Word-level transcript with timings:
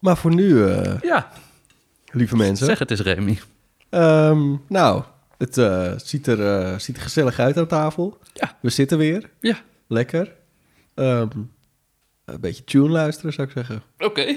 Maar 0.00 0.16
voor 0.16 0.34
nu, 0.34 0.64
eh, 0.66 1.00
Ja, 1.00 1.28
lieve 2.10 2.36
mensen. 2.36 2.66
zeg 2.66 2.78
het 2.78 2.90
eens, 2.90 3.00
Remy. 3.00 3.40
Ehm, 3.90 4.54
nou, 4.68 5.02
het 5.38 5.58
eh, 5.58 5.92
ziet, 5.96 6.26
er, 6.26 6.46
eh, 6.46 6.78
ziet 6.78 6.96
er 6.96 7.02
gezellig 7.02 7.38
uit 7.38 7.56
aan 7.58 7.66
tafel. 7.66 8.18
Ja. 8.32 8.56
We 8.60 8.70
zitten 8.70 8.98
weer. 8.98 9.30
Ja. 9.40 9.56
Lekker. 9.86 10.32
Ehm, 10.94 11.28
een 12.24 12.40
beetje 12.40 12.64
tune 12.64 12.88
luisteren, 12.88 13.32
zou 13.32 13.46
ik 13.46 13.52
zeggen. 13.52 13.82
Oké. 13.98 14.34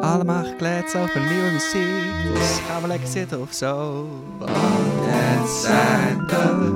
Allemaal 0.00 0.44
gekleed 0.44 0.96
over 0.96 1.20
nieuwe 1.20 1.50
muziek, 1.52 2.34
dus 2.34 2.58
gaan 2.68 2.82
we 2.82 2.88
lekker 2.88 3.08
zitten 3.08 3.40
of 3.40 3.52
zo. 3.52 4.08
Want 4.38 4.50
het 4.54 5.50
zijn 5.50 6.26
de 6.26 6.74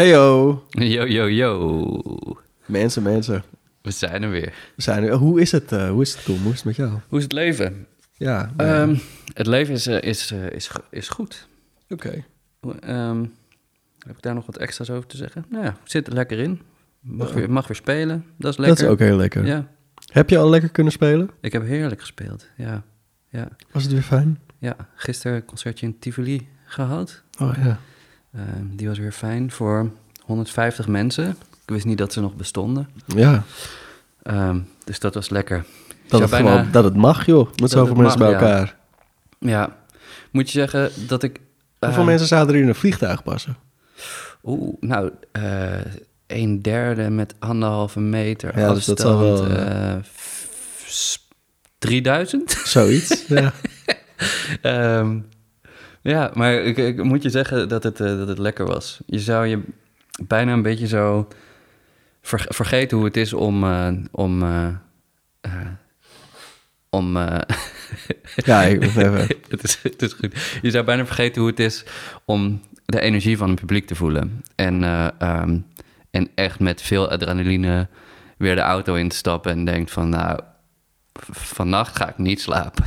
Heyo. 0.00 0.64
Yo, 0.70 1.06
yo, 1.06 1.28
yo. 1.28 2.00
Mensen, 2.66 3.02
mensen. 3.02 3.42
We 3.82 3.90
zijn 3.90 4.22
er 4.22 4.30
weer. 4.30 4.52
We 4.76 4.82
zijn 4.82 5.04
er. 5.04 5.12
Hoe 5.12 5.40
is 5.40 5.52
het, 5.52 5.72
eh, 5.72 5.90
hoe 5.90 6.02
is 6.02 6.14
het, 6.14 6.24
Tom? 6.24 6.38
Hoe 6.42 6.50
is 6.50 6.56
het 6.56 6.64
met 6.64 6.76
jou? 6.76 6.90
Hoe 7.08 7.18
is 7.18 7.24
het 7.24 7.32
leven? 7.32 7.86
Ja, 8.12 8.52
Ehm, 8.56 8.96
het 9.34 9.46
leven 9.46 9.74
is, 9.74 9.86
eh, 9.86 10.02
is, 10.02 10.30
eh, 10.32 10.50
is, 10.50 10.70
is 10.90 11.08
goed. 11.08 11.48
oké. 11.88 12.24
Ehm, 12.80 13.24
heb 13.98 14.16
ik 14.16 14.22
daar 14.22 14.34
nog 14.34 14.46
wat 14.46 14.56
extra's 14.56 14.90
over 14.90 15.06
te 15.06 15.16
zeggen? 15.16 15.44
Nou 15.48 15.64
ja, 15.64 15.76
zit 15.84 16.06
er 16.06 16.12
lekker 16.12 16.38
in. 16.38 16.60
Mag, 17.00 17.28
Ja. 17.28 17.34
weer, 17.34 17.50
mag 17.50 17.66
weer 17.66 17.76
spelen. 17.76 18.24
Dat 18.38 18.50
is 18.50 18.56
Dat 18.56 18.66
lekker. 18.66 18.84
is 18.84 18.90
ook 18.90 18.98
heel 18.98 19.16
lekker. 19.16 19.46
Ja, 19.46 19.66
Heb 20.12 20.30
je 20.30 20.38
al 20.38 20.50
lekker 20.50 20.70
kunnen 20.70 20.92
spelen? 20.92 21.30
ik 21.40 21.52
heb 21.52 21.62
heerlijk 21.66 22.00
gespeeld. 22.00 22.46
Ja, 22.56 22.82
ja, 23.28 23.48
Was 23.72 23.82
het 23.82 23.92
weer 23.92 24.02
fijn? 24.02 24.38
ja. 24.58 24.76
Gisteren 24.94 25.36
een 25.36 25.44
concertje 25.44 25.86
in 25.86 25.98
Tivoli 25.98 26.48
gehad. 26.64 27.22
Oh 27.40 27.52
ja. 27.62 27.78
Ehm, 28.34 28.64
die 28.76 28.88
was 28.88 28.98
weer 28.98 29.12
fijn 29.12 29.50
voor 29.50 29.90
150 30.24 30.86
mensen. 30.88 31.28
Ik 31.62 31.74
wist 31.76 31.84
niet 31.84 31.98
dat 31.98 32.12
ze 32.12 32.20
nog 32.20 32.34
bestonden. 32.34 32.88
Ja, 33.06 33.42
Ehm, 34.22 34.58
dus 34.84 34.98
dat 34.98 35.14
was 35.14 35.28
lekker. 35.28 35.64
dat, 36.08 36.20
het 36.20 36.30
bijna- 36.30 36.50
gewoon, 36.50 36.72
dat 36.72 36.84
het 36.84 36.96
mag, 36.96 37.26
joh. 37.26 37.46
Met 37.48 37.58
Dat 37.58 37.70
zoveel 37.70 37.94
mensen 37.94 38.18
mag, 38.20 38.28
bij 38.30 38.38
elkaar. 38.38 38.76
Ja, 39.38 39.76
moet 40.30 40.50
je 40.50 40.58
zeggen 40.58 40.90
dat 41.08 41.22
ik... 41.22 41.40
Hoeveel 41.78 42.00
eh, 42.00 42.06
mensen 42.06 42.26
zouden 42.26 42.54
er 42.54 42.60
in 42.62 42.68
een 42.68 42.74
vliegtuig 42.74 43.22
passen? 43.22 43.56
Oeh, 44.44 44.74
nou, 44.80 45.10
eh 45.32 45.78
een 46.26 46.62
derde 46.62 47.10
met 47.10 47.34
anderhalve 47.38 48.00
meter 48.00 48.58
Ja, 48.58 48.68
dus 48.68 48.76
afstand. 48.76 48.98
dat 48.98 49.06
zal 49.06 49.18
wel, 49.18 49.46
eh, 49.46 49.96
f- 50.14 50.48
s- 50.86 51.28
3000? 51.78 52.50
Zoiets. 52.64 53.24
ja. 53.28 53.52
Ehm, 54.62 55.18
ja, 56.02 56.30
maar 56.34 56.52
ik, 56.54 56.76
ik 56.76 57.02
moet 57.04 57.22
je 57.22 57.30
zeggen 57.30 57.68
dat 57.68 57.82
het, 57.82 58.00
eh, 58.00 58.06
dat 58.18 58.28
het 58.28 58.38
lekker 58.38 58.66
was. 58.66 59.00
Je 59.06 59.18
zou 59.18 59.46
je 59.46 59.60
bijna 60.22 60.52
een 60.52 60.62
beetje 60.62 60.86
zo 60.86 61.28
ver- 62.22 62.46
vergeten 62.48 62.96
hoe 62.96 63.06
het 63.06 63.16
is 63.16 63.32
om... 63.32 63.64
eh, 63.64 63.88
om 64.10 64.42
eh, 64.42 64.68
om 66.90 67.16
Ja, 68.44 68.62
ik 68.62 68.82
even. 68.82 69.14
het, 69.48 69.62
is, 69.62 69.78
het 69.82 70.02
is 70.02 70.12
goed. 70.12 70.58
Je 70.62 70.70
zou 70.70 70.84
bijna 70.84 71.06
vergeten 71.06 71.40
hoe 71.40 71.50
het 71.50 71.60
is 71.60 71.84
om 72.24 72.60
de 72.86 73.00
energie 73.00 73.36
van 73.36 73.50
het 73.50 73.60
publiek 73.60 73.86
te 73.86 73.94
voelen. 73.94 74.42
En, 74.54 74.84
eh, 74.84 75.08
ehm, 75.18 75.58
en 76.10 76.28
echt 76.34 76.58
met 76.60 76.82
veel 76.82 77.10
adrenaline 77.10 77.88
weer 78.36 78.54
de 78.54 78.60
auto 78.60 78.94
in 78.94 79.08
te 79.08 79.16
stappen 79.16 79.52
en 79.52 79.64
denkt 79.64 79.90
van 79.90 80.08
nou, 80.08 80.40
vannacht 81.30 81.96
ga 81.96 82.08
ik 82.08 82.18
niet 82.18 82.40
slapen. 82.40 82.84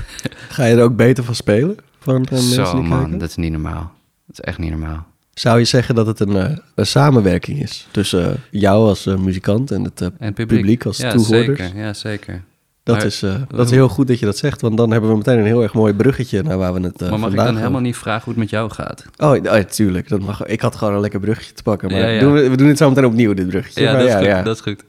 Ga 0.49 0.65
je 0.65 0.75
er 0.75 0.83
ook 0.83 0.95
beter 0.95 1.23
van 1.23 1.35
spelen? 1.35 1.77
Van 2.03 2.13
mensen 2.29 2.65
Zo 2.65 2.71
die 2.71 2.81
man, 2.89 2.99
kijken? 2.99 3.17
dat 3.17 3.29
is 3.29 3.35
niet 3.35 3.51
normaal. 3.51 3.91
Dat 4.27 4.39
is 4.39 4.39
echt 4.39 4.57
niet 4.57 4.69
normaal. 4.69 5.05
Zou 5.33 5.59
je 5.59 5.65
zeggen 5.65 5.95
dat 5.95 6.07
het 6.07 6.19
een, 6.19 6.35
eh, 6.35 6.57
een 6.75 6.85
samenwerking 6.85 7.61
is 7.61 7.87
tussen 7.91 8.31
eh, 8.31 8.37
jou 8.51 8.87
als 8.87 9.05
eh, 9.05 9.15
muzikant 9.15 9.71
en 9.71 9.83
het 9.83 10.01
En 10.01 10.13
het 10.19 10.33
publiek, 10.33 10.47
publiek 10.59 10.85
als 10.85 10.97
ja, 10.97 11.11
toehoorders? 11.11 11.59
Zeker, 11.59 11.77
ja, 11.77 11.93
zeker. 11.93 12.43
Dat, 12.83 12.95
Maar- 12.95 13.05
is, 13.05 13.19
dat 13.49 13.65
is 13.65 13.71
heel 13.71 13.89
goed 13.89 14.07
dat 14.07 14.19
je 14.19 14.25
dat 14.25 14.37
zegt, 14.37 14.61
want 14.61 14.77
dan 14.77 14.91
hebben 14.91 15.09
we 15.09 15.15
meteen 15.17 15.37
een 15.39 15.45
heel 15.45 15.61
erg 15.61 15.73
mooi 15.73 15.93
bruggetje 15.93 16.43
naar 16.43 16.57
waar 16.57 16.73
we 16.73 16.79
het 16.81 16.99
maar 16.99 17.19
mag 17.19 17.29
ik 17.29 17.35
dan 17.35 17.45
helemaal 17.47 17.69
over- 17.69 17.81
niet 17.81 17.95
vragen 17.97 18.23
hoe 18.23 18.33
het 18.33 18.41
met 18.41 18.49
jou 18.49 18.71
gaat? 18.71 19.05
Oh, 19.17 19.29
oh, 19.31 19.43
ja, 19.43 19.63
tuurlijk. 19.63 20.09
Dat 20.09 20.19
mag. 20.19 20.45
Ik 20.45 20.61
had 20.61 20.75
gewoon 20.75 20.93
een 20.93 20.99
lekker 20.99 21.19
bruggetje 21.19 21.53
te 21.53 21.63
pakken, 21.63 21.91
maar 21.91 21.99
Ja, 21.99 22.07
ja. 22.07 22.19
Doen 22.19 22.33
we, 22.33 22.49
we 22.49 22.57
doen 22.57 22.67
het 22.67 22.77
zo 22.77 22.89
meteen 22.89 23.05
opnieuw, 23.05 23.33
dit 23.33 23.47
bruggetje. 23.47 23.81
Ja, 23.81 23.91
dat 23.97 24.07
is 24.07 24.13
goed. 24.13 24.25
ja. 24.25 24.41
Dat 24.41 24.55
is 24.55 24.61
goed. 24.61 24.83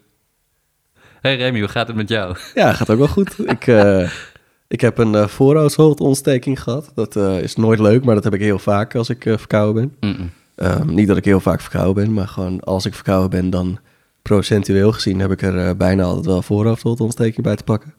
Hey 1.20 1.36
Remy, 1.36 1.58
hoe 1.58 1.68
gaat 1.68 1.86
het 1.86 1.96
met 1.96 2.08
jou? 2.08 2.36
Ja, 2.54 2.72
gaat 2.72 2.90
ook 2.90 2.98
wel 2.98 3.08
goed. 3.08 3.34
ik, 3.48 3.66
ik 4.74 4.80
heb 4.80 4.98
een 4.98 5.12
uh, 5.12 5.26
voorhoofdholtontsteking 5.26 6.62
gehad. 6.62 6.92
Dat 6.94 7.16
eh, 7.16 7.40
is 7.42 7.56
nooit 7.56 7.78
leuk, 7.78 8.04
maar 8.04 8.14
dat 8.14 8.24
heb 8.24 8.34
ik 8.34 8.40
heel 8.40 8.58
vaak 8.58 8.94
als 8.94 9.08
ik 9.08 9.24
eh, 9.26 9.36
verkouden 9.38 9.92
ben. 10.00 10.32
Ehm, 10.54 10.94
niet 10.94 11.08
dat 11.08 11.16
ik 11.16 11.24
heel 11.24 11.40
vaak 11.40 11.60
verkouden 11.60 12.04
ben, 12.04 12.12
maar 12.12 12.28
gewoon 12.28 12.60
als 12.60 12.86
ik 12.86 12.94
verkouden 12.94 13.30
ben, 13.30 13.50
dan 13.50 13.78
procentueel 14.22 14.92
gezien 14.92 15.18
heb 15.20 15.30
ik 15.30 15.42
er 15.42 15.58
eh, 15.58 15.74
bijna 15.76 16.02
altijd 16.02 16.26
wel 16.26 16.42
voorhoofdholtontsteking 16.42 17.42
bij 17.42 17.56
te 17.56 17.64
pakken. 17.64 17.94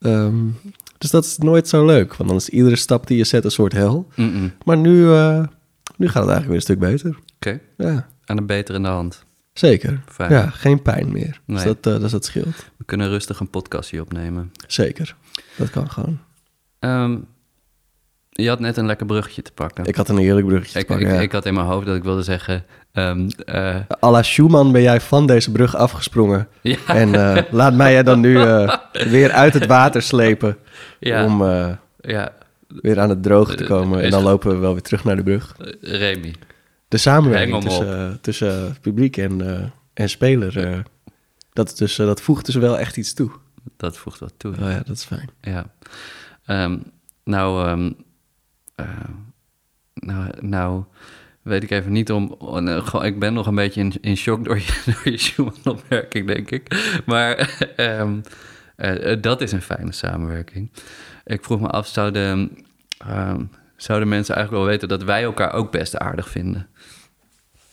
Ehm, 0.00 0.34
dus 0.98 1.10
dat 1.10 1.24
is 1.24 1.38
nooit 1.38 1.68
zo 1.68 1.86
leuk, 1.86 2.14
want 2.14 2.28
dan 2.28 2.38
is 2.38 2.48
iedere 2.48 2.76
stap 2.76 3.06
die 3.06 3.16
je 3.16 3.24
zet 3.24 3.44
een 3.44 3.50
soort 3.50 3.72
hel. 3.72 4.08
Maar 4.64 4.76
nu, 4.76 5.12
eh, 5.12 5.44
nu 5.96 6.08
gaat 6.08 6.22
het 6.24 6.32
eigenlijk 6.32 6.46
weer 6.46 6.54
een 6.56 6.60
stuk 6.60 6.78
beter. 6.78 7.18
Oké, 7.36 7.60
Ja, 7.76 8.06
aan 8.24 8.36
de 8.36 8.42
beter 8.42 8.74
in 8.74 8.82
de 8.82 8.88
hand. 8.88 9.24
zeker. 9.52 10.00
Fijn. 10.08 10.30
Ja, 10.30 10.50
geen 10.50 10.82
pijn 10.82 11.12
meer. 11.12 11.40
Dus, 11.46 11.62
dat, 11.62 11.86
eh, 11.86 12.00
dus 12.00 12.10
dat 12.10 12.24
scheelt. 12.24 12.70
We 12.76 12.84
kunnen 12.84 13.08
rustig 13.08 13.40
een 13.40 13.50
podcastje 13.50 14.00
opnemen. 14.00 14.52
Zeker. 14.66 15.16
Dat 15.56 15.70
kan 15.70 15.90
gewoon. 15.90 16.18
Ehm, 16.78 17.16
je 18.36 18.48
had 18.48 18.60
net 18.60 18.76
een 18.76 18.86
lekker 18.86 19.06
bruggetje 19.06 19.42
te 19.42 19.52
pakken. 19.52 19.84
Ik 19.84 19.96
had 19.96 20.08
een 20.08 20.18
heerlijk 20.18 20.46
bruggetje 20.46 20.72
te 20.72 20.78
ik, 20.78 20.86
pakken, 20.86 21.06
ik, 21.06 21.14
ja. 21.14 21.20
ik 21.20 21.32
had 21.32 21.46
in 21.46 21.54
mijn 21.54 21.66
hoofd 21.66 21.86
dat 21.86 21.96
ik 21.96 22.02
wilde 22.02 22.22
zeggen... 22.22 22.64
ehm, 22.92 23.28
eh, 23.44 23.76
à 24.02 24.10
la 24.10 24.22
Schumann 24.22 24.72
ben 24.72 24.82
jij 24.82 25.00
van 25.00 25.26
deze 25.26 25.52
brug 25.52 25.76
afgesprongen. 25.76 26.48
ja, 26.62 26.76
En 26.86 27.14
eh, 27.14 27.42
laat 27.50 27.74
mij 27.74 27.92
jij 27.92 28.02
dan 28.02 28.20
nu 28.20 28.40
eh, 28.40 28.76
weer 29.10 29.30
uit 29.30 29.54
het 29.54 29.66
water 29.66 30.02
slepen 30.02 30.56
ja, 31.00 31.24
om 31.24 31.42
ja, 32.00 32.32
weer 32.66 33.00
aan 33.00 33.08
het 33.08 33.22
droge 33.22 33.54
te 33.54 33.64
komen. 33.64 34.02
En 34.02 34.10
dan 34.10 34.22
lopen 34.22 34.50
we 34.50 34.56
wel 34.56 34.72
weer 34.72 34.82
terug 34.82 35.04
naar 35.04 35.16
de 35.16 35.22
brug. 35.22 35.56
Remy. 35.80 36.34
De 36.88 36.96
samenwerking 36.96 37.62
tussen, 37.62 38.18
tussen 38.20 38.76
publiek 38.80 39.16
en, 39.16 39.72
en 39.94 40.08
speler, 40.08 40.84
dat, 41.52 41.74
dus, 41.78 41.96
dat 41.96 42.20
voegt 42.20 42.46
dus 42.46 42.54
wel 42.54 42.78
echt 42.78 42.96
iets 42.96 43.14
toe. 43.14 43.30
Dat 43.76 43.96
voegt 43.98 44.18
wat 44.20 44.34
toe. 44.36 44.52
Oh 44.52 44.58
ja, 44.70 44.76
dat 44.86 44.96
is 44.96 45.04
fijn. 45.04 45.30
Ja. 45.40 45.66
Ehm, 46.46 46.78
nou, 47.24 47.66
ehm, 47.68 47.92
eh, 48.74 49.08
nou, 49.94 50.30
nou, 50.40 50.84
weet 51.42 51.62
ik 51.62 51.70
even 51.70 51.92
niet 51.92 52.12
om... 52.12 52.36
gewoon- 52.38 53.04
ik 53.04 53.18
ben 53.18 53.34
nog 53.34 53.46
een 53.46 53.54
beetje 53.54 53.80
in, 53.80 53.92
in 54.00 54.16
shock 54.16 54.44
door 54.44 54.58
je, 54.58 54.82
door 54.92 55.12
je 55.12 55.18
Schumann-opmerking, 55.18 56.26
denk 56.26 56.50
ik. 56.50 56.92
Maar 57.06 57.34
ehm, 57.76 58.20
eh, 58.76 59.12
eh, 59.12 59.22
dat 59.22 59.40
is 59.40 59.52
een 59.52 59.62
fijne 59.62 59.92
samenwerking. 59.92 60.70
Ik 61.24 61.44
vroeg 61.44 61.60
me 61.60 61.68
af, 61.68 61.86
zouden, 61.86 62.58
ehm, 62.98 63.44
zouden 63.76 64.08
mensen 64.08 64.34
eigenlijk 64.34 64.64
wel 64.64 64.72
weten... 64.74 64.88
dat 64.88 65.02
wij 65.02 65.22
elkaar 65.22 65.52
ook 65.52 65.72
best 65.72 65.96
aardig 65.96 66.28
vinden? 66.28 66.66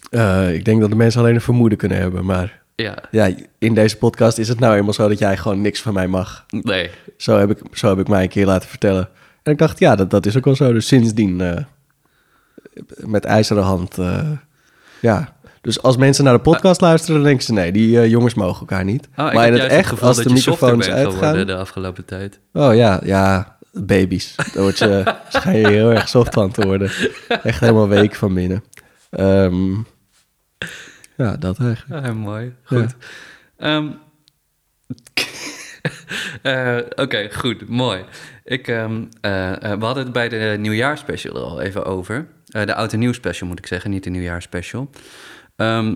Eh, 0.09 0.53
ik 0.53 0.65
denk 0.65 0.81
dat 0.81 0.89
de 0.89 0.95
mensen 0.95 1.21
alleen 1.21 1.35
een 1.35 1.41
vermoeden 1.41 1.77
kunnen 1.77 1.97
hebben. 1.97 2.25
Maar 2.25 2.62
Ja, 2.75 2.95
ja, 3.11 3.29
in 3.57 3.73
deze 3.73 3.97
podcast 3.97 4.37
is 4.37 4.47
het 4.47 4.59
nou 4.59 4.75
eenmaal 4.75 4.93
zo 4.93 5.07
dat 5.07 5.19
jij 5.19 5.37
gewoon 5.37 5.61
niks 5.61 5.81
van 5.81 5.93
mij 5.93 6.07
mag. 6.07 6.45
nee. 6.49 6.89
Zo 7.17 7.37
heb 7.37 7.49
ik, 7.49 7.57
zo 7.71 7.89
heb 7.89 7.99
ik 7.99 8.07
mij 8.07 8.23
een 8.23 8.29
keer 8.29 8.45
laten 8.45 8.69
vertellen. 8.69 9.09
En 9.43 9.51
ik 9.51 9.57
dacht, 9.57 9.79
ja, 9.79 9.95
dat, 9.95 10.09
dat 10.09 10.25
is 10.25 10.37
ook 10.37 10.45
wel 10.45 10.55
zo. 10.55 10.73
Dus 10.73 10.87
sindsdien 10.87 11.41
eh, 11.41 11.63
met 12.95 13.25
ijzeren 13.25 13.63
hand. 13.63 13.97
eh, 13.97 14.29
ja. 14.99 15.33
Dus 15.61 15.81
als 15.81 15.97
mensen 15.97 16.23
naar 16.23 16.33
de 16.33 16.39
podcast 16.39 16.81
luisteren, 16.81 17.15
dan 17.15 17.23
denken 17.23 17.45
ze... 17.45 17.53
nee, 17.53 17.71
die 17.71 17.99
eh, 17.99 18.09
jongens 18.09 18.33
mogen 18.33 18.59
elkaar 18.59 18.83
niet. 18.83 19.07
Oh, 19.17 19.27
ik 19.27 19.33
maar 19.33 19.47
in 19.47 19.53
het 19.53 19.71
echt, 19.71 19.89
gevoel 19.89 20.07
als 20.07 20.17
dat 20.17 20.25
de 20.25 20.33
microfoons 20.33 20.89
uitgaan... 20.89 21.45
de 21.45 21.55
afgelopen 21.55 22.05
tijd. 22.05 22.39
Oh 22.53 22.75
ja, 22.75 23.01
ja, 23.03 23.57
baby's. 23.71 24.35
Daar 24.35 24.63
word 24.63 24.77
je, 24.77 25.15
schijn 25.29 25.57
je 25.57 25.67
heel 25.67 25.91
erg 25.91 26.09
soft 26.09 26.33
van 26.33 26.51
te 26.51 26.65
worden. 26.65 26.91
Echt 27.43 27.59
helemaal 27.59 27.87
week 27.87 28.15
van 28.15 28.33
binnen. 28.33 28.63
Ehm, 29.09 29.73
ja, 31.17 31.37
dat 31.37 31.59
eigenlijk. 31.59 32.05
Ja, 32.05 32.13
mooi. 32.13 32.53
Goed. 32.63 32.95
Ehm, 33.57 33.87
eh, 36.41 36.77
Oké, 36.95 37.29
goed. 37.33 37.69
Mooi. 37.69 38.03
Ik, 38.43 38.67
ehm, 38.67 39.03
eh, 39.21 39.71
eh, 39.71 39.79
we 39.79 39.85
hadden 39.85 40.03
het 40.03 40.13
bij 40.13 40.29
de 40.29 40.55
nieuwjaarsspecial 40.59 41.35
er 41.35 41.41
al 41.41 41.61
even 41.61 41.85
over. 41.85 42.27
De 42.45 42.75
oud 42.75 42.93
en 42.93 42.99
nieuw 42.99 43.13
special 43.13 43.47
moet 43.49 43.59
ik 43.59 43.67
zeggen, 43.67 43.89
niet 43.89 44.03
de 44.03 44.09
nieuwjaarsspecial. 44.09 44.89
Ehm, 45.55 45.95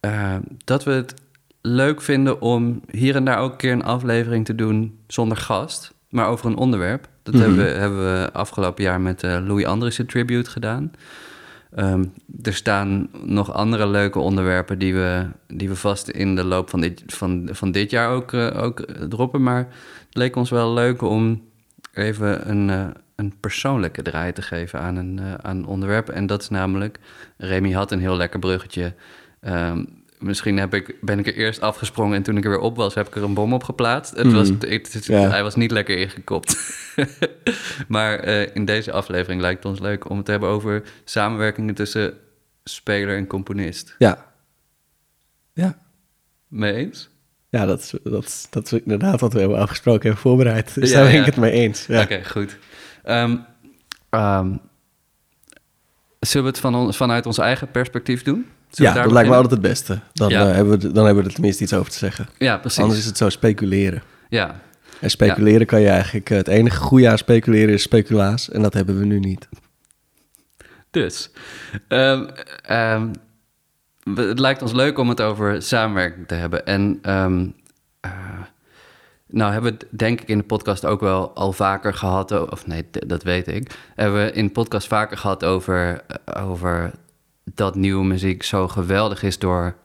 eh, 0.00 0.34
dat 0.64 0.84
we 0.84 0.90
het 0.90 1.14
leuk 1.60 2.02
vinden 2.02 2.40
om 2.40 2.82
hier 2.90 3.14
en 3.16 3.24
daar 3.24 3.38
ook 3.38 3.50
een 3.50 3.56
keer 3.56 3.72
een 3.72 3.84
aflevering 3.84 4.44
te 4.44 4.54
doen 4.54 4.98
zonder 5.06 5.36
gast, 5.36 5.94
maar 6.08 6.26
over 6.28 6.46
een 6.46 6.56
onderwerp. 6.56 7.08
Dat 7.22 7.34
Mhm. 7.34 7.42
hebben, 7.42 7.64
we, 7.64 7.70
hebben 7.70 7.98
we 8.22 8.32
afgelopen 8.32 8.84
jaar 8.84 9.00
met 9.00 9.22
Louis 9.22 9.64
Andriessen 9.64 10.06
Tribute 10.06 10.50
gedaan. 10.50 10.92
Ehm, 11.74 12.04
er 12.42 12.54
staan 12.54 13.08
nog 13.24 13.52
andere 13.52 13.86
leuke 13.86 14.18
onderwerpen 14.18 14.78
die 14.78 14.94
we, 14.94 15.26
die 15.46 15.68
we 15.68 15.76
vast 15.76 16.08
in 16.08 16.34
de 16.34 16.44
loop 16.44 16.70
van 16.70 16.80
dit, 16.80 17.02
van, 17.06 17.48
van 17.52 17.72
dit 17.72 17.90
jaar 17.90 18.10
ook, 18.10 18.32
eh, 18.32 18.62
ook 18.62 18.84
droppen. 19.08 19.42
Maar 19.42 19.58
het 20.06 20.16
leek 20.16 20.36
ons 20.36 20.50
wel 20.50 20.72
leuk 20.72 21.02
om 21.02 21.42
even 21.92 22.50
een, 22.50 22.70
eh, 22.70 22.86
een 23.16 23.34
persoonlijke 23.40 24.02
draai 24.02 24.32
te 24.32 24.42
geven 24.42 24.80
aan 24.80 24.96
een, 24.96 25.18
eh, 25.18 25.34
aan 25.34 25.66
onderwerp. 25.66 26.08
En 26.08 26.26
dat 26.26 26.42
is 26.42 26.48
namelijk, 26.48 26.98
Remy 27.36 27.72
had 27.72 27.92
een 27.92 28.00
heel 28.00 28.16
lekker 28.16 28.38
bruggetje. 28.38 28.94
Ehm, 29.40 29.84
misschien 30.18 30.56
heb 30.58 30.74
ik, 30.74 30.96
ben 31.00 31.18
ik 31.18 31.26
er 31.26 31.34
eerst 31.34 31.60
afgesprongen 31.60 32.16
en 32.16 32.22
toen 32.22 32.36
ik 32.36 32.44
er 32.44 32.50
weer 32.50 32.58
op 32.58 32.76
was, 32.76 32.94
heb 32.94 33.06
ik 33.06 33.14
er 33.16 33.22
een 33.22 33.34
bom 33.34 33.52
op 33.52 33.64
geplaatst. 33.64 34.16
Het 34.16 34.26
Mhm. 34.26 34.34
was, 34.34 34.48
het, 34.48 34.92
het- 34.92 35.04
Ja. 35.06 35.28
Hij 35.28 35.42
was 35.42 35.54
niet 35.54 35.70
lekker 35.70 35.96
ingekopt. 35.98 36.56
maar 37.88 38.18
eh, 38.18 38.54
in 38.54 38.64
deze 38.64 38.92
aflevering 38.92 39.40
lijkt 39.40 39.62
het 39.62 39.72
ons 39.72 39.80
leuk 39.80 40.10
om 40.10 40.16
het 40.16 40.24
te 40.24 40.30
hebben 40.30 40.48
over 40.48 40.82
samenwerkingen 41.04 41.74
tussen 41.74 42.14
speler 42.64 43.16
en 43.16 43.26
componist. 43.26 43.94
Ja. 43.98 44.32
Ja. 45.52 45.78
Mee 46.48 46.72
eens? 46.74 47.08
Ja, 47.48 47.66
dat 47.66 47.80
is, 47.80 47.94
dat, 48.02 48.24
is, 48.24 48.46
dat 48.50 48.64
is 48.72 48.80
inderdaad 48.82 49.20
wat 49.20 49.32
we 49.32 49.38
hebben 49.40 49.58
afgesproken 49.58 50.10
en 50.10 50.16
voorbereid. 50.16 50.74
Dus 50.74 50.90
Ja, 50.90 50.96
daar 50.96 51.04
ben 51.04 51.14
ja. 51.14 51.20
ik 51.20 51.26
het 51.26 51.36
mee 51.36 51.50
eens. 51.52 51.86
Ja. 51.86 52.02
Oké, 52.02 52.24
goed. 52.24 52.58
Ehm, 53.02 53.36
ehm, 54.10 54.56
zullen 56.20 56.44
we 56.46 56.50
het 56.52 56.58
van 56.60 56.74
ons, 56.74 56.96
vanuit 56.96 57.26
ons 57.26 57.38
eigen 57.38 57.70
perspectief 57.70 58.22
doen? 58.22 58.46
Ja, 58.82 58.92
dat 59.02 59.12
lijkt 59.12 59.28
me 59.28 59.34
altijd 59.34 59.52
het 59.52 59.60
beste. 59.62 59.98
Dan, 60.12 60.28
Ja. 60.30 60.48
eh, 60.48 60.54
hebben 60.54 60.78
we, 60.80 60.92
dan 60.92 61.04
hebben 61.04 61.22
we 61.22 61.28
er 61.28 61.34
tenminste 61.34 61.62
iets 61.62 61.72
over 61.74 61.92
te 61.92 61.98
zeggen. 61.98 62.28
Ja, 62.38 62.56
precies. 62.58 62.78
Anders 62.82 62.98
is 63.00 63.06
het 63.06 63.16
zo 63.16 63.28
speculeren. 63.28 64.02
Ja, 64.28 64.60
En 65.00 65.10
speculeren 65.10 65.66
kan 65.66 65.80
je 65.80 65.88
eigenlijk... 65.88 66.30
eh, 66.30 66.36
Het 66.36 66.48
enige 66.48 66.76
goede 66.80 67.08
aan 67.08 67.18
speculeren 67.18 67.74
is 67.74 67.82
speculaas. 67.82 68.50
En 68.50 68.62
dat 68.62 68.74
hebben 68.74 68.98
we 68.98 69.04
nu 69.04 69.18
niet. 69.18 69.48
dus. 70.90 71.30
ehm, 71.88 72.26
ehm, 72.62 73.08
het 74.14 74.38
lijkt 74.38 74.62
ons 74.62 74.72
leuk 74.72 74.98
om 74.98 75.08
het 75.08 75.20
over 75.20 75.62
samenwerking 75.62 76.26
te 76.28 76.34
hebben. 76.34 76.66
En 76.66 76.98
ehm, 77.02 77.46
eh, 78.00 78.10
nou 79.26 79.52
hebben 79.52 79.72
we 79.72 79.78
het 79.78 79.98
denk 79.98 80.20
ik 80.20 80.28
in 80.28 80.38
de 80.38 80.44
podcast 80.44 80.84
ook 80.84 81.00
wel 81.00 81.34
al 81.34 81.52
vaker 81.52 81.94
gehad... 81.94 82.50
of 82.50 82.66
nee, 82.66 82.84
dat 83.06 83.22
weet 83.22 83.48
ik. 83.48 83.70
Hebben 83.94 84.24
we 84.24 84.32
in 84.32 84.46
de 84.46 84.52
podcast 84.52 84.86
vaker 84.86 85.16
gehad 85.16 85.44
over, 85.44 86.00
over 86.38 86.90
dat 87.44 87.74
nieuwe 87.74 88.04
muziek 88.04 88.42
zo 88.42 88.68
geweldig 88.68 89.22
is 89.22 89.38
door... 89.38 89.76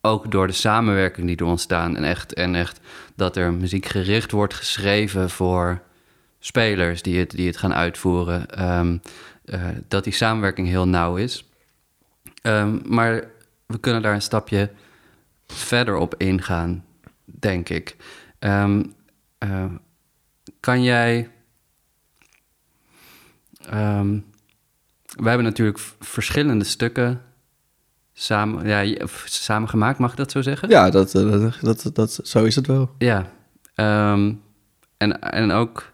ook 0.00 0.30
door 0.30 0.46
de 0.46 0.52
samenwerking 0.52 1.26
die 1.26 1.36
er 1.36 1.44
ontstaan. 1.44 1.96
En 1.96 2.04
echt, 2.04 2.34
en 2.34 2.54
echt 2.54 2.80
dat 3.16 3.36
er 3.36 3.52
muziek 3.52 3.86
gericht 3.86 4.30
wordt 4.30 4.54
geschreven 4.54 5.30
voor 5.30 5.82
spelers 6.38 7.02
die 7.02 7.18
het, 7.18 7.30
die 7.30 7.46
het 7.46 7.56
gaan 7.56 7.74
uitvoeren. 7.74 8.50
Ehm, 8.50 8.98
eh, 9.44 9.68
dat 9.88 10.04
die 10.04 10.12
samenwerking 10.12 10.68
heel 10.68 10.88
nauw 10.88 11.16
is. 11.16 11.48
Ehm, 12.42 12.78
maar 12.84 13.24
we 13.66 13.78
kunnen 13.78 14.02
daar 14.02 14.14
een 14.14 14.22
stapje 14.22 14.70
verder 15.46 15.96
op 15.96 16.14
ingaan, 16.18 16.84
denk 17.24 17.68
ik. 17.68 17.96
Ehm, 18.38 18.84
eh, 19.38 19.64
kan 20.60 20.82
jij. 20.82 21.28
We 25.16 25.28
hebben 25.28 25.44
natuurlijk 25.46 25.78
verschillende 26.00 26.64
stukken 26.64 27.20
samen, 28.12 28.66
ja, 28.66 29.06
samen 29.24 29.68
gemaakt, 29.68 29.98
mag 29.98 30.10
ik 30.10 30.16
dat 30.16 30.30
zo 30.30 30.42
zeggen? 30.42 30.68
Ja, 30.68 30.90
dat, 30.90 31.14
eh, 31.14 31.30
dat, 31.40 31.58
dat, 31.60 31.90
dat, 31.94 32.20
zo 32.22 32.44
is 32.44 32.54
het 32.56 32.66
wel. 32.66 32.90
Ja, 32.98 33.26
ehm, 33.74 34.32
en, 34.96 35.20
en 35.20 35.50
ook 35.52 35.92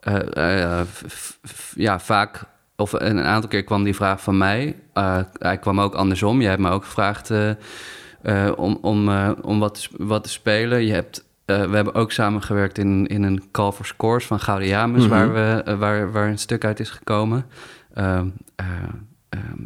eh, 0.00 0.70
eh, 0.80 0.86
f- 0.86 1.04
f- 1.08 1.38
f- 1.48 1.72
ja, 1.76 2.00
vaak, 2.00 2.42
of 2.76 2.92
een 2.92 3.20
aantal 3.20 3.50
keer 3.50 3.64
kwam 3.64 3.84
die 3.84 3.94
vraag 3.94 4.20
van 4.22 4.38
mij. 4.38 4.76
Hij 5.38 5.58
kwam 5.60 5.80
ook 5.80 5.94
andersom. 5.94 6.40
Je 6.40 6.48
hebt 6.48 6.60
me 6.60 6.70
ook 6.70 6.84
gevraagd 6.84 7.30
om, 8.56 8.78
om, 8.80 9.08
om 9.42 9.58
wat, 9.58 9.88
wat 9.96 10.22
te 10.24 10.30
spelen. 10.30 10.84
Je 10.84 10.92
hebt, 10.92 11.24
we 11.44 11.52
hebben 11.52 11.94
ook 11.94 12.12
samengewerkt 12.12 12.78
in, 12.78 13.06
in 13.06 13.22
een 13.22 13.42
Call 13.50 13.72
for 13.72 13.86
Scores 13.86 14.26
van 14.26 14.40
Gouden 14.40 14.68
Jamus, 14.68 15.06
Mhm. 15.06 15.10
waar, 15.10 15.32
we, 15.32 15.76
waar, 15.76 16.12
waar 16.12 16.28
een 16.28 16.38
stuk 16.38 16.64
uit 16.64 16.80
is 16.80 16.90
gekomen. 16.90 17.46
Ehm, 17.94 18.26
eh, 18.56 18.66
ehm, 19.28 19.60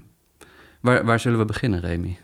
waar, 0.80 1.04
waar 1.04 1.20
zullen 1.20 1.38
we 1.38 1.44
beginnen, 1.44 1.80
Remy? 1.80 2.16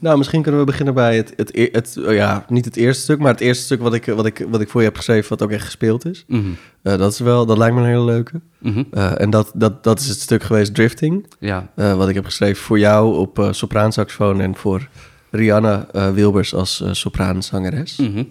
Nou, 0.00 0.18
misschien 0.18 0.42
kunnen 0.42 0.60
we 0.60 0.66
beginnen 0.66 0.94
bij 0.94 1.16
het, 1.16 1.32
het, 1.36 1.54
e- 1.56 1.68
het, 1.72 1.96
oh 2.06 2.12
ja, 2.12 2.44
niet 2.48 2.64
het 2.64 2.76
eerste 2.76 3.02
stuk, 3.02 3.18
maar 3.18 3.32
het 3.32 3.40
eerste 3.40 3.64
stuk 3.64 3.80
wat 3.80 3.94
ik, 3.94 4.06
wat 4.06 4.26
ik, 4.26 4.46
wat 4.48 4.60
ik 4.60 4.68
voor 4.68 4.80
je 4.80 4.86
heb 4.86 4.96
geschreven, 4.96 5.28
wat 5.28 5.42
ook 5.42 5.50
echt 5.50 5.64
gespeeld 5.64 6.04
is. 6.04 6.24
Mhm, 6.26 6.42
Eh, 6.82 6.98
dat 6.98 7.12
is 7.12 7.18
wel, 7.18 7.46
dat 7.46 7.58
lijkt 7.58 7.74
me 7.74 7.80
een 7.80 7.86
hele 7.86 8.04
leuke. 8.04 8.40
mhm, 8.58 8.82
Eh, 8.90 9.20
en 9.20 9.30
dat, 9.30 9.50
dat, 9.54 9.84
dat 9.84 10.00
is 10.00 10.08
het 10.08 10.20
stuk 10.20 10.42
geweest 10.42 10.74
Drifting, 10.74 11.26
Ja, 11.38 11.68
wat 11.74 12.08
ik 12.08 12.14
heb 12.14 12.24
geschreven 12.24 12.62
voor 12.62 12.78
jou 12.78 13.16
op 13.16 13.48
sopraansaxofoon 13.50 14.40
en 14.40 14.54
voor 14.56 14.88
Rihanna 15.30 15.86
Wilbers 16.14 16.54
als 16.54 16.84
sopraanzangeres. 16.90 17.96
mhm, 17.96 18.24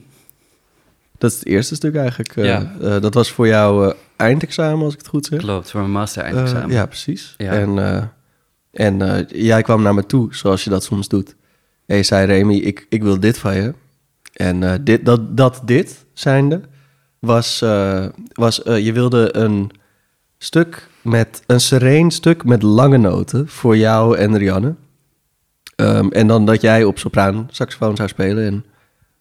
Dat 1.17 1.31
is 1.31 1.37
het 1.39 1.47
eerste 1.47 1.75
stuk 1.75 1.95
eigenlijk. 1.95 2.35
Ja. 2.35 2.99
dat 2.99 3.13
was 3.13 3.31
voor 3.31 3.47
jou 3.47 3.93
eindexamen, 4.21 4.83
als 4.85 4.93
ik 4.93 4.99
het 4.99 5.07
goed 5.07 5.25
zeg. 5.25 5.39
klopt. 5.39 5.71
Voor 5.71 5.79
mijn 5.79 5.91
master 5.91 6.23
Eh, 6.23 6.27
eindexamen. 6.33 6.71
ja, 6.75 6.85
precies. 6.85 7.33
Ja. 7.37 7.51
En, 7.51 7.79
eh, 7.79 8.03
en 8.71 9.01
eh, 9.01 9.25
jij 9.45 9.61
kwam 9.61 9.81
naar 9.81 9.93
me 9.93 10.05
toe, 10.05 10.35
zoals 10.35 10.63
je 10.63 10.69
dat 10.69 10.83
soms 10.83 11.07
doet. 11.07 11.35
En 11.85 11.97
je 11.97 12.03
zei, 12.03 12.25
Remy, 12.25 12.55
ik, 12.55 12.85
ik 12.89 13.03
wil 13.03 13.19
dit 13.19 13.37
van 13.37 13.55
je. 13.55 13.73
En 14.33 14.83
dit, 14.83 15.05
dat, 15.05 15.37
dat 15.37 15.61
dit 15.65 16.05
zijnde 16.13 16.61
was, 17.19 17.59
was 18.33 18.55
je 18.63 18.91
wilde 18.93 19.35
een 19.35 19.71
stuk 20.37 20.87
met, 21.01 21.43
een 21.47 21.59
sereen 21.59 22.11
stuk 22.11 22.43
met 22.43 22.61
lange 22.61 22.97
noten 22.97 23.47
voor 23.47 23.77
jou 23.77 24.17
en 24.17 24.37
Rianne. 24.37 24.75
Ehm, 25.75 26.07
en 26.07 26.27
dan 26.27 26.45
dat 26.45 26.61
jij 26.61 26.83
op 26.83 26.99
sopraan 26.99 27.47
saxofoon 27.51 27.95
zou 27.95 28.09
spelen 28.09 28.45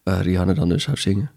en 0.03 0.21
Rianne 0.21 0.53
dan 0.53 0.69
dus 0.69 0.83
zou 0.83 0.97
zingen. 0.97 1.31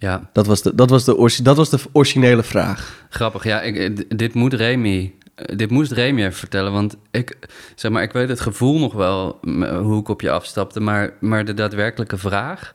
Ja. 0.00 0.30
Dat 0.32 0.46
was 0.46 0.62
de, 0.62 0.74
dat 0.74 0.90
was 0.90 1.04
de, 1.04 1.42
dat 1.42 1.56
was 1.56 1.70
de 1.70 1.78
originele 1.92 2.42
vraag. 2.42 3.06
Grappig, 3.10 3.44
ja, 3.44 3.60
ik, 3.60 3.76
eh, 3.76 4.04
dit 4.16 4.34
moet 4.34 4.52
Remy, 4.54 5.14
eh, 5.34 5.56
dit 5.56 5.70
moest 5.70 5.92
Remy 5.92 6.20
even 6.20 6.32
vertellen, 6.32 6.72
want 6.72 6.96
ik, 7.10 7.36
zeg 7.74 7.90
maar, 7.90 8.02
ik 8.02 8.12
weet 8.12 8.28
het 8.28 8.40
gevoel 8.40 8.78
nog 8.78 8.92
wel 8.92 9.38
hoe 9.82 10.00
ik 10.00 10.08
op 10.08 10.20
je 10.20 10.30
afstapte, 10.30 10.80
maar, 10.80 11.12
maar 11.20 11.44
de 11.44 11.54
daadwerkelijke 11.54 12.16
vraag, 12.18 12.72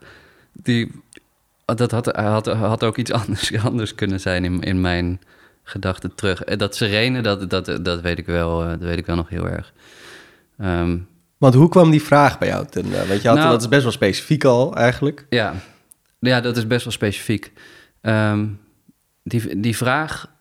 die, 0.54 0.92
dat 1.66 1.92
had, 1.92 2.06
had, 2.06 2.45
had 2.48 2.83
ook 2.83 2.98
iets 2.98 3.12
anders, 3.22 3.57
anders 3.63 3.95
kunnen 3.95 4.19
zijn 4.19 4.44
in, 4.45 4.62
in 4.62 4.81
mijn 4.81 5.21
gedachten 5.63 6.16
terug. 6.16 6.44
Eh, 6.44 6.57
Dat 6.57 6.75
serene, 6.75 7.21
dat, 7.21 7.50
dat, 7.50 7.80
dat 7.81 8.01
weet 8.01 8.18
ik 8.18 8.25
wel, 8.25 8.60
dat 8.60 8.80
weet 8.80 8.98
ik 8.98 9.06
wel 9.06 9.16
nog 9.16 9.30
heel 9.30 9.48
erg. 9.48 9.74
Ehm, 10.60 10.98
Want 11.38 11.54
hoe 11.54 11.69
kwam 11.69 11.92
die 11.92 12.01
vraag 12.04 12.38
bij 12.38 12.48
jou 12.48 12.66
ten? 12.69 12.92
want 13.07 13.21
je 13.21 13.28
had, 13.28 13.38
Nou- 13.38 13.50
dat 13.50 13.62
is 13.62 13.68
best 13.68 13.83
wel 13.83 13.92
specifiek 13.92 14.44
al 14.44 14.75
eigenlijk. 14.75 15.25
Ja, 15.30 15.54
ja 16.20 16.42
dat 16.42 16.58
is 16.58 16.68
best 16.68 16.84
wel 16.84 16.94
specifiek. 16.94 17.52
Ehm, 18.02 18.48
die, 19.24 19.60
die 19.60 19.78
vraag 19.78 20.34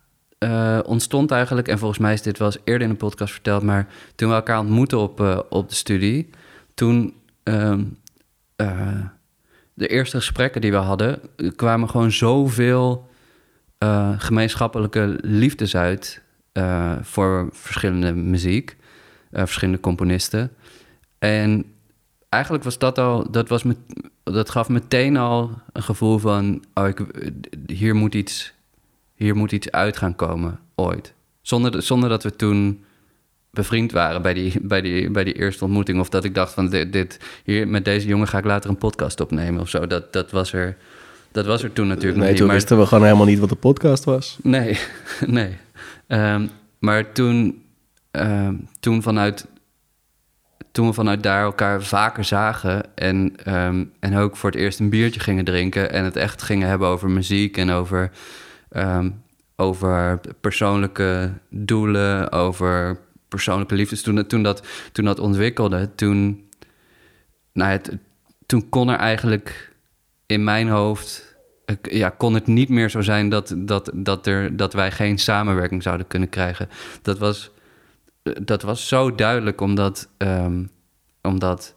eh, 0.45 0.79
ontstond 0.85 1.31
eigenlijk, 1.31 1.69
en 1.69 1.79
volgens 1.79 2.01
mij 2.01 2.13
is 2.13 2.23
dit 2.23 2.39
wel 2.39 2.47
eens 2.47 2.59
eerder 2.65 2.87
in 2.87 2.93
de 2.93 2.99
podcast 2.99 3.33
verteld, 3.33 3.63
maar 3.63 3.87
toen 4.15 4.29
we 4.29 4.35
elkaar 4.35 4.59
ontmoetten 4.59 4.99
op, 4.99 5.21
eh, 5.21 5.39
op 5.49 5.69
de 5.69 5.75
studie, 5.75 6.31
toen 6.75 7.15
eh, 7.43 7.75
de 9.75 9.87
eerste 9.87 10.17
gesprekken 10.17 10.61
die 10.61 10.71
we 10.71 10.77
hadden, 10.77 11.21
kwamen 11.57 11.91
gewoon 11.91 12.13
zoveel 12.13 13.13
gemeenschappelijke 14.19 15.19
liefdes 15.21 15.77
uit 15.77 16.23
voor 17.01 17.49
verschillende 17.53 18.15
muziek, 18.15 18.77
verschillende 19.33 19.81
componisten. 19.81 20.51
En 21.19 21.74
eigenlijk 22.35 22.65
was 22.65 22.79
dat 22.79 22.99
al, 22.99 23.31
dat, 23.31 23.49
was 23.49 23.63
met, 23.63 23.77
dat 24.23 24.51
gaf 24.51 24.69
meteen 24.69 25.17
al 25.17 25.51
een 25.73 25.83
gevoel 25.83 26.19
van, 26.19 26.65
oh, 26.75 26.89
ik, 26.89 27.01
hier, 27.67 27.95
moet 27.95 28.15
iets, 28.15 28.53
hier 29.15 29.37
moet 29.37 29.53
iets 29.53 29.71
uit 29.71 29.97
gaan 29.97 30.15
komen, 30.17 30.59
ooit. 30.75 31.13
Zonder, 31.43 31.71
de- 31.71 31.81
zonder 31.81 32.09
dat 32.09 32.23
we 32.23 32.37
toen 32.37 32.85
bevriend 33.51 33.93
waren 33.93 34.23
bij 34.23 34.35
die, 34.35 34.53
bij, 34.63 34.81
die, 34.81 35.11
bij 35.11 35.25
die 35.25 35.35
eerste 35.35 35.65
ontmoeting. 35.65 36.01
Of 36.01 36.09
dat 36.09 36.25
ik 36.25 36.35
dacht 36.35 36.53
van, 36.53 36.69
dit, 36.69 36.93
dit, 36.93 37.21
hier, 37.45 37.69
met 37.69 37.85
deze 37.85 38.07
jongen 38.07 38.29
ga 38.29 38.39
ik 38.39 38.45
later 38.45 38.71
een 38.71 38.77
podcast 38.79 39.21
opnemen 39.21 39.61
of 39.61 39.69
zo. 39.69 39.87
Dat, 39.87 40.13
dat, 40.13 40.31
was, 40.31 40.53
er, 40.53 40.77
dat 41.33 41.47
was 41.47 41.63
er 41.63 41.73
toen 41.73 41.87
natuurlijk 41.87 42.17
nee, 42.21 42.29
niet. 42.29 42.37
toen 42.37 42.47
maar- 42.47 42.57
wisten 42.57 42.79
we 42.79 42.87
gewoon 42.87 43.05
helemaal 43.05 43.27
niet 43.27 43.39
wat 43.39 43.49
de 43.49 43.55
podcast 43.55 44.05
was. 44.05 44.39
Nee, 44.43 44.79
nee. 45.27 45.57
Ehm, 46.07 46.47
maar 46.79 47.13
toen, 47.13 47.63
ehm, 48.11 48.55
toen, 48.81 49.03
vanuit, 49.03 49.47
toen 50.75 50.87
we 50.87 50.93
vanuit 50.93 51.23
daar 51.23 51.43
elkaar 51.43 51.83
vaker 51.83 52.25
zagen 52.25 52.97
en, 52.97 53.37
ehm, 53.45 53.85
en 54.01 54.17
ook 54.17 54.37
voor 54.37 54.51
het 54.51 54.59
eerst 54.59 54.81
een 54.81 54.89
biertje 54.89 55.21
gingen 55.21 55.45
drinken 55.45 55.91
en 55.93 56.05
het 56.05 56.17
echt 56.17 56.43
gingen 56.43 56.69
hebben 56.69 56.89
over 56.89 57.11
muziek 57.11 57.57
en 57.57 57.71
over, 57.71 58.11
ehm, 58.69 59.11
over 59.57 60.21
persoonlijke 60.41 61.33
doelen, 61.51 62.33
over 62.33 62.99
persoonlijke 63.29 63.75
liefdes. 63.75 64.03
Toen, 64.03 64.27
toen, 64.27 64.43
dat, 64.43 64.67
toen 64.93 65.05
dat 65.05 65.19
ontwikkelde, 65.19 65.95
toen, 65.95 66.49
nou, 67.53 67.81
toen 68.47 68.69
kon 68.69 68.89
er 68.89 68.99
eigenlijk 68.99 69.73
in 70.27 70.45
mijn 70.45 70.69
hoofd 70.69 71.37
ik- 71.67 71.93
ja, 71.93 72.09
kon 72.09 72.35
het 72.35 72.47
niet 72.47 72.69
meer 72.69 72.91
zo 72.91 73.01
zijn 73.01 73.29
dat, 73.29 73.55
dat, 73.57 73.91
dat, 73.95 74.27
er, 74.27 74.57
dat 74.57 74.73
wij 74.73 74.91
geen 74.91 75.19
samenwerking 75.19 75.83
zouden 75.83 76.07
kunnen 76.07 76.29
krijgen. 76.29 76.69
Dat 77.03 77.19
was, 77.19 77.51
dat 78.43 78.63
was 78.63 78.89
zo 78.89 79.15
duidelijk, 79.15 79.61
omdat, 79.61 80.09
ehm, 80.17 80.65
omdat 81.23 81.75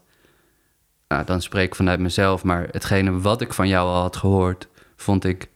nou, 1.08 1.24
dan 1.24 1.40
spreek 1.42 1.66
ik 1.66 1.74
vanuit 1.74 2.00
mezelf, 2.00 2.44
maar 2.44 2.68
hetgene 2.70 3.20
wat 3.20 3.40
ik 3.40 3.52
van 3.52 3.68
jou 3.68 3.88
al 3.88 4.00
had 4.00 4.16
gehoord, 4.16 4.68
vond 4.96 5.24
ik, 5.24 5.48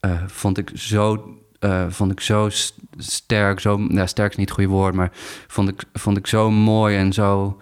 eh, 0.00 0.22
vond 0.26 0.58
ik 0.58 0.70
zo. 0.74 1.32
eh, 1.58 1.84
vond 1.88 2.12
ik 2.12 2.20
zo 2.20 2.48
sterk, 2.98 3.60
zo, 3.60 3.76
nou, 3.76 4.06
sterk 4.08 4.30
is 4.30 4.36
niet 4.36 4.48
het 4.48 4.58
goede 4.58 4.72
woord, 4.72 4.94
maar 4.94 5.10
vond 5.46 5.68
ik, 5.68 5.82
vond 5.92 6.16
ik 6.16 6.26
zo 6.26 6.50
mooi 6.50 6.96
en 6.96 7.12
zo, 7.12 7.58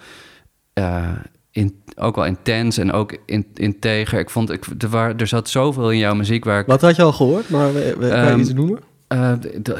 eh, 0.73 1.13
in, 1.51 1.83
ook 1.97 2.15
wel 2.17 2.25
intens 2.25 2.79
en 2.79 2.93
ook 2.93 3.17
in, 3.27 3.47
integer. 3.55 4.19
Ik 4.19 4.31
vond, 4.31 4.51
ik, 4.51 4.65
er, 4.79 4.89
waar, 4.89 5.17
er 5.17 5.27
zat 5.27 5.49
zoveel 5.49 5.91
in 5.91 5.99
jouw 5.99 6.15
muziek 6.15 6.45
waar 6.45 6.61
ik... 6.61 6.67
Wat 6.67 6.81
had 6.81 6.97
je 6.97 7.03
al 7.03 7.13
gehoord? 7.13 7.49
Maar 7.51 7.73
we, 7.73 7.95
we, 7.99 8.09
kan 8.09 8.19
je 8.25 8.31
Ehm, 8.31 8.41
iets 8.41 8.53
noemen? 8.53 8.81
Eh, 9.09 9.33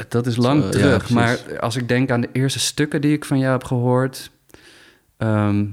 dat 0.09 0.25
is 0.27 0.35
lang 0.35 0.63
terug. 0.71 1.09
maar 1.09 1.59
als 1.59 1.75
ik 1.75 1.87
denk 1.87 2.11
aan 2.11 2.21
de 2.21 2.29
eerste 2.31 2.59
stukken 2.59 3.01
die 3.01 3.13
ik 3.13 3.25
van 3.25 3.39
jou 3.39 3.51
heb 3.51 3.63
gehoord. 3.63 4.31
ehm, 5.17 5.65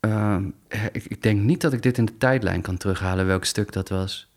ehm, 0.00 0.44
ik, 0.92 1.04
ik 1.04 1.22
denk 1.22 1.40
niet 1.40 1.60
dat 1.60 1.72
ik 1.72 1.82
dit 1.82 1.98
in 1.98 2.04
de 2.04 2.16
tijdlijn 2.16 2.60
kan 2.62 2.76
terughalen 2.76 3.26
welk 3.26 3.44
stuk 3.44 3.72
dat 3.72 3.88
was. 3.88 4.28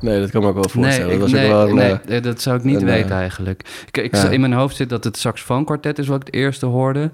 Nee, 0.00 0.20
dat 0.20 0.30
kan 0.30 0.42
me 0.42 0.48
ook 0.48 0.54
wel 0.54 0.68
voorstellen. 0.68 1.12
ik- 1.14 1.20
dat 1.20 1.30
nee, 1.30 1.44
ook 1.44 1.50
wel 1.50 1.68
een, 1.68 1.74
nee, 1.74 1.92
eh, 1.92 2.16
eh, 2.16 2.22
dat 2.22 2.42
zou 2.42 2.56
ik 2.58 2.64
niet 2.64 2.80
een, 2.80 2.86
weten 2.86 3.10
eh, 3.10 3.16
eigenlijk. 3.16 3.82
Ik, 3.86 3.96
ik, 3.96 4.14
ja. 4.14 4.28
In 4.28 4.40
mijn 4.40 4.52
hoofd 4.52 4.76
zit 4.76 4.88
dat 4.88 5.04
het 5.04 5.16
saxofoonkwartet 5.16 5.98
is 5.98 6.06
wat 6.06 6.20
ik 6.20 6.26
het 6.26 6.34
eerste 6.34 6.66
hoorde. 6.66 7.10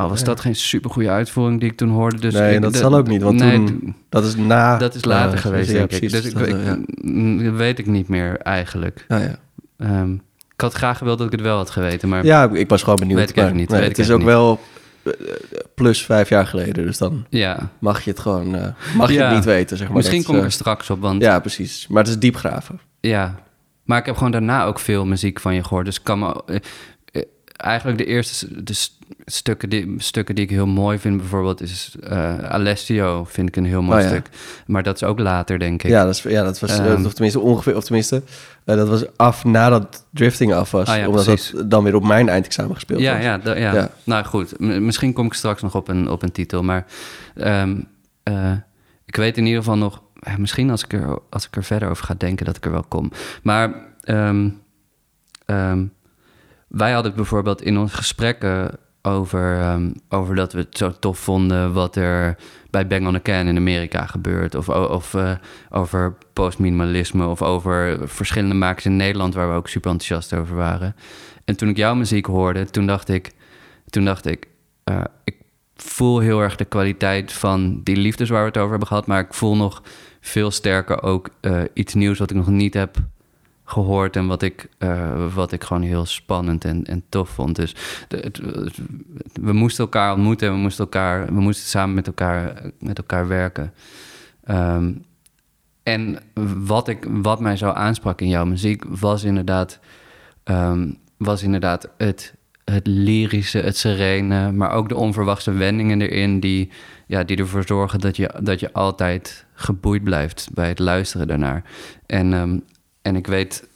Al 0.00 0.08
was 0.08 0.18
Ja. 0.20 0.24
dat 0.24 0.40
geen 0.40 0.56
supergoeie 0.56 1.10
uitvoering 1.10 1.60
die 1.60 1.70
ik 1.70 1.76
toen 1.76 1.88
hoorde. 1.88 2.18
Dus 2.18 2.34
Nee, 2.34 2.54
ik- 2.54 2.62
dat 2.62 2.76
zal 2.76 2.94
ook 2.96 3.06
niet, 3.08 3.22
want 3.22 3.38
nee, 3.38 3.64
toen- 3.64 3.94
dat 4.08 4.24
is 4.24 4.36
na... 4.36 4.76
dat 4.78 4.94
is 4.94 5.04
later 5.04 5.38
geweest, 5.38 5.70
ja, 5.70 5.72
denk 5.76 5.90
ik. 5.92 5.98
precies, 5.98 6.12
Dus 6.22 6.32
ik, 6.32 6.38
dat, 6.38 6.48
ik- 6.48 6.54
eh, 6.54 6.64
ja. 6.64 6.78
mm, 7.02 7.56
weet 7.56 7.78
ik 7.78 7.86
niet 7.86 8.08
meer 8.08 8.38
eigenlijk. 8.38 9.04
Ehm, 9.78 10.12
ik 10.54 10.60
had 10.60 10.72
graag 10.74 10.98
gewild 10.98 11.18
dat 11.18 11.26
ik 11.26 11.32
het 11.32 11.40
wel 11.42 11.56
had 11.56 11.70
geweten, 11.70 12.08
maar 12.08 12.24
ja, 12.24 12.50
ik 12.52 12.68
was 12.68 12.82
gewoon 12.82 12.98
benieuwd. 12.98 13.18
Weet 13.18 13.30
ik 13.30 13.36
maar 13.36 13.54
niet, 13.54 13.68
nee, 13.68 13.80
weet 13.80 13.88
het 13.88 13.98
is 13.98 14.10
ook 14.10 14.22
wel 14.22 14.60
eh, 15.02 15.12
plus 15.74 16.04
vijf 16.04 16.28
jaar 16.28 16.46
geleden, 16.46 16.86
dus 16.86 16.98
dan 16.98 17.26
ja. 17.28 17.70
mag 17.78 18.02
je 18.04 18.10
het 18.10 18.18
gewoon... 18.20 18.54
eh, 18.54 18.66
mag 18.96 19.12
je 19.12 19.22
het 19.22 19.34
niet 19.34 19.44
weten, 19.44 19.76
zeg 19.76 19.86
maar. 19.86 19.96
Misschien 19.96 20.18
Dat, 20.18 20.26
kom 20.26 20.36
ik 20.36 20.42
er 20.44 20.52
straks 20.52 20.90
op, 20.90 21.00
want 21.00 21.22
Ja, 21.22 21.38
precies. 21.40 21.86
Maar 21.88 22.02
het 22.02 22.12
is 22.12 22.18
diep 22.18 22.36
graven. 22.36 22.80
Ja, 23.00 23.34
maar 23.84 23.98
ik 23.98 24.06
heb 24.06 24.16
gewoon 24.16 24.32
daarna 24.32 24.64
ook 24.64 24.78
veel 24.78 25.06
muziek 25.06 25.40
van 25.40 25.54
je 25.54 25.62
gehoord. 25.64 25.84
Dus 25.84 26.02
kan 26.02 26.18
me, 26.18 26.60
eigenlijk 27.60 27.98
de 27.98 28.04
eerste 28.06 28.62
de 28.64 28.74
stukken, 29.26 29.68
die, 29.68 29.94
stukken 29.96 30.34
die 30.34 30.44
ik 30.44 30.50
heel 30.50 30.66
mooi 30.66 30.98
vind, 30.98 31.16
bijvoorbeeld, 31.16 31.60
is 31.60 31.96
eh, 32.02 32.38
Alessio, 32.38 33.24
vind 33.24 33.48
ik 33.48 33.56
een 33.56 33.64
heel 33.64 33.82
mooi 33.82 33.96
Oh, 33.98 34.02
ja. 34.04 34.08
stuk. 34.08 34.28
Maar 34.66 34.82
dat 34.82 34.94
is 34.94 35.02
ook 35.04 35.18
later, 35.18 35.58
denk 35.58 35.82
ik. 35.82 35.90
Ja, 35.90 36.04
dat, 36.04 36.14
is, 36.14 36.22
ja, 36.22 36.42
dat 36.42 36.60
was, 36.60 36.78
Ehm. 36.78 37.04
of 37.04 37.12
tenminste 37.12 37.40
ongeveer, 37.40 37.76
of 37.76 37.84
tenminste, 37.84 38.22
eh, 38.64 38.76
dat 38.76 38.88
was 38.88 39.16
af 39.16 39.44
nadat 39.44 40.06
drifting 40.10 40.52
af 40.52 40.70
was. 40.70 40.88
Ah, 40.88 40.96
ja, 40.96 41.06
omdat 41.08 41.24
precies. 41.24 41.50
dat 41.50 41.70
dan 41.70 41.84
weer 41.84 41.94
op 41.94 42.04
mijn 42.04 42.28
eindexamen 42.28 42.74
gespeeld 42.74 43.00
ja, 43.00 43.14
was. 43.14 43.22
ja, 43.24 43.38
da- 43.38 43.56
ja. 43.56 43.74
Ja. 43.74 43.90
Nou 44.04 44.24
goed, 44.24 44.58
M- 44.60 44.84
misschien 44.84 45.12
kom 45.12 45.26
ik 45.26 45.32
straks 45.32 45.62
nog 45.62 45.74
op 45.74 45.88
een, 45.88 46.08
op 46.10 46.22
een 46.22 46.32
titel. 46.32 46.62
Maar 46.62 46.86
ehm, 47.34 47.76
eh, 48.22 48.52
ik 49.04 49.16
weet 49.16 49.36
in 49.36 49.44
ieder 49.46 49.58
geval 49.62 49.76
nog... 49.78 50.02
misschien 50.38 50.70
als 50.70 50.84
ik, 50.84 50.92
er, 50.92 51.18
als 51.30 51.46
ik 51.46 51.56
er 51.56 51.64
verder 51.64 51.88
over 51.90 52.04
ga 52.04 52.14
denken 52.18 52.46
dat 52.46 52.56
ik 52.56 52.64
er 52.64 52.70
wel 52.72 52.84
kom. 52.88 53.12
Maar 53.42 53.74
ehm, 54.04 54.48
wij 56.70 56.92
hadden 56.92 57.12
het 57.12 57.20
bijvoorbeeld 57.20 57.62
in 57.62 57.78
onze 57.78 57.96
gesprekken 57.96 58.78
over, 59.02 59.58
ehm, 59.58 59.90
over 60.08 60.34
dat 60.34 60.52
we 60.52 60.58
het 60.58 60.76
zo 60.76 60.92
tof 61.00 61.18
vonden... 61.18 61.72
wat 61.72 61.96
er 61.96 62.36
bij 62.70 62.86
Bang 62.86 63.06
on 63.06 63.14
a 63.14 63.20
Can 63.20 63.46
in 63.46 63.56
Amerika 63.56 64.06
gebeurt. 64.06 64.54
Of, 64.54 64.68
of 64.68 65.14
eh, 65.14 65.32
over 65.70 66.14
postminimalisme. 66.32 67.26
Of 67.26 67.42
over 67.42 68.08
verschillende 68.08 68.54
makers 68.54 68.84
in 68.84 68.96
Nederland... 68.96 69.34
waar 69.34 69.48
we 69.48 69.54
ook 69.54 69.68
super 69.68 69.90
enthousiast 69.90 70.34
over 70.34 70.56
waren. 70.56 70.96
En 71.44 71.56
toen 71.56 71.68
ik 71.68 71.76
jouw 71.76 71.94
muziek 71.94 72.26
hoorde, 72.26 72.64
toen 72.64 72.86
dacht 72.86 73.08
ik... 73.08 73.30
Toen 73.88 74.04
dacht 74.04 74.26
ik, 74.26 74.46
eh, 74.84 75.00
ik 75.24 75.36
voel 75.76 76.18
heel 76.18 76.40
erg 76.40 76.56
de 76.56 76.64
kwaliteit 76.64 77.32
van 77.32 77.80
die 77.82 77.96
liefdes 77.96 78.28
waar 78.28 78.40
we 78.40 78.46
het 78.46 78.56
over 78.56 78.70
hebben 78.70 78.88
gehad. 78.88 79.06
Maar 79.06 79.20
ik 79.20 79.34
voel 79.34 79.56
nog 79.56 79.82
veel 80.20 80.50
sterker 80.50 81.02
ook 81.02 81.30
eh, 81.40 81.62
iets 81.74 81.94
nieuws 81.94 82.18
wat 82.18 82.30
ik 82.30 82.36
nog 82.36 82.48
niet 82.48 82.74
heb 82.74 82.96
gehoord. 83.70 84.16
En 84.16 84.26
wat 84.26 84.42
ik, 84.42 84.68
eh, 84.78 85.34
wat 85.34 85.52
ik 85.52 85.64
gewoon 85.64 85.82
heel 85.82 86.06
spannend 86.06 86.64
en, 86.64 86.84
en 86.84 87.02
tof 87.08 87.28
vond. 87.28 87.56
Dus 87.56 87.74
we 89.40 89.52
moesten 89.52 89.84
elkaar 89.84 90.12
ontmoeten 90.12 90.48
en 90.48 90.54
we 90.54 90.60
moesten, 90.60 90.84
elkaar, 90.84 91.26
we 91.26 91.40
moesten 91.40 91.68
samen 91.68 91.94
met 91.94 92.06
elkaar, 92.06 92.62
met 92.78 92.98
elkaar 92.98 93.28
werken. 93.28 93.72
Ehm, 94.44 94.92
en 95.82 96.18
wat, 96.66 96.88
ik, 96.88 97.06
wat 97.08 97.40
mij 97.40 97.56
zo 97.56 97.70
aansprak 97.70 98.20
in 98.20 98.28
jouw 98.28 98.44
muziek 98.44 98.84
was 98.88 99.24
inderdaad, 99.24 99.78
ehm, 100.44 100.90
was 101.16 101.42
inderdaad 101.42 101.88
het, 101.96 102.34
het 102.64 102.86
lyrische, 102.86 103.58
het 103.58 103.76
serene, 103.76 104.52
maar 104.52 104.70
ook 104.70 104.88
de 104.88 104.96
onverwachte 104.96 105.52
wendingen 105.52 106.00
erin 106.00 106.40
die, 106.40 106.70
ja, 107.06 107.24
die 107.24 107.36
ervoor 107.36 107.64
zorgen 107.66 108.00
dat 108.00 108.16
je, 108.16 108.34
dat 108.42 108.60
je 108.60 108.72
altijd 108.72 109.46
geboeid 109.54 110.04
blijft 110.04 110.48
bij 110.54 110.68
het 110.68 110.78
luisteren 110.78 111.26
daarnaar. 111.26 111.64
En, 112.06 112.32
ehm, 112.32 112.58
en 113.02 113.16
ik 113.16 113.26
weet, 113.26 113.68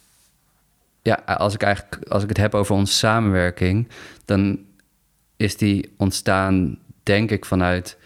ja, 1.03 1.15
als 1.15 1.55
ik 1.55 1.63
eigenlijk 1.63 2.09
als 2.09 2.23
ik 2.23 2.29
het 2.29 2.39
heb 2.39 2.55
over 2.55 2.75
onze 2.75 2.93
samenwerking, 2.93 3.89
dan 4.25 4.59
is 5.37 5.57
die 5.57 5.93
ontstaan, 5.97 6.79
denk 7.03 7.31
ik, 7.31 7.45
vanuit, 7.45 7.97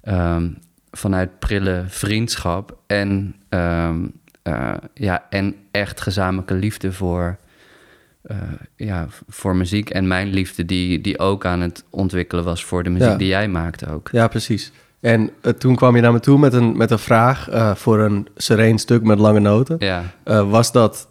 ehm, 0.00 0.50
vanuit 0.90 1.38
prille 1.38 1.84
vriendschap 1.88 2.78
en, 2.86 3.34
ehm, 3.48 4.06
eh, 4.42 4.74
ja, 4.94 5.26
en 5.30 5.54
echt 5.70 6.00
gezamenlijke 6.00 6.54
liefde 6.54 6.92
voor, 6.92 7.38
eh, 8.22 8.36
ja, 8.76 9.06
voor 9.28 9.56
muziek. 9.56 9.90
En 9.90 10.06
mijn 10.06 10.28
liefde, 10.28 10.64
die, 10.64 11.00
die 11.00 11.18
ook 11.18 11.44
aan 11.44 11.60
het 11.60 11.84
ontwikkelen 11.90 12.44
was 12.44 12.64
voor 12.64 12.82
de 12.82 12.90
muziek 12.90 13.08
Ja. 13.10 13.16
die 13.16 13.28
jij 13.28 13.48
maakte 13.48 13.88
ook. 13.90 14.08
Ja, 14.12 14.28
precies. 14.28 14.72
En 15.02 15.30
eh, 15.40 15.52
toen 15.52 15.76
kwam 15.76 15.96
je 15.96 16.02
naar 16.02 16.12
me 16.12 16.20
toe 16.20 16.38
met 16.38 16.52
een, 16.52 16.76
met 16.76 16.90
een 16.90 16.98
vraag 16.98 17.48
eh, 17.48 17.74
voor 17.74 18.00
een 18.00 18.28
sereen 18.36 18.78
stuk 18.78 19.02
met 19.02 19.18
lange 19.18 19.40
noten. 19.40 19.76
Ja, 19.78 20.02
Eh, 20.24 20.50
was 20.50 20.72
dat... 20.72 21.08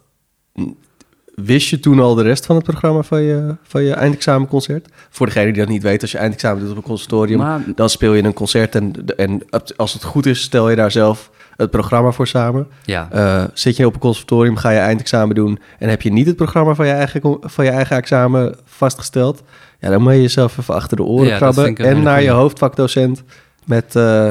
Wist 1.34 1.68
je 1.68 1.80
toen 1.80 2.00
al 2.00 2.14
de 2.14 2.22
rest 2.22 2.46
van 2.46 2.56
het 2.56 2.64
programma 2.64 3.02
van 3.02 3.22
je, 3.22 3.56
van 3.62 3.82
je 3.82 3.92
eindexamenconcert? 3.92 4.88
Voor 5.10 5.26
degene 5.26 5.52
die 5.52 5.62
dat 5.62 5.68
niet 5.68 5.82
weet, 5.82 6.02
als 6.02 6.12
je 6.12 6.18
eindexamen 6.18 6.60
doet 6.60 6.70
op 6.70 6.76
een 6.76 6.82
conservatorium... 6.82 7.38
maar 7.38 7.60
dan 7.74 7.88
speel 7.88 8.12
je 8.14 8.22
een 8.22 8.32
concert 8.32 8.74
en, 8.74 8.92
en 9.16 9.42
als 9.76 9.92
het 9.92 10.04
goed 10.04 10.26
is, 10.26 10.42
stel 10.42 10.70
je 10.70 10.76
daar 10.76 10.90
zelf 10.90 11.30
het 11.56 11.70
programma 11.70 12.10
voor 12.10 12.26
samen. 12.26 12.66
ja. 12.84 13.50
Zit 13.54 13.76
je 13.76 13.86
op 13.86 13.94
een 13.94 14.00
conservatorium, 14.00 14.56
ga 14.56 14.70
je 14.70 14.78
eindexamen 14.78 15.34
doen... 15.34 15.58
en 15.78 15.88
heb 15.88 16.02
je 16.02 16.12
niet 16.12 16.26
het 16.26 16.36
programma 16.36 16.74
van 16.74 16.86
je 16.86 16.92
eigen, 16.92 17.38
van 17.40 17.64
je 17.64 17.70
eigen 17.70 17.96
examen 17.96 18.56
vastgesteld... 18.64 19.42
ja, 19.80 19.90
dan 19.90 20.02
moet 20.02 20.12
je 20.12 20.20
jezelf 20.20 20.58
even 20.58 20.74
achter 20.74 20.96
de 20.96 21.02
oren 21.02 21.28
Ja, 21.28 21.36
krabben... 21.36 21.76
en 21.76 22.02
naar 22.02 22.22
je 22.22 22.30
hoofdvakdocent 22.30 23.22
met... 23.64 23.96
eh, 23.96 24.30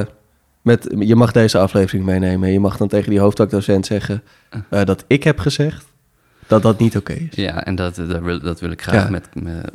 met 0.62 0.86
je 0.98 1.16
mag 1.16 1.32
deze 1.32 1.58
aflevering 1.58 2.04
meenemen. 2.04 2.46
En 2.46 2.52
je 2.52 2.60
mag 2.60 2.76
dan 2.76 2.88
tegen 2.88 3.10
die 3.10 3.20
hoofdvakdocent 3.20 3.86
zeggen... 3.86 4.22
eh, 4.68 4.84
dat 4.84 5.04
ik 5.06 5.22
heb 5.24 5.38
gezegd 5.38 5.84
dat 6.46 6.62
dat 6.62 6.78
niet 6.78 6.96
oké 6.96 7.12
is. 7.12 7.28
ja, 7.30 7.64
en 7.64 7.74
dat, 7.74 7.94
dat, 7.94 8.20
wil, 8.20 8.40
dat 8.40 8.60
wil 8.60 8.70
ik 8.70 8.82
graag 8.82 9.04
Ja. 9.04 9.10
met... 9.10 9.28
met 9.32 9.70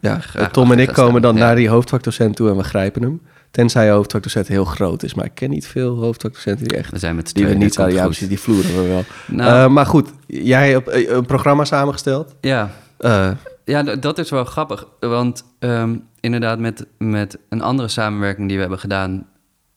Ja, 0.00 0.20
Tom 0.52 0.72
en 0.72 0.78
ik 0.78 0.92
komen 0.92 1.22
dan 1.22 1.34
ja. 1.36 1.40
naar 1.44 1.56
die 1.56 1.68
hoofdvakdocent 1.68 2.36
toe 2.36 2.48
en 2.50 2.56
we 2.56 2.62
grijpen 2.62 3.02
hem. 3.02 3.20
Tenzij 3.50 3.90
hoofdvakdocent 3.90 4.48
heel 4.48 4.64
groot 4.64 5.02
is. 5.02 5.14
Maar 5.14 5.24
ik 5.24 5.34
ken 5.34 5.50
niet 5.50 5.66
veel 5.66 5.96
hoofdvakdocenten 5.96 6.68
die 6.68 6.76
echt... 6.78 6.90
we 6.90 6.98
zijn 6.98 7.16
met 7.16 7.34
Die 7.34 7.46
we 7.46 7.54
niet 7.54 7.74
zouden... 7.74 7.96
Ja, 7.96 8.04
precies, 8.04 8.28
die 8.28 8.40
vloeren 8.40 8.82
we 8.82 8.88
wel. 8.88 9.04
Nou, 9.26 9.50
Eh, 9.64 9.68
maar 9.70 9.86
goed, 9.86 10.08
jij 10.26 10.70
hebt 10.70 10.88
eh, 10.88 11.10
een 11.10 11.26
programma 11.26 11.64
samengesteld. 11.64 12.34
ja, 12.40 12.70
Eh, 12.98 13.30
Ja, 13.64 13.82
dat 13.82 14.18
is 14.18 14.30
wel 14.30 14.44
grappig. 14.44 14.86
Want 15.00 15.44
ehm, 15.58 15.96
inderdaad, 16.22 16.58
met, 16.58 16.86
met 16.98 17.38
een 17.48 17.62
andere 17.62 17.88
samenwerking 17.88 18.46
die 18.46 18.56
we 18.56 18.60
hebben 18.62 18.80
gedaan, 18.80 19.26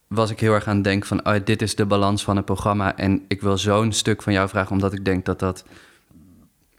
was 0.07 0.29
ik 0.31 0.39
heel 0.39 0.53
erg 0.53 0.67
aan 0.67 0.75
het 0.75 0.83
denken 0.83 1.07
van, 1.07 1.27
oh, 1.27 1.35
dit 1.45 1.61
is 1.61 1.75
de 1.75 1.85
balans 1.85 2.23
van 2.23 2.35
het 2.35 2.45
programma. 2.45 2.97
En 2.97 3.23
ik 3.27 3.41
wil 3.41 3.57
zo'n 3.57 3.91
stuk 3.91 4.21
van 4.21 4.33
jou 4.33 4.49
vragen, 4.49 4.71
omdat 4.71 4.93
ik 4.93 5.05
denk 5.05 5.25
dat 5.25 5.39
dat. 5.39 5.65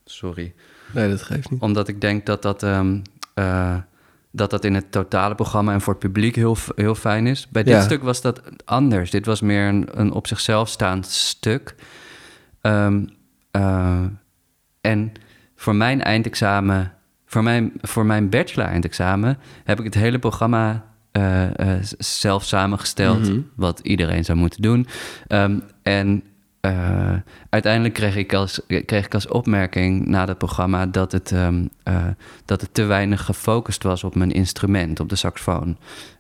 Sorry. 0.05 0.55
nee, 0.93 1.09
dat 1.11 1.23
geeft 1.23 1.51
niet. 1.51 1.61
Omdat 1.61 1.89
ik 1.89 2.01
denk 2.01 2.27
dat 2.27 2.43
dat, 2.43 2.63
ehm, 2.63 2.99
eh, 3.35 3.77
dat, 4.31 4.51
dat 4.51 4.65
in 4.65 4.75
het 4.75 4.93
totale 4.93 5.35
programma 5.35 5.73
en 5.73 5.81
voor 5.81 5.93
het 5.93 6.03
publiek 6.03 6.35
heel, 6.35 6.57
heel 6.75 6.95
fijn 6.95 7.27
is. 7.27 7.49
Bij 7.49 7.63
dit 7.63 7.73
Ja. 7.75 7.81
stuk 7.83 8.03
was 8.03 8.21
dat 8.21 8.43
anders. 8.65 9.11
Dit 9.11 9.27
was 9.27 9.41
meer 9.41 9.69
een, 9.69 9.89
een 9.93 10.13
op 10.13 10.27
zichzelf 10.27 10.69
staand 10.69 11.07
stuk. 11.07 11.75
Ehm, 12.61 13.05
eh, 13.51 14.05
en 14.81 15.13
voor 15.57 15.75
mijn 15.75 16.03
eindexamen, 16.03 16.93
voor 17.27 17.43
mijn, 17.43 17.73
voor 17.81 18.07
mijn 18.07 18.29
bachelor-eindexamen, 18.29 19.39
heb 19.65 19.79
ik 19.79 19.85
het 19.85 19.95
hele 19.95 20.19
programma 20.19 20.85
eh, 21.13 21.59
eh, 21.77 21.83
zelf 21.99 22.45
samengesteld, 22.45 23.29
Mhm. 23.29 23.41
wat 23.55 23.81
iedereen 23.83 24.25
zou 24.25 24.39
moeten 24.39 24.63
doen. 24.63 24.87
Ehm, 25.27 25.59
en 25.83 26.23
eh, 26.61 27.13
uiteindelijk 27.51 27.95
kreeg 27.95 28.17
ik, 28.17 28.35
als, 28.35 28.61
kreeg 28.85 29.05
ik 29.05 29.15
als 29.15 29.29
opmerking 29.29 30.07
na 30.07 30.27
dat 30.27 30.39
programma 30.39 30.87
dat 30.87 31.13
het, 31.13 31.33
ehm, 31.33 31.65
eh, 31.83 32.05
dat 32.45 32.61
het 32.61 32.75
te 32.75 32.85
weinig 32.85 33.25
gefocust 33.25 33.83
was 33.83 34.05
op 34.05 34.15
mijn 34.15 34.33
instrument, 34.33 35.01
op 35.01 35.09
de 35.09 35.17
saxofoon. 35.17 35.77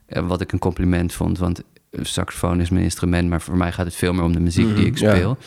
Wat 0.09 0.41
ik 0.41 0.53
een 0.53 0.59
compliment 0.59 1.13
vond, 1.13 1.39
want 1.39 1.63
saxofoon 1.93 2.61
is 2.61 2.71
mijn 2.71 2.85
instrument, 2.85 3.29
maar 3.29 3.41
voor 3.41 3.57
mij 3.57 3.73
gaat 3.73 3.87
het 3.87 3.95
veel 3.95 4.13
meer 4.13 4.25
om 4.25 4.33
de 4.33 4.41
muziek 4.41 4.67
die 4.67 4.75
Mhm, 4.77 4.87
ik 4.87 4.99
ja. 4.99 5.11
speel. 5.15 5.39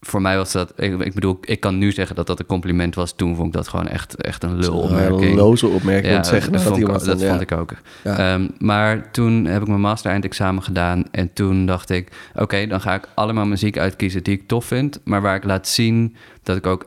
Voor 0.00 0.20
mij 0.20 0.36
was 0.36 0.52
dat, 0.52 0.72
ik, 0.76 1.00
ik 1.00 1.14
bedoel, 1.14 1.38
ik 1.40 1.60
kan 1.60 1.78
nu 1.78 1.92
zeggen 1.92 2.16
dat 2.16 2.26
dat 2.26 2.38
een 2.38 2.46
compliment 2.46 2.94
was. 2.94 3.12
Toen 3.12 3.36
vond 3.36 3.46
ik 3.46 3.52
dat 3.52 3.68
gewoon 3.68 3.88
echt, 3.88 4.14
echt 4.14 4.42
een 4.42 4.50
Een 4.50 4.58
lulopmerking. 4.58 5.36
loze 5.36 5.66
opmerking. 5.66 6.14
Ja, 6.14 6.22
zeggen 6.22 6.52
dat, 6.52 6.62
dat, 6.62 6.70
vond, 6.72 6.82
ik, 6.82 6.92
dat 6.92 7.04
dan, 7.04 7.18
ja. 7.18 7.28
vond 7.28 7.40
ik 7.40 7.52
ook. 7.52 7.72
Ja. 8.04 8.18
Ehm, 8.18 8.48
maar 8.58 9.10
toen 9.10 9.44
heb 9.44 9.62
ik 9.62 9.68
mijn 9.68 9.80
master 9.80 10.10
eindexamen 10.10 10.62
gedaan. 10.62 11.04
En 11.10 11.32
toen 11.32 11.66
dacht 11.66 11.90
ik, 11.90 12.08
oké, 12.34 12.66
dan 12.66 12.80
ga 12.80 12.94
ik 12.94 13.08
allemaal 13.14 13.46
muziek 13.46 13.78
uitkiezen 13.78 14.22
die 14.22 14.34
ik 14.34 14.48
tof 14.48 14.64
vind. 14.64 15.00
Maar 15.04 15.22
waar 15.22 15.36
ik 15.36 15.44
laat 15.44 15.68
zien 15.68 16.16
dat 16.42 16.56
ik 16.56 16.66
ook, 16.66 16.86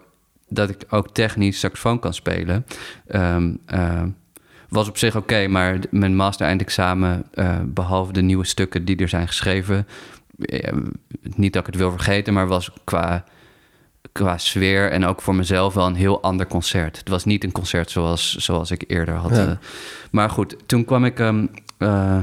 dat 0.49 0.69
ik 0.69 0.77
ook 0.89 1.13
technisch 1.13 1.59
saxofoon 1.59 1.99
kan 1.99 2.13
spelen. 2.13 2.65
Ehm, 3.07 3.53
ehm, 3.65 4.07
was 4.69 4.87
op 4.87 4.97
zich 4.97 5.15
oké, 5.15 5.47
maar 5.47 5.79
mijn 5.89 6.15
master 6.15 6.47
eindexamen, 6.47 7.23
eh, 7.33 7.55
behalve 7.65 8.13
de 8.13 8.21
nieuwe 8.21 8.45
stukken 8.45 8.85
die 8.85 8.97
er 8.97 9.09
zijn 9.09 9.27
geschreven, 9.27 9.77
eh, 9.77 9.83
niet 11.35 11.53
dat 11.53 11.61
ik 11.61 11.73
het 11.73 11.81
wil 11.81 11.91
vergeten, 11.91 12.33
maar 12.33 12.47
was 12.47 12.71
qua, 12.83 13.23
qua 14.11 14.37
sfeer 14.37 14.91
en 14.91 15.05
ook 15.05 15.21
voor 15.21 15.35
mezelf 15.35 15.73
wel 15.73 15.85
een 15.85 15.95
heel 15.95 16.21
ander 16.21 16.47
concert. 16.47 16.97
Het 16.97 17.09
was 17.09 17.25
niet 17.25 17.43
een 17.43 17.51
concert 17.51 17.91
zoals, 17.91 18.35
zoals 18.35 18.71
ik 18.71 18.83
eerder 18.87 19.15
had. 19.15 19.35
Ja. 19.35 19.47
eh. 19.47 19.57
maar 20.11 20.29
goed, 20.29 20.55
toen 20.65 20.85
kwam 20.85 21.05
ik. 21.05 21.19
ehm, 21.19 21.45
eh, 21.77 22.21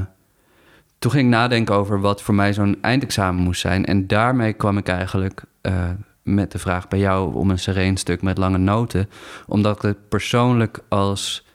toen 0.99 1.11
ging 1.11 1.23
ik 1.23 1.31
nadenken 1.31 1.75
over 1.75 2.01
wat 2.01 2.21
voor 2.21 2.35
mij 2.35 2.53
zo'n 2.53 2.77
eindexamen 2.81 3.43
moest 3.43 3.61
zijn. 3.61 3.85
En 3.85 4.07
daarmee 4.07 4.53
kwam 4.53 4.77
ik 4.77 4.87
eigenlijk 4.87 5.43
eh, 5.61 5.89
met 6.23 6.51
de 6.51 6.59
vraag 6.59 6.87
bij 6.87 6.99
jou 6.99 7.35
om 7.35 7.49
een 7.49 7.59
sereen 7.59 7.97
stuk 7.97 8.21
met 8.21 8.37
lange 8.37 8.57
noten. 8.57 9.09
Omdat 9.47 9.75
ik 9.75 9.81
het 9.81 10.09
persoonlijk 10.09 10.79
als, 10.87 11.45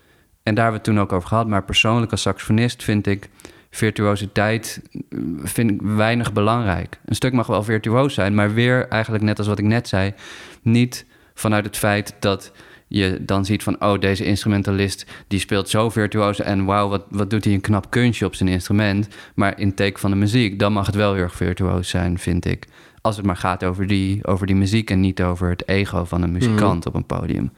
en 0.42 0.54
daar 0.54 0.64
hebben 0.64 0.82
we 0.82 0.88
het 0.88 0.96
toen 0.96 1.04
ook 1.04 1.12
over 1.12 1.28
gehad, 1.28 1.46
maar 1.46 1.64
persoonlijk 1.64 2.10
als 2.10 2.22
saxofonist 2.22 2.82
vind 2.82 3.06
ik 3.06 3.28
virtuositeit 3.76 4.83
eh, 4.92 5.18
vind 5.42 5.71
ik 5.71 5.80
weinig 5.83 6.33
belangrijk. 6.33 7.00
Een 7.04 7.14
stuk 7.14 7.33
mag 7.33 7.47
wel 7.47 7.62
virtuoos 7.62 8.14
zijn, 8.14 8.35
maar 8.35 8.54
weer 8.54 8.88
eigenlijk 8.88 9.25
net 9.25 9.38
als 9.38 9.47
wat 9.47 9.59
ik 9.59 9.64
net 9.64 9.88
zei, 9.88 10.14
niet 10.62 11.06
vanuit 11.35 11.64
het 11.64 11.76
feit 11.76 12.14
dat 12.21 12.52
je 12.88 13.18
dan 13.21 13.45
ziet 13.45 13.62
van, 13.62 13.83
oh, 13.83 14.00
deze 14.00 14.25
instrumentalist 14.25 15.06
die 15.28 15.38
speelt 15.38 15.68
zo 15.68 15.90
virtuoos 15.90 16.40
en 16.40 16.64
wauw, 16.64 16.88
wat, 16.88 17.04
wat 17.11 17.30
doet 17.30 17.45
hij 17.45 17.54
een 17.54 17.61
knap 17.61 17.90
kunstje 17.90 18.26
op 18.26 18.35
zijn 18.35 18.49
instrument. 18.49 19.09
Maar 19.35 19.59
in 19.59 19.75
teken 19.75 20.00
van 20.00 20.11
de 20.11 20.16
muziek, 20.16 20.59
dan 20.59 20.73
mag 20.73 20.87
het 20.87 20.95
wel 20.95 21.14
heel 21.14 21.23
erg 21.23 21.35
virtuoos 21.35 21.88
zijn, 21.88 22.18
vind 22.18 22.45
ik. 22.45 22.66
Als 23.00 23.16
het 23.16 23.26
maar 23.26 23.37
gaat 23.37 23.64
over 23.64 23.87
die, 23.87 24.26
over 24.26 24.47
die 24.47 24.56
muziek 24.56 24.90
en 24.90 25.00
niet 25.00 25.23
over 25.23 25.50
het 25.50 25.68
ego 25.68 26.04
van 26.04 26.23
een 26.23 26.33
muzikant 26.33 26.87
op 26.87 26.95
een 26.95 27.06
podium. 27.06 27.52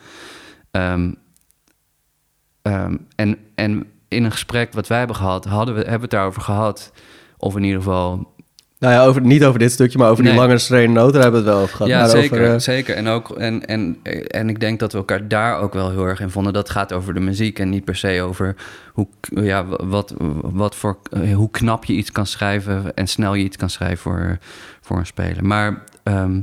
Ehm, 0.71 1.13
ehm, 2.63 2.97
en, 3.17 3.39
en 3.55 3.87
in 4.09 4.25
een 4.25 4.31
gesprek 4.31 4.73
wat 4.73 4.87
wij 4.87 4.99
hebben 4.99 5.17
gehad, 5.17 5.45
hadden 5.45 5.75
we, 5.75 5.81
hebben 5.81 5.99
we 5.99 6.03
het 6.03 6.11
daarover 6.11 6.43
gehad. 6.43 6.93
Of 7.37 7.57
in 7.57 7.63
ieder 7.63 7.79
geval 7.79 8.33
Nou 8.79 8.95
ja, 8.95 9.05
over, 9.05 9.21
niet 9.21 9.45
over 9.45 9.59
dit 9.59 9.73
stukje, 9.73 9.99
maar 9.99 10.11
over 10.11 10.25
die 10.25 10.35
lange 10.35 10.59
serene 10.59 10.93
noten 10.93 11.13
daar 11.13 11.23
hebben 11.23 11.41
we 11.41 11.47
het 11.47 11.57
wel 11.57 11.65
over 11.65 11.77
gehad. 11.77 11.93
Ja, 11.93 12.01
maar 12.01 12.09
zeker. 12.09 12.41
Over, 12.41 12.55
eh, 12.55 12.61
zeker. 12.61 12.95
En, 12.95 13.07
ook, 13.07 13.31
en, 13.31 13.67
en, 13.67 13.99
en 14.27 14.49
ik 14.49 14.61
denk 14.61 14.81
dat 14.81 14.93
we 14.93 14.99
elkaar 14.99 15.29
daar 15.29 15.59
ook 15.59 15.73
wel 15.73 15.91
heel 15.91 16.05
erg 16.05 16.21
in 16.21 16.31
vonden. 16.31 16.53
Dat 16.53 16.71
gaat 16.71 16.93
over 16.93 17.15
de 17.15 17.21
muziek 17.21 17.59
en 17.59 17.69
niet 17.69 17.85
per 17.85 17.97
se 17.97 18.23
over 18.23 18.55
hoe, 18.93 19.07
ja, 19.35 19.67
wat, 19.67 20.15
wat 20.43 20.75
voor, 20.75 20.99
eh, 21.11 21.35
hoe 21.35 21.51
knap 21.51 21.85
je 21.85 21.93
iets 21.93 22.13
kan 22.13 22.27
schrijven 22.27 22.95
en 22.95 23.07
snel 23.07 23.35
je 23.35 23.45
iets 23.45 23.57
kan 23.57 23.71
schrijven 23.71 23.99
voor, 23.99 24.39
voor 24.81 24.99
een 24.99 25.07
speler. 25.07 25.45
Maar 25.45 25.83
ehm, 26.03 26.41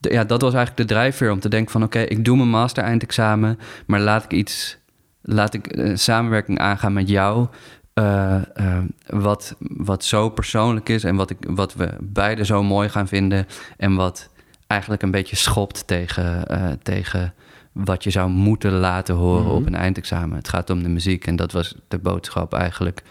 ja, 0.00 0.24
dat 0.24 0.40
was 0.40 0.54
eigenlijk 0.54 0.88
de 0.88 0.94
drijfveer 0.94 1.30
om 1.30 1.40
te 1.40 1.48
denken 1.48 1.72
van... 1.72 1.82
oké, 1.82 1.98
ik 1.98 2.24
doe 2.24 2.36
mijn 2.36 2.48
master 2.48 2.84
eindexamen, 2.84 3.58
maar 3.86 4.00
laat 4.00 4.24
ik 4.24 4.32
iets... 4.32 4.78
laat 5.26 5.54
ik 5.54 5.76
een 5.76 5.98
samenwerking 5.98 6.58
aangaan 6.58 6.92
met 6.92 7.08
jou... 7.08 7.46
eh, 7.94 8.34
eh, 8.56 8.82
wat, 9.06 9.56
wat 9.58 10.04
zo 10.04 10.28
persoonlijk 10.30 10.88
is 10.88 11.04
en 11.04 11.16
wat, 11.16 11.30
ik, 11.30 11.36
wat 11.40 11.74
we 11.74 11.96
beide 12.00 12.44
zo 12.44 12.62
mooi 12.62 12.88
gaan 12.88 13.08
vinden... 13.08 13.46
en 13.76 13.94
wat 13.94 14.30
eigenlijk 14.66 15.02
een 15.02 15.10
beetje 15.10 15.36
schopt 15.36 15.86
tegen, 15.86 16.46
eh, 16.46 16.70
tegen 16.82 17.34
wat 17.72 18.04
je 18.04 18.10
zou 18.10 18.30
moeten 18.30 18.72
laten 18.72 19.14
horen 19.14 19.44
Mhm. 19.44 19.54
op 19.54 19.66
een 19.66 19.74
eindexamen. 19.74 20.36
Het 20.36 20.48
gaat 20.48 20.70
om 20.70 20.82
de 20.82 20.88
muziek 20.88 21.26
en 21.26 21.36
dat 21.36 21.52
was 21.52 21.74
de 21.88 21.98
boodschap 21.98 22.54
eigenlijk. 22.54 23.02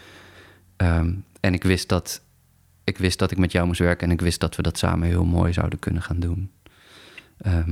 Ehm, 0.78 1.12
en 1.40 1.54
ik 1.54 1.64
wist, 1.64 1.90
dat, 1.90 2.22
ik 2.84 2.98
wist 2.98 3.20
dat 3.20 3.32
ik 3.32 3.38
met 3.38 3.52
jou 3.52 3.66
moest 3.68 3.80
werken 3.80 4.08
en 4.08 4.14
ik 4.14 4.22
wist 4.22 4.40
dat 4.40 4.56
we 4.56 4.62
dat 4.62 4.78
samen 4.78 5.08
heel 5.08 5.26
mooi 5.26 5.54
zouden 5.54 5.80
kunnen 5.80 6.02
gaan 6.02 6.20
doen. 6.20 6.52
Ehm, 7.38 7.72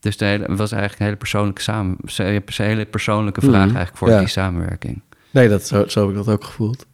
dus 0.00 0.16
de 0.16 0.24
hele, 0.24 0.44
het 0.44 0.58
was 0.58 0.70
eigenlijk 0.72 1.00
een 1.00 1.06
hele 1.06 1.18
persoonlijke, 1.18 1.62
samen, 1.62 1.96
een 2.16 2.42
hele 2.56 2.84
persoonlijke 2.84 3.40
vraag 3.40 3.52
Mhm, 3.52 3.76
eigenlijk 3.76 3.96
voor 3.96 4.08
ja. 4.08 4.18
die 4.18 4.28
samenwerking. 4.28 5.02
Nee, 5.30 5.48
dat, 5.48 5.66
zo, 5.66 5.84
zo 5.86 6.00
heb 6.00 6.10
ik 6.10 6.24
dat 6.24 6.34
ook 6.34 6.44
gevoeld. 6.44 6.86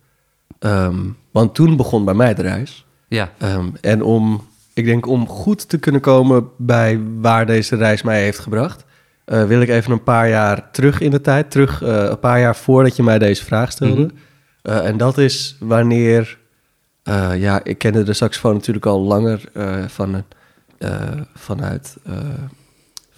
Ehm, 0.59 0.99
want 1.31 1.55
toen 1.55 1.77
begon 1.77 2.05
bij 2.05 2.15
mij 2.15 2.35
de 2.35 2.43
reis. 2.43 2.87
Ja, 3.09 3.33
Ehm, 3.39 3.69
en 3.81 4.03
om, 4.03 4.47
ik 4.75 4.85
denk 4.85 5.07
om 5.07 5.29
goed 5.29 5.69
te 5.69 5.79
kunnen 5.79 6.01
komen 6.01 6.49
bij 6.57 7.01
waar 7.21 7.47
deze 7.47 7.77
reis 7.77 8.03
mij 8.03 8.23
heeft 8.23 8.39
gebracht, 8.39 8.85
eh, 9.25 9.45
wil 9.45 9.61
ik 9.61 9.69
even 9.69 9.93
een 9.93 10.03
paar 10.03 10.29
jaar 10.29 10.71
terug 10.71 11.01
in 11.01 11.11
de 11.11 11.21
tijd, 11.21 11.51
terug 11.51 11.83
eh, 11.83 12.05
een 12.05 12.19
paar 12.19 12.41
jaar 12.41 12.57
voordat 12.57 12.97
je 12.97 13.03
mij 13.03 13.19
deze 13.19 13.45
vraag 13.45 13.73
stelde. 13.73 14.01
Mhm. 14.01 14.11
Eh, 14.63 14.87
en 14.87 14.97
dat 14.97 15.19
is 15.19 15.57
wanneer, 15.61 16.39
ja, 17.37 17.61
ik 17.65 17.79
kende 17.79 18.03
de 18.03 18.13
saxofoon 18.13 18.55
natuurlijk 18.55 18.87
al 18.87 19.01
langer 19.01 19.43
van, 19.87 20.25
vanuit, 21.35 21.97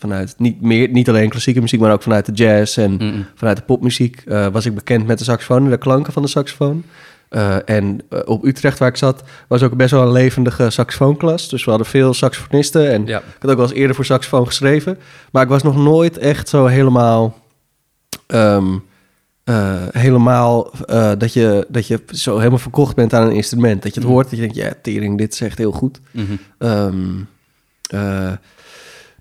vanuit 0.09 0.35
niet, 0.38 0.61
meer, 0.61 0.88
niet 0.88 1.09
alleen 1.09 1.29
klassieke 1.29 1.61
muziek, 1.61 1.81
maar 1.81 1.92
ook 1.92 2.03
vanuit 2.03 2.27
de 2.27 2.33
jazz 2.33 2.79
en 2.79 3.27
vanuit 3.35 3.57
de 3.57 3.62
popmuziek 3.62 4.23
eh, 4.27 4.47
was 4.47 4.66
ik 4.66 4.75
bekend 4.75 5.07
met 5.07 5.19
de 5.19 5.25
saxofoon 5.25 5.64
en 5.64 5.71
de 5.71 5.79
klanken 5.79 6.12
van 6.12 6.23
de 6.23 6.29
saxofoon. 6.29 6.85
Eh, 7.29 7.57
en 7.64 8.01
eh, 8.11 8.19
op 8.25 8.45
Utrecht, 8.45 8.79
waar 8.79 8.88
ik 8.88 8.97
zat, 8.97 9.23
was 9.49 9.62
ook 9.62 9.77
best 9.77 9.90
wel 9.90 10.03
een 10.03 10.12
levendige 10.12 10.71
saxofoonklas. 10.71 11.49
Dus 11.49 11.64
we 11.64 11.71
hadden 11.71 11.88
veel 11.88 12.14
saxofonisten. 12.14 12.90
En 12.92 13.07
ja. 13.07 13.19
ik 13.19 13.25
had 13.38 13.51
ook 13.51 13.57
wel 13.57 13.66
eens 13.66 13.77
eerder 13.77 13.95
voor 13.97 14.05
saxofoon 14.05 14.47
geschreven. 14.47 14.99
Maar 15.33 15.42
ik 15.42 15.49
was 15.49 15.62
nog 15.62 15.77
nooit 15.77 16.19
echt 16.19 16.49
zo 16.49 16.66
helemaal... 16.66 17.38
ehm, 18.27 18.66
eh, 19.45 19.83
helemaal 19.90 20.71
dat, 21.19 21.33
je, 21.33 21.66
dat 21.69 21.87
je 21.87 22.01
zo 22.07 22.37
helemaal 22.38 22.59
verkocht 22.59 22.97
bent 22.97 23.14
aan 23.14 23.27
een 23.27 23.35
instrument. 23.35 23.83
Dat 23.83 23.95
je 23.95 24.01
het 24.01 24.09
Mhm. 24.09 24.12
hoort, 24.19 24.31
dat 24.31 24.38
je 24.38 24.45
denkt, 24.45 24.57
ja, 24.57 24.73
tering, 24.83 25.19
dit 25.19 25.33
is 25.33 25.40
echt 25.40 25.59
heel 25.59 25.73
goed. 25.73 26.01
Mhm. 26.11 26.25
Ehm, 26.59 26.95
eh, 27.90 28.33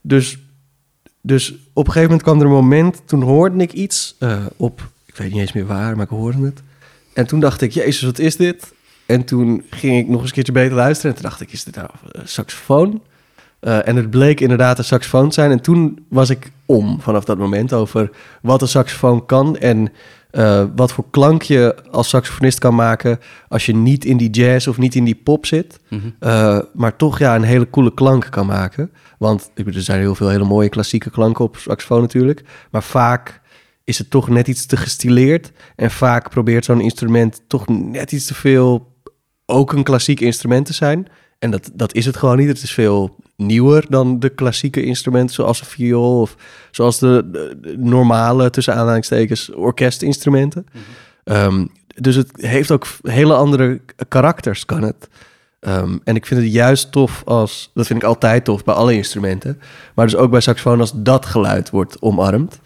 dus, 0.01 0.37
dus 1.25 1.51
op 1.73 1.85
een 1.85 1.91
gegeven 1.91 2.03
moment 2.03 2.21
kwam 2.21 2.39
er 2.39 2.45
een 2.45 2.51
moment, 2.51 3.01
toen 3.05 3.21
hoorde 3.21 3.57
ik 3.57 3.73
iets 3.73 4.15
eh, 4.19 4.45
op, 4.57 4.89
ik 5.05 5.15
weet 5.15 5.31
niet 5.31 5.39
eens 5.39 5.53
meer 5.53 5.65
waar, 5.65 5.95
maar 5.95 6.05
ik 6.05 6.11
hoorde 6.11 6.45
het. 6.45 6.61
En 7.13 7.27
toen 7.27 7.39
dacht 7.39 7.61
ik, 7.61 7.71
jezus, 7.71 8.01
wat 8.01 8.19
is 8.19 8.35
dit? 8.35 8.73
En 9.05 9.23
toen 9.23 9.63
ging 9.69 9.97
ik 9.97 10.07
nog 10.07 10.19
eens 10.19 10.27
een 10.27 10.35
keertje 10.35 10.51
beter 10.51 10.75
luisteren. 10.75 11.11
En 11.11 11.21
toen 11.21 11.29
dacht 11.29 11.41
ik, 11.41 11.51
is 11.51 11.63
dit 11.63 11.75
nou 11.75 11.89
een 12.11 12.27
saxofoon? 12.27 13.01
Eh, 13.59 13.87
en 13.87 13.95
het 13.95 14.09
bleek 14.09 14.39
inderdaad 14.39 14.77
een 14.77 14.83
saxofoon 14.83 15.27
te 15.27 15.33
zijn. 15.33 15.51
En 15.51 15.61
toen 15.61 16.05
was 16.09 16.29
ik 16.29 16.51
om 16.65 17.01
vanaf 17.01 17.23
dat 17.23 17.37
moment 17.37 17.73
over 17.73 18.09
wat 18.41 18.61
een 18.61 18.67
saxofoon 18.67 19.25
kan. 19.25 19.57
En 19.57 19.91
eh, 20.35 20.65
wat 20.75 20.91
voor 20.91 21.05
klank 21.09 21.41
je 21.41 21.75
als 21.91 22.09
saxofonist 22.09 22.59
kan 22.59 22.75
maken 22.75 23.19
als 23.47 23.65
je 23.65 23.75
niet 23.75 24.05
in 24.05 24.17
die 24.17 24.29
jazz 24.29 24.67
of 24.67 24.77
niet 24.77 24.95
in 24.95 25.03
die 25.03 25.15
pop 25.15 25.45
zit. 25.45 25.79
Mhm. 25.89 26.01
Uh, 26.19 26.59
maar 26.73 26.95
toch 26.95 27.19
ja, 27.19 27.35
een 27.35 27.43
hele 27.43 27.69
coole 27.69 27.93
klank 27.93 28.27
kan 28.29 28.45
maken. 28.45 28.91
Want 29.17 29.51
ik 29.53 29.65
bedoel, 29.65 29.79
er 29.79 29.85
zijn 29.85 29.99
heel 29.99 30.15
veel 30.15 30.29
hele 30.29 30.43
mooie 30.43 30.69
klassieke 30.69 31.09
klanken 31.09 31.45
op 31.45 31.57
saxofoon 31.57 32.01
natuurlijk. 32.01 32.43
Maar 32.71 32.83
vaak 32.83 33.41
is 33.83 33.97
het 33.97 34.09
toch 34.09 34.29
net 34.29 34.47
iets 34.47 34.65
te 34.65 34.77
gestileerd. 34.77 35.51
En 35.75 35.91
vaak 35.91 36.29
probeert 36.29 36.65
zo'n 36.65 36.81
instrument 36.81 37.41
toch 37.47 37.67
net 37.67 38.11
iets 38.11 38.25
te 38.25 38.33
veel 38.33 38.93
ook 39.45 39.73
een 39.73 39.83
klassiek 39.83 40.19
instrument 40.19 40.65
te 40.65 40.73
zijn. 40.73 41.07
En 41.39 41.51
dat, 41.51 41.71
dat 41.73 41.93
is 41.93 42.05
het 42.05 42.17
gewoon 42.17 42.37
niet. 42.37 42.47
Het 42.47 42.63
is 42.63 42.71
veel 42.71 43.15
nieuwer 43.37 43.85
dan 43.89 44.19
de 44.19 44.29
klassieke 44.29 44.83
instrumenten 44.83 45.35
zoals 45.35 45.59
een 45.59 45.65
viool... 45.67 46.21
of 46.21 46.35
zoals 46.71 46.99
de, 46.99 47.75
normale, 47.77 48.49
tussen 48.49 48.75
aanhalingstekens, 48.75 49.51
orkestinstrumenten. 49.53 50.65
Ehm, 51.23 51.65
dus 51.95 52.15
het 52.15 52.31
heeft 52.35 52.71
ook 52.71 52.87
hele 53.01 53.33
andere 53.33 53.81
karakters, 54.07 54.65
kan 54.65 54.81
het. 54.81 55.07
Ehm, 55.59 55.97
en 56.03 56.15
ik 56.15 56.25
vind 56.25 56.41
het 56.41 56.51
juist 56.51 56.91
tof 56.91 57.21
als... 57.25 57.71
Dat 57.73 57.87
vind 57.87 58.01
ik 58.01 58.07
altijd 58.07 58.43
tof 58.45 58.63
bij 58.63 58.73
alle 58.75 58.93
instrumenten. 58.93 59.59
Maar 59.95 60.05
dus 60.05 60.15
ook 60.15 60.31
bij 60.31 60.39
saxofoon 60.41 60.79
als 60.79 60.91
dat 60.95 61.25
geluid 61.25 61.69
wordt 61.69 62.01
omarmd. 62.01 62.59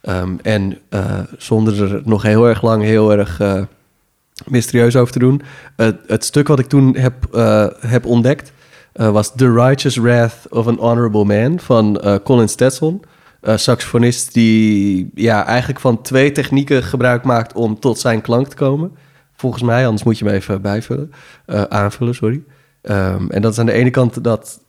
Ehm, 0.00 0.34
en 0.42 0.78
eh, 0.88 1.18
zonder 1.38 1.82
er 1.92 2.02
nog 2.04 2.22
heel 2.22 2.48
erg 2.48 2.62
lang 2.62 2.82
heel 2.82 3.12
erg 3.12 3.40
eh, 3.40 3.62
mysterieus 4.46 4.96
over 4.96 5.12
te 5.12 5.18
doen. 5.18 5.42
Het- 5.76 6.00
het 6.06 6.24
stuk 6.24 6.48
wat 6.48 6.58
ik 6.58 6.66
toen 6.66 6.96
heb, 6.96 7.34
eh, 7.34 7.66
heb 7.78 8.04
ontdekt... 8.06 8.52
eh, 8.96 9.10
was 9.10 9.32
The 9.34 9.52
Righteous 9.52 9.96
Wrath 9.96 10.46
of 10.48 10.66
an 10.66 10.78
Honorable 10.78 11.24
Man 11.24 11.60
van 11.60 12.00
eh, 12.00 12.14
Colin 12.24 12.48
Stetson. 12.48 13.02
Een 13.40 13.58
saxofonist 13.58 14.34
die 14.34 15.10
ja, 15.14 15.46
eigenlijk 15.46 15.80
van 15.80 16.02
twee 16.02 16.32
technieken 16.32 16.82
gebruik 16.82 17.24
maakt 17.24 17.52
om 17.52 17.80
tot 17.80 17.98
zijn 17.98 18.20
klank 18.20 18.48
te 18.48 18.56
komen. 18.56 18.96
Volgens 19.34 19.62
mij, 19.62 19.84
anders 19.84 20.02
moet 20.02 20.18
je 20.18 20.24
hem 20.24 20.34
even 20.34 20.62
bijvullen. 20.62 21.12
aanvullen, 21.68 22.14
sorry. 22.14 22.42
Ehm, 22.82 23.28
en 23.28 23.42
dat 23.42 23.52
is 23.52 23.58
aan 23.58 23.66
de 23.66 23.72
ene 23.72 23.90
kant 23.90 24.24
dat, 24.24 24.60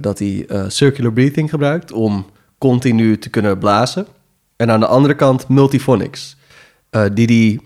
dat 0.00 0.18
hij 0.18 0.46
circular 0.68 1.12
breathing 1.12 1.50
gebruikt 1.50 1.92
om 1.92 2.26
continu 2.58 3.18
te 3.18 3.30
kunnen 3.30 3.58
blazen. 3.58 4.06
En 4.56 4.70
aan 4.70 4.80
de 4.80 4.86
andere 4.86 5.14
kant 5.14 5.48
multiphonics, 5.48 6.36
die 7.12 7.26
hij 7.26 7.60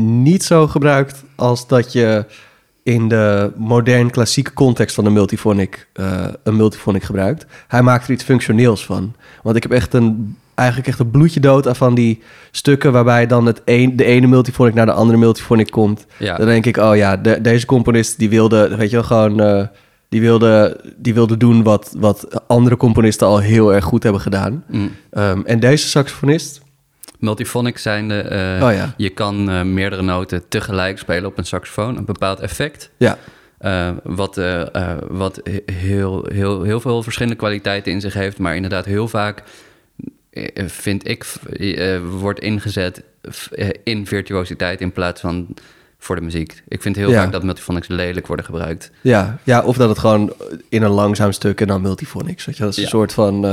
niet 0.00 0.44
zo 0.44 0.66
gebruikt 0.66 1.24
als 1.34 1.66
dat 1.66 1.92
je 1.92 2.26
in 2.86 3.08
de 3.08 3.50
modern 3.56 4.10
klassieke 4.10 4.52
context 4.52 4.94
van 4.94 5.04
een 5.06 5.12
multiphonic, 5.12 5.88
eh, 5.92 6.24
een 6.42 6.56
multiphonic 6.56 7.02
gebruikt. 7.02 7.46
Hij 7.68 7.82
maakt 7.82 8.06
er 8.06 8.12
iets 8.12 8.24
functioneels 8.24 8.84
van. 8.86 9.14
Want 9.42 9.56
ik 9.56 9.62
heb 9.62 9.72
echt 9.72 9.94
een, 9.94 10.36
eigenlijk 10.54 10.88
echt 10.88 10.98
een 10.98 11.10
bloedje 11.10 11.40
dood 11.40 11.68
aan 11.68 11.76
van 11.76 11.94
die 11.94 12.22
stukken 12.50 12.92
waarbij 12.92 13.26
dan 13.26 13.46
het 13.46 13.62
een, 13.64 13.96
de 13.96 14.04
ene 14.04 14.26
multiphonic 14.26 14.74
naar 14.74 14.86
de 14.86 14.92
andere 14.92 15.18
multiphonic 15.18 15.70
komt. 15.70 16.06
Ja. 16.18 16.36
Dan 16.36 16.46
denk 16.46 16.66
ik, 16.66 16.76
oh 16.76 16.96
ja, 16.96 17.16
de- 17.16 17.40
deze 17.40 17.66
componist 17.66 18.18
die 18.18 18.28
wilde, 18.28 18.76
weet 18.76 18.90
je 18.90 18.96
wel, 18.96 19.04
gewoon... 19.04 19.40
eh, 19.40 19.66
die 20.08 20.20
wilde, 20.20 20.80
die 20.96 21.14
wilde 21.14 21.36
doen 21.36 21.62
wat, 21.62 21.94
wat 21.98 22.42
andere 22.46 22.76
componisten 22.76 23.26
al 23.26 23.38
heel 23.38 23.74
erg 23.74 23.84
goed 23.84 24.02
hebben 24.02 24.20
gedaan. 24.20 24.64
Mm. 24.68 24.90
Ehm, 25.10 25.40
en 25.44 25.60
deze 25.60 25.88
saxofonist, 25.88 26.60
multiphonic 27.18 27.78
zijnde, 27.78 28.20
eh, 28.20 28.66
Oh 28.66 28.72
ja. 28.72 28.94
je 28.96 29.08
kan 29.08 29.50
eh, 29.50 29.62
meerdere 29.62 30.02
noten 30.02 30.48
tegelijk 30.48 30.98
spelen 30.98 31.26
op 31.30 31.38
een 31.38 31.44
saxofoon, 31.46 31.96
een 31.96 32.04
bepaald 32.04 32.40
effect. 32.40 32.90
Ja, 32.96 33.18
Eh, 33.58 33.90
wat 34.02 34.40
wat 35.08 35.40
he- 35.44 35.72
heel, 35.74 36.26
heel, 36.32 36.62
heel 36.62 36.80
veel 36.80 37.02
verschillende 37.02 37.36
kwaliteiten 37.38 37.92
in 37.92 38.00
zich 38.00 38.14
heeft, 38.14 38.38
maar 38.38 38.54
inderdaad 38.56 38.84
heel 38.84 39.08
vaak 39.08 39.42
vind 40.66 41.08
ik 41.08 41.26
wordt 42.10 42.40
ingezet 42.40 43.02
in 43.84 44.06
virtuositeit 44.06 44.80
in 44.80 44.92
plaats 44.92 45.20
van 45.20 45.54
voor 45.98 46.16
de 46.16 46.22
muziek. 46.22 46.62
Ik 46.68 46.82
vind 46.82 46.96
heel 46.96 47.10
Ja. 47.10 47.22
vaak 47.22 47.32
dat 47.32 47.42
multiphonics 47.42 47.88
lelijk 47.88 48.26
worden 48.26 48.44
gebruikt. 48.44 48.90
ja, 49.00 49.38
ja, 49.42 49.62
of 49.62 49.76
dat 49.76 49.88
het 49.88 49.98
gewoon 49.98 50.32
in 50.68 50.82
een 50.82 50.90
langzaam 50.90 51.32
stuk 51.32 51.60
en 51.60 51.66
dan 51.66 51.82
je, 52.56 52.62
wel. 52.62 52.66
dat 52.66 52.76
is 52.76 52.82
Ja. 52.82 52.82
een 52.90 52.96
soort 52.98 53.12
van, 53.12 53.44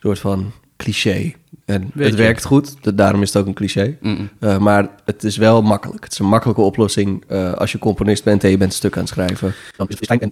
soort 0.00 0.18
van 0.18 0.52
cliché. 0.78 1.32
En 1.64 1.90
het 1.94 2.14
werkt 2.14 2.44
goed, 2.44 2.96
daarom 2.96 3.22
is 3.22 3.32
het 3.32 3.42
ook 3.42 3.48
een 3.48 3.54
cliché. 3.54 3.96
Mm 4.00 4.30
maar 4.60 4.88
het 5.04 5.24
is 5.24 5.36
wel 5.36 5.62
makkelijk. 5.62 6.04
Het 6.04 6.12
is 6.12 6.18
een 6.18 6.26
makkelijke 6.26 6.60
oplossing 6.60 7.24
uh, 7.28 7.52
als 7.52 7.72
je 7.72 7.78
componist 7.78 8.24
bent 8.24 8.44
en 8.44 8.50
je 8.50 8.56
bent 8.56 8.70
een 8.70 8.76
stuk 8.76 8.94
aan 8.94 9.00
het 9.00 9.08
schrijven. 9.08 9.54
Dan 9.76 9.88
is 9.88 10.08
en. 10.18 10.30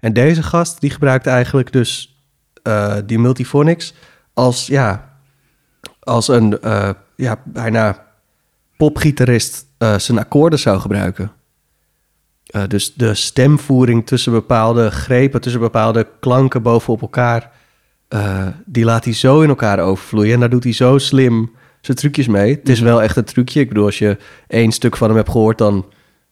En 0.00 0.12
deze 0.12 0.42
gast 0.42 0.80
die 0.80 0.90
gebruikt 0.90 1.26
eigenlijk 1.26 1.72
dus 1.72 2.20
uh, 2.66 2.96
die 3.06 3.18
multiphonics 3.18 3.94
als 4.34 4.66
ja, 4.66 5.18
als 6.00 6.28
een 6.28 6.58
ja, 7.16 7.42
bijna 7.44 8.06
popgitarist 8.76 9.66
zijn 9.96 10.18
akkoorden 10.18 10.58
zou 10.58 10.80
gebruiken. 10.80 11.32
Eh, 12.50 12.62
dus 12.68 12.94
de 12.94 13.14
stemvoering 13.14 14.06
tussen 14.06 14.32
bepaalde 14.32 14.90
grepen, 14.90 15.40
tussen 15.40 15.60
bepaalde 15.60 16.06
klanken 16.20 16.62
bovenop 16.62 17.00
elkaar, 17.00 17.50
eh, 18.08 18.46
die 18.64 18.84
laat 18.84 19.04
hij 19.04 19.12
zo 19.12 19.40
in 19.40 19.48
elkaar 19.48 19.78
overvloeien. 19.78 20.34
En 20.34 20.40
daar 20.40 20.50
doet 20.50 20.64
hij 20.64 20.72
zo 20.72 20.98
slim 20.98 21.50
zijn 21.80 21.96
trucjes 21.96 22.26
mee. 22.26 22.54
Het 22.54 22.68
is 22.68 22.80
wel 22.80 23.02
echt 23.02 23.16
een 23.16 23.24
trucje. 23.24 23.60
Ik 23.60 23.68
bedoel, 23.68 23.84
als 23.84 23.98
je 23.98 24.16
één 24.46 24.72
stuk 24.72 24.96
van 24.96 25.08
hem 25.08 25.16
hebt 25.16 25.30
gehoord, 25.30 25.58
dan, 25.58 25.86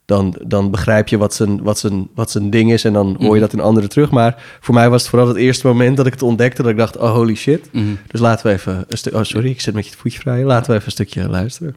dan, 0.04 0.35
dan 0.46 0.70
begrijp 0.70 1.09
je 1.09 1.18
wat 1.18 1.35
zijn, 1.35 1.62
wat, 1.62 1.78
zijn, 1.78 2.09
wat 2.14 2.31
zijn 2.31 2.50
ding 2.50 2.72
is 2.72 2.85
en 2.85 2.92
dan 2.92 3.16
hoor 3.20 3.35
je 3.35 3.40
dat 3.40 3.52
in 3.52 3.61
anderen 3.61 3.88
terug. 3.88 4.11
Maar 4.11 4.59
voor 4.61 4.74
mij 4.74 4.90
was 4.90 5.00
het 5.00 5.11
vooral 5.11 5.28
het 5.28 5.37
eerste 5.37 5.66
moment 5.66 5.96
dat 5.96 6.07
ik 6.07 6.12
het 6.12 6.22
ontdekte, 6.22 6.62
dat 6.62 6.70
ik 6.70 6.76
dacht, 6.76 6.96
oh 6.96 7.12
holy 7.12 7.35
shit. 7.35 7.68
Mhm. 7.72 7.85
Dus 8.07 8.20
laten 8.20 8.46
we 8.46 8.52
even 8.52 8.85
een 8.88 8.98
stuk. 8.98 9.14
Oh, 9.14 9.22
sorry, 9.22 9.50
ik 9.50 9.61
zit 9.61 9.74
met 9.74 9.87
je 9.87 9.96
voetje 9.96 10.20
vrij. 10.20 10.44
Laten 10.44 10.70
we 10.70 10.72
even 10.72 10.87
een 10.87 10.92
stukje 10.92 11.28
luisteren. 11.28 11.76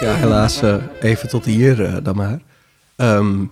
Ja, 0.00 0.14
helaas 0.14 0.62
eh, 0.62 0.76
even 1.00 1.28
tot 1.28 1.44
hier 1.44 1.84
eh, 1.84 1.96
dan 2.02 2.16
maar. 2.16 2.38
Ehm, 2.96 3.44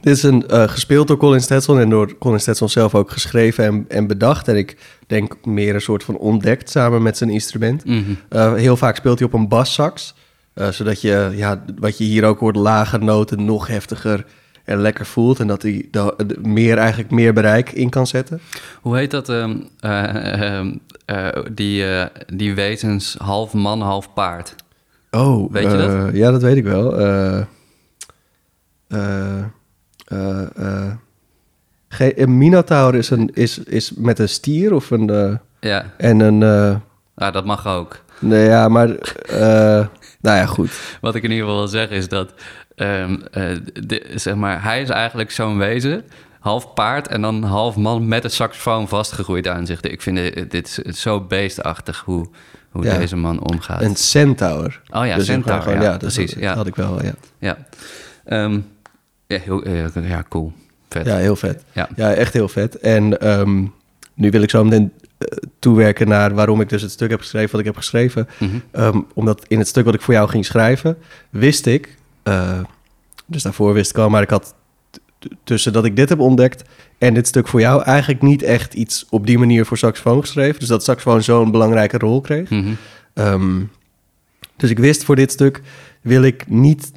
dit 0.00 0.16
is 0.16 0.22
een, 0.22 0.48
eh, 0.48 0.68
gespeeld 0.68 1.08
door 1.08 1.16
Colin 1.16 1.40
Stetson 1.40 1.80
en 1.80 1.90
door 1.90 2.18
Colin 2.18 2.40
Stetson 2.40 2.68
zelf 2.68 2.94
ook 2.94 3.10
geschreven 3.10 3.64
en, 3.64 3.84
en 3.88 4.06
bedacht. 4.06 4.48
En 4.48 4.56
ik 4.56 4.76
denk 5.06 5.36
meer 5.44 5.74
een 5.74 5.80
soort 5.80 6.04
van 6.04 6.16
ontdekt 6.16 6.70
samen 6.70 7.02
met 7.02 7.16
zijn 7.16 7.30
instrument. 7.30 7.84
Mhm. 7.84 8.54
Heel 8.54 8.76
vaak 8.76 8.96
speelt 8.96 9.18
hij 9.18 9.28
op 9.28 9.34
een 9.34 9.48
bassax. 9.48 10.14
zodat 10.70 11.00
je, 11.00 11.30
ja, 11.34 11.64
wat 11.78 11.98
je 11.98 12.04
hier 12.04 12.24
ook 12.24 12.38
hoort, 12.38 12.56
lage 12.56 12.98
noten 12.98 13.44
nog 13.44 13.66
heftiger 13.66 14.24
en 14.68 14.80
lekker 14.80 15.06
voelt. 15.06 15.40
En 15.40 15.46
dat 15.46 15.62
hij 15.62 15.88
meer, 16.42 16.78
eigenlijk 16.78 17.10
meer 17.10 17.32
bereik 17.32 17.72
in 17.72 17.90
kan 17.90 18.06
zetten. 18.06 18.40
Hoe 18.80 18.96
heet 18.96 19.10
dat? 19.10 19.28
ehm, 19.28 19.56
eh, 19.80 20.56
ehm, 20.56 20.74
eh, 21.04 21.28
die, 21.52 21.84
die 22.34 22.54
wezens 22.54 23.16
half 23.18 23.52
man, 23.52 23.80
half 23.80 24.12
paard. 24.12 24.54
Oh, 25.10 25.52
Weet 25.52 25.70
je 25.70 25.76
dat? 25.76 25.90
eh, 25.90 26.14
Ja, 26.14 26.30
dat 26.30 26.42
weet 26.42 26.56
ik 26.56 26.64
wel. 26.64 26.98
Eh, 26.98 27.40
eh, 28.88 29.44
een 32.16 32.38
Minotaur 32.38 32.94
is, 32.94 33.10
een, 33.10 33.30
is, 33.34 33.58
is 33.58 33.92
met 33.96 34.18
een 34.18 34.28
stier 34.28 34.74
of 34.74 34.90
een... 34.90 35.38
Ja, 35.60 35.84
en 35.96 36.20
een... 36.20 36.42
ah, 37.14 37.32
dat 37.32 37.44
mag 37.44 37.66
ook. 37.66 38.00
nee, 38.18 38.44
ja, 38.46 38.68
maar... 38.68 38.88
nou 40.20 40.36
ja, 40.36 40.46
goed. 40.46 40.96
Wat 41.00 41.14
ik 41.14 41.22
in 41.22 41.30
ieder 41.30 41.44
geval 41.44 41.60
wil 41.60 41.68
zeggen 41.68 41.96
is 41.96 42.08
dat, 42.08 42.32
ehm, 42.74 43.16
eh, 43.32 43.56
de- 43.86 44.06
zeg 44.14 44.34
maar, 44.34 44.62
hij 44.62 44.82
is 44.82 44.88
eigenlijk 44.88 45.30
zo'n 45.30 45.58
wezen, 45.58 46.04
half 46.40 46.74
paard 46.74 47.08
en 47.08 47.22
dan 47.22 47.42
half 47.42 47.76
man 47.76 48.08
met 48.08 48.24
een 48.24 48.30
saxofoon 48.30 48.88
vastgegroeid 48.88 49.48
aan 49.48 49.66
zich. 49.66 49.80
Ik 49.80 50.02
vind 50.02 50.16
dit, 50.16 50.50
dit 50.50 50.80
is 50.82 51.00
zo 51.00 51.20
beestachtig 51.20 52.02
hoe, 52.04 52.26
hoe 52.70 52.84
Ja. 52.84 52.98
deze 52.98 53.16
man 53.16 53.40
omgaat. 53.40 53.82
Een 53.82 53.96
centaur. 53.96 54.80
oh 54.90 55.06
ja, 55.06 55.16
Dus 55.16 55.24
centaur, 55.26 55.62
gewoon- 55.62 55.80
ja, 55.80 55.96
precies. 55.96 56.30
Dat, 56.32 56.42
ja, 56.42 56.54
had 56.54 56.66
ik 56.66 56.74
wel, 56.76 57.02
ja. 57.04 57.12
ja. 57.38 57.58
Ehm, 58.24 58.58
ja, 59.26 59.38
heel, 59.38 59.62
eh, 59.62 60.08
ja, 60.08 60.24
cool. 60.28 60.52
Vet. 60.88 61.06
Ja, 61.06 61.16
heel 61.16 61.36
vet. 61.36 61.64
Ja. 61.72 61.88
Ja, 61.96 62.12
echt 62.14 62.32
heel 62.32 62.48
vet. 62.48 62.78
En 62.78 63.20
ehm, 63.20 63.64
nu 64.14 64.30
wil 64.30 64.42
ik 64.42 64.50
zo 64.50 64.64
meteen 64.64 64.92
eh, 65.18 65.26
toewerken 65.58 66.08
naar 66.08 66.34
waarom 66.34 66.60
ik 66.60 66.68
dus 66.68 66.82
het 66.82 66.90
stuk 66.90 67.10
heb 67.10 67.20
geschreven 67.20 67.50
wat 67.50 67.60
ik 67.60 67.66
heb 67.66 67.76
geschreven. 67.76 68.28
Mhm. 68.38 68.50
Ehm, 68.70 69.00
omdat 69.14 69.44
in 69.48 69.58
het 69.58 69.68
stuk 69.68 69.84
wat 69.84 69.94
ik 69.94 70.00
voor 70.00 70.14
jou 70.14 70.28
ging 70.28 70.44
schrijven, 70.44 70.96
wist 71.30 71.66
ik, 71.66 71.96
eh, 72.22 72.58
dus 73.26 73.42
daarvoor 73.42 73.72
wist 73.72 73.90
ik 73.90 73.96
al, 73.96 74.08
maar 74.10 74.22
ik 74.22 74.30
had 74.30 74.54
tussen 75.44 75.72
dat 75.72 75.84
ik 75.84 75.96
dit 75.96 76.08
heb 76.08 76.20
ontdekt 76.20 76.62
en 76.98 77.14
dit 77.14 77.26
stuk 77.26 77.48
voor 77.48 77.60
jou 77.60 77.82
eigenlijk 77.82 78.22
niet 78.22 78.42
echt 78.42 78.74
iets 78.74 79.06
op 79.10 79.26
die 79.26 79.38
manier 79.38 79.64
voor 79.66 79.78
saxofoon 79.78 80.20
geschreven. 80.20 80.58
Dus 80.58 80.68
dat 80.68 80.84
saxofoon 80.84 81.22
zo'n 81.22 81.50
belangrijke 81.50 81.98
rol 81.98 82.20
kreeg. 82.20 82.50
Mhm. 82.50 82.72
Ehm, 83.14 83.60
dus 84.56 84.70
ik 84.70 84.78
wist 84.78 85.04
voor 85.04 85.16
dit 85.16 85.30
stuk 85.32 85.62
wil 86.00 86.22
ik 86.22 86.48
niet 86.48 86.92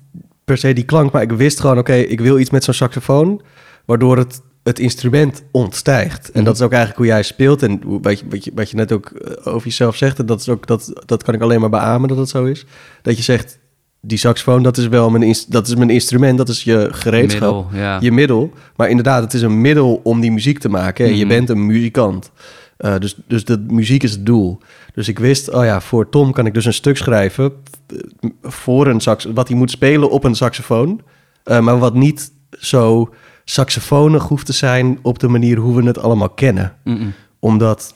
per 0.46 0.58
se 0.58 0.74
die 0.74 0.84
klank, 0.84 1.12
maar 1.12 1.22
ik 1.22 1.32
wist 1.32 1.60
gewoon, 1.60 1.78
oké, 1.78 1.94
ik 1.94 2.20
wil 2.20 2.40
iets 2.40 2.50
met 2.50 2.64
zo'n 2.64 2.74
saxofoon, 2.74 3.42
waardoor 3.86 4.18
het, 4.18 4.42
het 4.64 4.80
instrument 4.80 5.44
ontstijgt. 5.52 6.26
En 6.26 6.32
Mhm. 6.34 6.44
dat 6.44 6.56
is 6.56 6.62
ook 6.62 6.72
eigenlijk 6.72 7.00
hoe 7.02 7.08
jij 7.12 7.24
speelt 7.24 7.64
en 7.64 7.82
wat 8.02 8.20
je, 8.20 8.26
wat 8.30 8.44
je, 8.44 8.52
wat 8.56 8.70
je 8.70 8.76
net 8.76 8.92
ook 8.92 9.06
eh, 9.10 9.54
over 9.54 9.68
jezelf 9.68 9.96
zegt, 9.96 10.20
en 10.20 10.26
dat, 10.26 10.40
is 10.40 10.50
ook, 10.50 10.68
dat, 10.68 11.02
dat 11.06 11.24
kan 11.24 11.34
ik 11.34 11.42
alleen 11.42 11.60
maar 11.60 11.70
beamen 11.70 12.10
dat 12.10 12.18
het 12.18 12.30
zo 12.30 12.44
is. 12.46 12.66
Dat 13.02 13.18
je 13.18 13.24
zegt, 13.24 13.60
die 14.02 14.18
saxofoon, 14.18 14.64
dat 14.64 14.78
is 14.78 14.88
wel 14.88 15.10
mijn, 15.10 15.36
dat 15.48 15.68
is 15.68 15.76
mijn 15.76 15.90
instrument, 15.90 16.38
dat 16.38 16.50
is 16.50 16.64
je 16.64 16.88
gereedschap 16.92 17.42
Middel, 17.72 17.82
ja. 17.82 17.98
je 18.02 18.12
middel. 18.12 18.52
Maar 18.76 18.90
inderdaad, 18.90 19.24
het 19.24 19.34
is 19.34 19.42
een 19.42 19.62
middel 19.62 20.00
om 20.04 20.20
die 20.20 20.32
muziek 20.32 20.60
te 20.60 20.70
maken. 20.70 21.06
En 21.06 21.12
je 21.18 21.26
Mhm. 21.26 21.34
bent 21.34 21.50
een 21.50 21.66
muzikant. 21.66 22.32
Eh, 22.78 22.98
dus, 22.98 23.16
dus 23.28 23.46
de 23.46 23.66
muziek 23.68 24.04
is 24.04 24.12
het 24.12 24.26
doel. 24.26 24.60
Dus 24.94 25.08
ik 25.08 25.20
wist, 25.20 25.50
oh 25.52 25.64
ja, 25.66 25.82
voor 25.82 26.10
Tom 26.10 26.32
kan 26.32 26.46
ik 26.46 26.54
dus 26.54 26.66
een 26.66 26.74
stuk 26.74 26.98
schrijven 26.98 27.52
eh, 27.88 27.98
voor 28.42 28.88
een 28.88 29.00
sax, 29.00 29.26
wat 29.34 29.48
hij 29.48 29.58
moet 29.58 29.72
spelen 29.72 30.10
op 30.10 30.24
een 30.24 30.36
saxofoon, 30.36 31.02
Eh, 31.44 31.60
maar 31.60 31.80
wat 31.80 31.94
niet 31.94 32.32
zo 32.60 33.10
saxofonig 33.44 34.24
hoeft 34.28 34.46
te 34.46 34.54
zijn 34.54 35.00
op 35.02 35.20
de 35.20 35.28
manier 35.28 35.58
hoe 35.58 35.76
we 35.76 35.88
het 35.88 36.00
allemaal 36.00 36.30
kennen. 36.30 36.76
Mhm. 36.84 37.08
Omdat, 37.40 37.94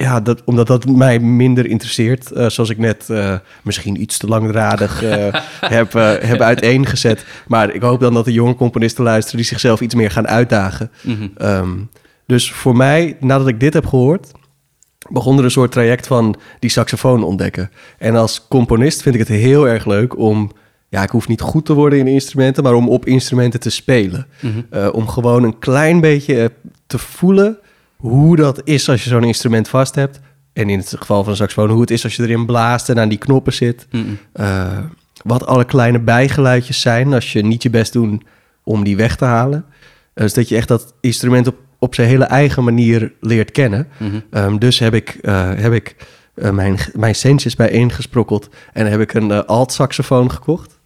ja, 0.00 0.20
dat, 0.20 0.42
omdat 0.44 0.66
dat 0.66 0.86
mij 0.86 1.18
minder 1.18 1.66
interesseert. 1.66 2.32
Eh, 2.32 2.48
zoals 2.48 2.70
ik 2.70 2.78
net 2.78 3.10
eh, 3.10 3.34
misschien 3.62 4.00
iets 4.00 4.18
te 4.18 4.26
langdradig 4.26 5.02
eh, 5.02 5.26
heb, 5.76 5.92
heb 6.22 6.40
uiteengezet. 6.40 7.24
Maar 7.46 7.74
ik 7.74 7.82
hoop 7.82 8.00
dan 8.00 8.14
dat 8.14 8.24
de 8.24 8.32
jonge 8.32 8.54
componisten 8.54 9.04
luisteren 9.04 9.36
die 9.36 9.46
zichzelf 9.48 9.80
iets 9.80 9.94
meer 9.94 10.10
gaan 10.10 10.28
uitdagen. 10.28 10.90
Mhm. 11.02 11.28
Ehm, 11.36 11.70
dus 12.26 12.52
voor 12.52 12.76
mij, 12.76 13.16
nadat 13.20 13.48
ik 13.48 13.60
dit 13.60 13.74
heb 13.74 13.86
gehoord, 13.86 14.32
begon 15.10 15.38
er 15.38 15.44
een 15.44 15.50
soort 15.50 15.72
traject 15.72 16.06
van 16.06 16.36
die 16.58 16.70
saxofoon 16.70 17.22
ontdekken. 17.24 17.70
En 17.98 18.16
als 18.16 18.46
componist 18.48 19.02
vind 19.02 19.14
ik 19.14 19.20
het 19.20 19.30
heel 19.30 19.68
erg 19.68 19.86
leuk 19.86 20.18
om 20.18 20.50
ja, 20.88 21.02
ik 21.02 21.10
hoef 21.10 21.28
niet 21.28 21.40
goed 21.40 21.66
te 21.66 21.74
worden 21.74 21.98
in 21.98 22.06
instrumenten, 22.06 22.62
maar 22.62 22.74
om 22.74 22.88
op 22.88 23.06
instrumenten 23.06 23.60
te 23.60 23.70
spelen. 23.70 24.26
Mhm. 24.40 24.88
Om 24.88 25.08
gewoon 25.08 25.42
een 25.42 25.58
klein 25.58 26.00
beetje 26.00 26.52
te 26.86 26.98
voelen 26.98 27.58
hoe 28.00 28.36
dat 28.36 28.60
is 28.64 28.88
als 28.88 29.04
je 29.04 29.10
zo'n 29.10 29.24
instrument 29.24 29.68
vast 29.68 29.94
hebt. 29.94 30.20
En 30.52 30.70
in 30.70 30.78
het 30.78 30.94
geval 30.98 31.22
van 31.22 31.30
een 31.30 31.38
saxofoon, 31.38 31.70
hoe 31.70 31.80
het 31.80 31.90
is 31.90 32.04
als 32.04 32.16
je 32.16 32.22
erin 32.22 32.46
blaast 32.46 32.88
en 32.88 32.98
aan 32.98 33.08
die 33.08 33.18
knoppen 33.18 33.52
zit. 33.52 33.86
Eh, 34.32 34.78
wat 35.22 35.46
alle 35.46 35.64
kleine 35.64 35.98
bijgeluidjes 35.98 36.80
zijn 36.80 37.12
als 37.12 37.32
je 37.32 37.42
niet 37.42 37.62
je 37.62 37.70
best 37.70 37.92
doet 37.92 38.22
om 38.64 38.84
die 38.84 38.96
weg 38.96 39.16
te 39.16 39.24
halen. 39.24 39.64
Eh, 40.14 40.24
dus 40.24 40.34
dat 40.34 40.48
je 40.48 40.56
echt 40.56 40.68
dat 40.68 40.94
instrument 41.00 41.46
op, 41.46 41.56
op 41.78 41.94
zijn 41.94 42.08
hele 42.08 42.24
eigen 42.24 42.64
manier 42.64 43.12
leert 43.20 43.50
kennen. 43.50 43.88
Mhm. 43.96 44.20
Ehm, 44.30 44.58
dus 44.58 44.78
heb 44.78 44.94
ik, 44.94 45.18
eh, 45.22 45.50
heb 45.54 45.72
ik 45.72 45.96
eh, 46.34 46.50
mijn, 46.50 46.78
mijn 46.92 47.14
centjes 47.14 47.56
bijeengesprokkeld 47.56 48.48
en 48.72 48.86
heb 48.86 49.00
ik 49.00 49.14
een 49.14 49.46
alt-saxofoon 49.46 50.30
gekocht. 50.30 50.78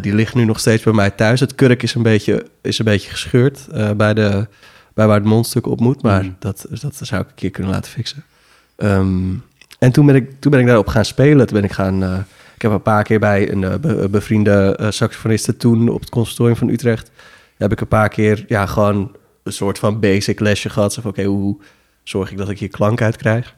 Die 0.00 0.14
ligt 0.14 0.34
nu 0.34 0.44
nog 0.44 0.58
steeds 0.58 0.82
bij 0.82 0.92
mij 0.92 1.10
thuis. 1.10 1.40
Het 1.40 1.54
kurk 1.54 1.82
is 1.82 1.94
een 1.94 2.02
beetje, 2.02 2.46
is 2.62 2.78
een 2.78 2.84
beetje 2.84 3.10
gescheurd 3.10 3.66
bij, 3.96 4.14
de, 4.14 4.46
bij 4.94 5.06
waar 5.06 5.16
het 5.16 5.24
mondstuk 5.24 5.66
op 5.66 5.80
moet. 5.80 6.02
Maar 6.02 6.22
Mhm. 6.22 6.32
dat, 6.38 6.66
dat 6.80 6.94
zou 7.00 7.20
ik 7.22 7.28
een 7.28 7.34
keer 7.34 7.50
kunnen 7.50 7.72
laten 7.72 7.90
fixen. 7.92 8.24
Ehm, 8.76 9.30
en 9.78 9.92
toen 9.92 10.06
ben, 10.06 10.14
ik, 10.14 10.30
toen 10.40 10.50
ben 10.50 10.60
ik 10.60 10.66
daarop 10.66 10.86
gaan 10.86 11.04
spelen. 11.04 11.46
Toen 11.46 11.56
ben 11.56 11.64
ik 11.68 11.72
gaan... 11.72 12.02
eh, 12.02 12.18
ik 12.54 12.62
heb 12.62 12.70
een 12.72 12.82
paar 12.82 13.02
keer 13.02 13.20
bij 13.20 13.52
een 13.52 13.64
eh, 13.64 13.74
be- 13.74 14.08
bevriende 14.10 14.76
eh, 14.78 14.90
saxofoniste 14.90 15.56
toen 15.56 15.88
op 15.88 16.00
het 16.00 16.08
conservatorium 16.10 16.56
van 16.56 16.68
Utrecht... 16.68 17.10
heb 17.56 17.72
ik 17.72 17.80
een 17.80 17.88
paar 17.88 18.08
keer 18.08 18.44
ja, 18.48 18.66
gewoon 18.66 19.16
een 19.42 19.52
soort 19.52 19.78
van 19.78 20.00
basic 20.00 20.40
lesje 20.40 20.68
gehad. 20.70 20.92
Zo 20.92 21.00
van, 21.00 21.10
oké, 21.10 21.22
hoe 21.24 21.56
zorg 22.02 22.30
ik 22.30 22.36
dat 22.36 22.48
ik 22.50 22.58
hier 22.58 22.68
klank 22.68 23.02
uit 23.02 23.16
krijg? 23.16 23.54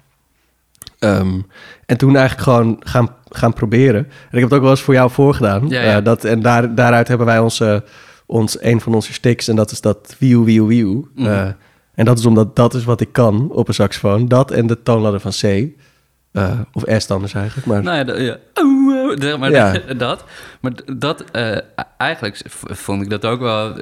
Ehm, 0.98 1.40
en 1.86 1.96
toen 1.96 2.16
eigenlijk 2.16 2.48
gewoon 2.48 2.76
gaan, 2.80 3.08
gaan 3.28 3.52
proberen. 3.52 4.04
En 4.04 4.08
ik 4.30 4.38
heb 4.40 4.42
het 4.42 4.52
ook 4.52 4.60
wel 4.60 4.70
eens 4.70 4.80
voor 4.82 4.94
jou 4.94 5.10
voorgedaan. 5.10 5.68
Ja, 5.68 5.82
ja. 5.82 6.00
Dat, 6.00 6.24
en 6.24 6.40
daar, 6.42 6.74
daaruit 6.74 7.08
hebben 7.08 7.26
wij 7.26 7.38
onze, 7.38 7.84
ons, 8.26 8.62
een 8.62 8.80
van 8.80 8.94
onze 8.94 9.12
sticks. 9.12 9.48
En 9.48 9.56
dat 9.56 9.70
is 9.70 9.80
dat 9.80 10.16
wieuw, 10.18 10.44
wieuw, 10.44 10.66
wieuw. 10.66 11.08
Mhm. 11.14 11.26
Eh, 11.26 11.48
en 11.94 12.04
dat 12.04 12.18
is 12.18 12.26
omdat 12.26 12.56
dat 12.56 12.74
is 12.74 12.84
wat 12.84 13.00
ik 13.00 13.12
kan 13.12 13.50
op 13.50 13.68
een 13.68 13.74
saxofoon. 13.74 14.28
Dat 14.28 14.50
en 14.50 14.66
de 14.66 14.82
toonladder 14.82 15.20
van 15.20 15.30
C. 15.30 15.72
Eh, 16.32 16.60
of 16.72 16.82
S 16.86 17.06
dan 17.06 17.20
dus 17.20 17.34
eigenlijk. 17.34 17.66
Maar 17.66 17.82
Nou 17.82 18.24
ja, 18.24 18.38
zeg 19.20 19.38
maar 19.38 19.50
Ja. 19.50 19.78
dat. 19.96 20.24
Maar 20.60 20.72
dat, 20.96 21.24
eh, 21.30 21.58
eigenlijk 21.98 22.42
vond 22.52 23.02
ik 23.02 23.10
dat 23.10 23.24
ook 23.24 23.40
wel... 23.40 23.76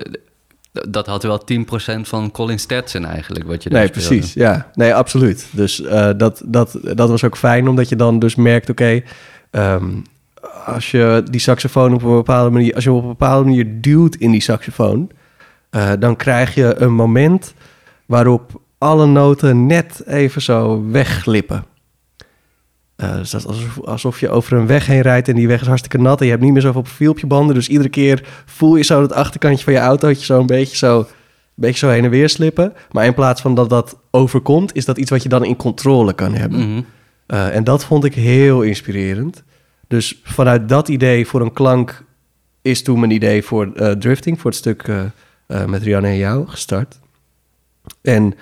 Dat 0.73 1.07
had 1.07 1.23
wel 1.23 1.45
10% 1.45 2.09
van 2.09 2.31
Colin 2.31 2.59
Stetson 2.59 3.05
eigenlijk, 3.05 3.47
wat 3.47 3.63
je 3.63 3.71
daar 3.71 3.79
nee, 3.79 3.89
speelde. 3.89 4.09
precies. 4.09 4.35
Ja, 4.35 4.71
nee, 4.75 4.95
absoluut. 4.95 5.49
Dus 5.51 5.77
dat, 6.17 6.43
dat, 6.47 6.79
dat 6.83 7.09
was 7.09 7.25
ook 7.25 7.37
fijn, 7.37 7.69
omdat 7.69 7.89
je 7.89 7.97
dan 7.97 8.19
dus 8.19 8.35
merkt, 8.35 8.71
oké, 8.71 9.03
ehm, 9.51 9.91
als 10.65 10.91
je 10.91 11.23
die 11.31 11.41
saxofoon 11.41 11.95
op 11.95 12.03
een 12.03 12.15
bepaalde 12.15 12.51
manier, 12.51 12.75
als 12.75 12.85
je 12.85 12.93
op 12.93 13.03
een 13.03 13.09
bepaalde 13.09 13.45
manier 13.45 13.81
duwt 13.81 14.15
in 14.15 14.31
die 14.31 14.43
saxofoon, 14.43 15.11
eh, 15.71 15.93
dan 15.99 16.17
krijg 16.17 16.55
je 16.55 16.75
een 16.77 16.95
moment 16.95 17.55
waarop 18.07 18.61
alle 18.79 19.07
noten 19.07 19.67
net 19.67 20.03
even 20.07 20.43
zo 20.43 20.85
wegglippen. 20.91 21.65
Eh, 22.97 23.17
dus 23.17 23.31
dat 23.31 23.41
is 23.41 23.47
alsof, 23.47 23.81
alsof 23.81 24.21
je 24.21 24.29
over 24.29 24.57
een 24.57 24.67
weg 24.67 24.87
heen 24.87 25.01
rijdt 25.01 25.29
en 25.29 25.35
die 25.35 25.49
weg 25.49 25.61
is 25.61 25.67
hartstikke 25.67 25.99
nat 25.99 26.19
en 26.19 26.25
je 26.25 26.31
hebt 26.31 26.43
niet 26.43 26.53
meer 26.53 26.63
zoveel 26.63 26.83
profiel 26.83 27.11
op 27.11 27.19
je 27.19 27.27
banden. 27.27 27.55
Dus 27.55 27.69
iedere 27.69 27.89
keer 27.89 28.43
voel 28.47 28.77
je 28.77 28.85
zo 28.85 29.03
het 29.03 29.13
achterkantje 29.13 29.65
van 29.65 29.73
je 29.73 29.79
autootje 29.79 30.25
zo 30.25 30.41
een 30.41 30.47
beetje 30.47 30.77
zo, 30.77 30.99
een 30.99 31.07
beetje 31.55 31.79
zo 31.79 31.89
heen 31.89 32.05
en 32.05 32.11
weer 32.11 32.29
slippen. 32.29 32.73
Maar 32.91 33.05
in 33.05 33.15
plaats 33.15 33.41
van 33.41 33.55
dat 33.55 33.71
dat 33.71 33.99
overkomt, 34.11 34.75
is 34.75 34.85
dat 34.85 34.99
iets 34.99 35.11
wat 35.11 35.23
je 35.23 35.29
dan 35.29 35.45
in 35.45 35.57
controle 35.57 36.13
kan 36.13 36.35
hebben. 36.35 36.59
Mhm. 36.59 36.83
Eh, 37.27 37.57
en 37.57 37.65
dat 37.65 37.85
vond 37.85 38.05
ik 38.05 38.15
heel 38.15 38.63
inspirerend. 38.63 39.43
Dus 39.93 40.21
vanuit 40.23 40.69
dat 40.69 40.89
idee 40.89 41.27
voor 41.27 41.41
een 41.41 41.53
klank 41.53 42.05
is 42.63 42.83
toen 42.83 43.01
mijn 43.01 43.11
idee 43.11 43.43
voor 43.43 43.73
eh, 43.75 43.91
drifting, 43.91 44.41
voor 44.41 44.51
het 44.51 44.59
stuk 44.59 44.83
eh, 44.83 45.01
eh, 45.47 45.65
met 45.65 45.83
Rianne 45.83 46.09
en 46.09 46.17
jou 46.17 46.49
gestart. 46.49 46.99
En 48.03 48.35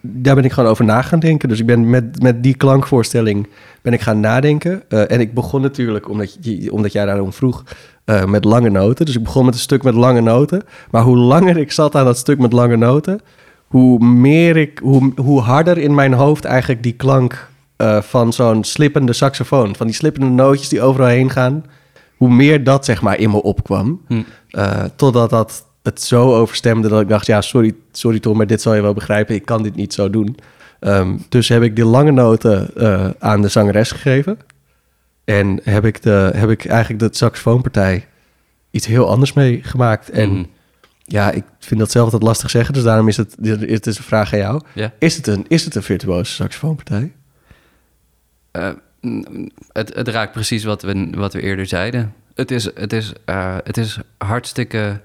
daar 0.00 0.34
ben 0.34 0.44
ik 0.44 0.52
gewoon 0.52 0.70
over 0.70 0.84
na 0.84 1.02
gaan 1.02 1.18
denken. 1.18 1.48
Dus 1.48 1.60
ik 1.60 1.66
ben 1.66 1.90
met, 1.90 2.22
met 2.22 2.42
die 2.42 2.54
klankvoorstelling 2.54 3.48
ben 3.82 3.92
ik 3.92 4.00
gaan 4.00 4.20
nadenken. 4.20 4.90
En 4.90 5.20
ik 5.20 5.34
begon 5.34 5.60
natuurlijk, 5.60 6.08
omdat, 6.08 6.36
je, 6.40 6.72
omdat 6.72 6.92
jij 6.92 7.04
daarom 7.04 7.32
vroeg, 7.32 7.64
met 8.26 8.44
lange 8.44 8.70
noten. 8.70 9.06
Dus 9.06 9.16
ik 9.16 9.22
begon 9.22 9.44
met 9.44 9.54
een 9.54 9.60
stuk 9.60 9.82
met 9.82 9.94
lange 9.94 10.20
noten. 10.20 10.62
Maar 10.90 11.02
hoe 11.02 11.16
langer 11.16 11.56
ik 11.56 11.72
zat 11.72 11.94
aan 11.94 12.04
dat 12.04 12.18
stuk 12.18 12.38
met 12.38 12.52
lange 12.52 12.76
noten, 12.76 13.20
hoe 13.66 13.98
meer 14.04 14.56
ik, 14.56 14.78
hoe, 14.78 15.12
hoe 15.16 15.40
harder 15.40 15.78
in 15.78 15.94
mijn 15.94 16.12
hoofd 16.12 16.44
eigenlijk 16.44 16.82
die 16.82 16.94
klank 16.94 17.47
eh, 17.78 18.02
van 18.02 18.32
zo'n 18.32 18.64
slippende 18.64 19.12
saxofoon, 19.12 19.76
van 19.76 19.86
die 19.86 19.96
slippende 19.96 20.28
nootjes 20.28 20.68
die 20.68 20.82
overal 20.82 21.08
heen 21.08 21.30
gaan, 21.30 21.64
hoe 22.16 22.30
meer 22.30 22.64
dat 22.64 22.84
zeg 22.84 23.02
maar 23.02 23.18
in 23.18 23.30
me 23.30 23.42
opkwam. 23.42 24.00
Hm. 24.06 24.22
Eh, 24.50 24.84
totdat 24.96 25.30
dat 25.30 25.66
het 25.82 26.02
zo 26.02 26.34
overstemde 26.34 26.88
dat 26.88 27.00
ik 27.00 27.08
dacht, 27.08 27.26
ja, 27.26 27.40
sorry, 27.40 27.74
sorry 27.92 28.18
Tom, 28.20 28.36
maar 28.36 28.46
dit 28.46 28.62
zal 28.62 28.74
je 28.74 28.82
wel 28.82 28.94
begrijpen. 28.94 29.34
Ik 29.34 29.44
kan 29.44 29.62
dit 29.62 29.74
niet 29.74 29.94
zo 29.94 30.10
doen. 30.10 30.36
Ehm, 30.80 31.16
dus 31.28 31.48
heb 31.48 31.62
ik 31.62 31.76
die 31.76 31.84
lange 31.84 32.10
noten 32.10 32.76
eh, 32.76 33.08
aan 33.18 33.42
de 33.42 33.48
zangeres 33.48 33.90
gegeven. 33.90 34.38
En 35.24 35.60
heb 35.62 35.84
ik, 35.84 36.02
de, 36.02 36.30
heb 36.34 36.50
ik 36.50 36.64
eigenlijk 36.66 37.00
de 37.12 37.18
saxofoonpartij 37.18 38.06
iets 38.70 38.86
heel 38.86 39.08
anders 39.10 39.32
mee 39.32 39.60
gemaakt. 39.62 40.10
En 40.10 40.30
Mhm. 40.30 40.44
ja, 41.04 41.30
ik 41.30 41.44
vind 41.58 41.80
dat 41.80 41.90
zelf 41.90 42.04
altijd 42.04 42.22
lastig 42.22 42.50
zeggen. 42.50 42.74
Dus 42.74 42.82
daarom 42.82 43.08
is 43.08 43.16
het, 43.16 43.36
het 43.60 43.86
is 43.86 43.98
een 43.98 44.04
vraag 44.04 44.32
aan 44.32 44.38
jou. 44.38 44.60
Is 44.98 45.16
het 45.16 45.26
een, 45.26 45.44
is 45.48 45.64
het 45.64 45.74
een 45.74 45.82
virtuoze 45.82 46.32
saxofoonpartij? 46.32 47.12
Eh, 48.58 48.70
het, 49.72 49.94
het 49.94 50.08
raakt 50.08 50.32
precies 50.32 50.64
wat 50.64 50.82
we, 50.82 51.10
wat 51.10 51.32
we 51.32 51.40
eerder 51.42 51.66
zeiden. 51.66 52.14
Het 52.34 52.50
is, 52.50 52.64
het 52.74 52.92
is, 52.92 53.12
eh, 53.24 53.56
het 53.64 53.76
is 53.76 53.98
hartstikke... 54.18 55.00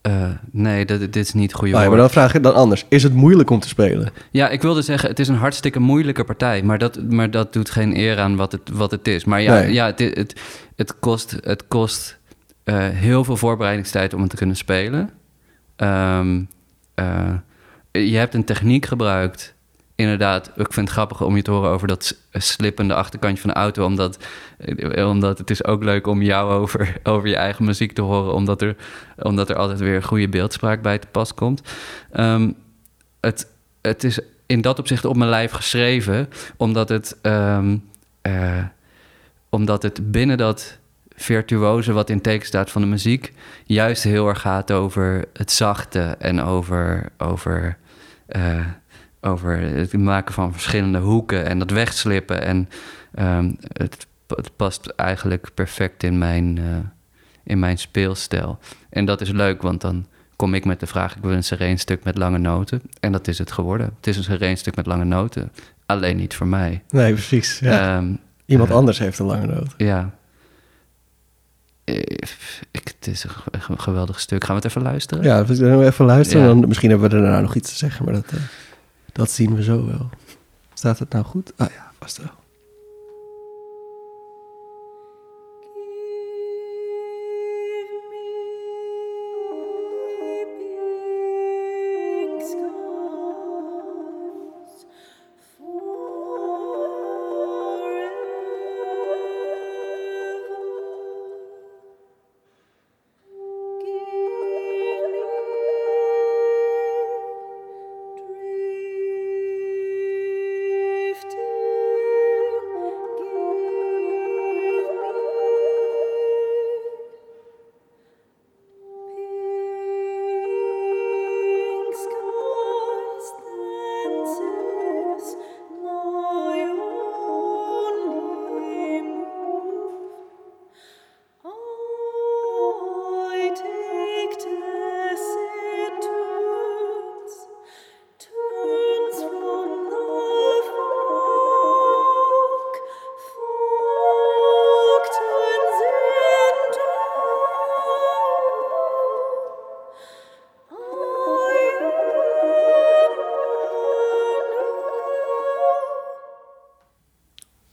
eh, 0.00 0.28
nee, 0.50 0.84
dit, 0.84 0.98
dit 1.00 1.16
is 1.16 1.32
niet 1.32 1.54
goede 1.54 1.76
ja, 1.76 1.88
maar 1.88 1.96
dan 1.96 2.10
vraag 2.10 2.34
ik 2.34 2.42
dan 2.42 2.54
anders. 2.54 2.84
Is 2.88 3.02
het 3.02 3.14
moeilijk 3.14 3.50
om 3.50 3.60
te 3.60 3.68
spelen? 3.68 4.12
Ja, 4.30 4.48
ik 4.48 4.62
wilde 4.62 4.82
zeggen, 4.82 5.08
het 5.08 5.18
is 5.18 5.28
een 5.28 5.34
hartstikke 5.36 5.80
moeilijke 5.80 6.24
partij. 6.24 6.62
Maar 6.62 6.78
dat, 6.78 7.02
maar 7.10 7.30
dat 7.30 7.52
doet 7.52 7.70
geen 7.70 7.96
eer 7.96 8.18
aan 8.18 8.36
wat 8.36 8.52
het, 8.52 8.70
wat 8.72 8.90
het 8.90 9.08
is. 9.08 9.24
Maar 9.24 9.40
ja, 9.40 9.54
Nee. 9.60 9.72
ja 9.72 9.86
het, 9.86 9.98
het, 9.98 10.40
het 10.76 10.98
kost, 10.98 11.36
het 11.40 11.68
kost 11.68 12.18
heel 12.92 13.24
veel 13.24 13.36
voorbereidingstijd 13.36 14.14
om 14.14 14.20
het 14.20 14.30
te 14.30 14.36
kunnen 14.36 14.56
spelen. 14.56 15.10
Ehm, 15.76 16.42
eh, 16.94 17.34
je 17.90 18.16
hebt 18.16 18.34
een 18.34 18.44
techniek 18.44 18.86
gebruikt. 18.86 19.54
Inderdaad, 20.00 20.50
ik 20.56 20.72
vind 20.72 20.88
het 20.88 20.96
grappig 20.96 21.22
om 21.22 21.36
je 21.36 21.42
te 21.42 21.50
horen 21.50 21.70
over 21.70 21.88
dat 21.88 22.16
slippende 22.32 22.94
achterkantje 22.94 23.40
van 23.40 23.50
de 23.50 23.56
auto. 23.56 23.84
Omdat, 23.84 24.18
eh, 24.58 25.08
omdat 25.08 25.38
het 25.38 25.50
is 25.50 25.64
ook 25.64 25.84
leuk 25.84 26.06
om 26.06 26.22
jou 26.22 26.52
over, 26.60 26.96
over 27.02 27.28
je 27.28 27.36
eigen 27.36 27.64
muziek 27.64 27.92
te 27.92 28.02
horen. 28.02 28.34
Omdat 28.34 28.62
er, 28.62 28.76
omdat 29.18 29.50
er 29.50 29.56
altijd 29.56 29.78
weer 29.78 30.02
goede 30.02 30.28
beeldspraak 30.28 30.82
bij 30.82 30.98
te 30.98 31.06
pas 31.06 31.34
komt. 31.34 31.62
Ehm, 32.12 32.50
het, 33.20 33.46
het 33.80 34.04
is 34.04 34.18
in 34.46 34.60
dat 34.60 34.78
opzicht 34.78 35.04
op 35.04 35.16
mijn 35.16 35.30
lijf 35.30 35.52
geschreven, 35.52 36.28
omdat 36.56 36.88
het, 36.88 37.16
ehm, 37.22 37.76
eh, 38.22 38.64
omdat 39.48 39.82
het 39.82 40.10
binnen 40.10 40.38
dat 40.38 40.78
virtuoze 41.16 41.92
wat 41.92 42.10
in 42.10 42.20
teken 42.20 42.46
staat 42.46 42.70
van 42.70 42.82
de 42.82 42.88
muziek, 42.88 43.32
juist 43.64 44.02
heel 44.02 44.28
erg 44.28 44.40
gaat 44.40 44.70
over 44.70 45.24
het 45.32 45.52
zachte 45.52 46.16
en 46.18 46.42
over, 46.42 47.12
over, 47.18 47.76
eh, 48.26 48.66
over 49.20 49.58
het 49.60 49.92
maken 49.92 50.34
van 50.34 50.52
verschillende 50.52 50.98
hoeken 50.98 51.46
en 51.46 51.58
dat 51.58 51.70
wegslippen. 51.70 52.42
En 52.42 52.68
ehm, 53.14 53.52
het, 53.72 54.06
het 54.26 54.56
past 54.56 54.86
eigenlijk 54.86 55.50
perfect 55.54 56.02
in 56.02 56.18
mijn, 56.18 56.58
eh, 56.58 56.64
in 57.44 57.58
mijn 57.58 57.78
speelstijl. 57.78 58.58
En 58.90 59.04
dat 59.04 59.20
is 59.20 59.30
leuk, 59.30 59.62
want 59.62 59.80
dan 59.80 60.06
kom 60.36 60.54
ik 60.54 60.64
met 60.64 60.80
de 60.80 60.86
vraag: 60.86 61.16
ik 61.16 61.22
wil 61.22 61.32
een 61.32 61.44
sereen 61.44 61.78
stuk 61.78 62.04
met 62.04 62.18
lange 62.18 62.38
noten. 62.38 62.82
En 63.00 63.12
dat 63.12 63.28
is 63.28 63.38
het 63.38 63.52
geworden. 63.52 63.86
Het 63.96 64.06
is 64.06 64.16
een 64.16 64.22
sereen 64.24 64.56
stuk 64.58 64.76
met 64.76 64.86
lange 64.86 65.04
noten. 65.04 65.52
Alleen 65.86 66.16
niet 66.16 66.34
voor 66.34 66.46
mij. 66.46 66.82
Nee, 66.88 67.12
precies. 67.12 67.58
Ja. 67.58 67.96
Ehm, 67.96 68.12
Iemand 68.46 68.70
eh, 68.70 68.76
anders 68.76 68.98
heeft 68.98 69.18
een 69.18 69.26
lange 69.26 69.46
noot. 69.46 69.74
ja. 69.76 70.10
Eh, 71.84 71.96
Ik, 72.70 72.94
het 72.98 73.06
is 73.06 73.24
een 73.24 73.30
ge- 73.30 73.50
een 73.68 73.80
geweldig 73.80 74.20
stuk. 74.20 74.44
Gaan 74.44 74.56
we 74.56 74.62
het 74.62 74.70
even 74.70 74.82
luisteren? 74.82 75.24
Ja, 75.24 75.40
even 75.86 76.04
luisteren. 76.04 76.42
Ja. 76.42 76.48
Dan, 76.48 76.68
misschien 76.68 76.90
hebben 76.90 77.10
we 77.10 77.16
daarna 77.16 77.40
nog 77.40 77.54
iets 77.54 77.70
te 77.70 77.76
zeggen, 77.76 78.04
maar 78.04 78.14
dat, 78.14 78.32
dat 79.12 79.30
zien 79.30 79.54
we 79.54 79.62
zo 79.62 79.86
wel. 79.86 80.10
Staat 80.74 80.98
het 80.98 81.10
nou 81.10 81.24
goed? 81.24 81.52
Ah 81.56 81.70
ja, 81.70 81.92
vast 81.98 82.16
wel. 82.16 82.39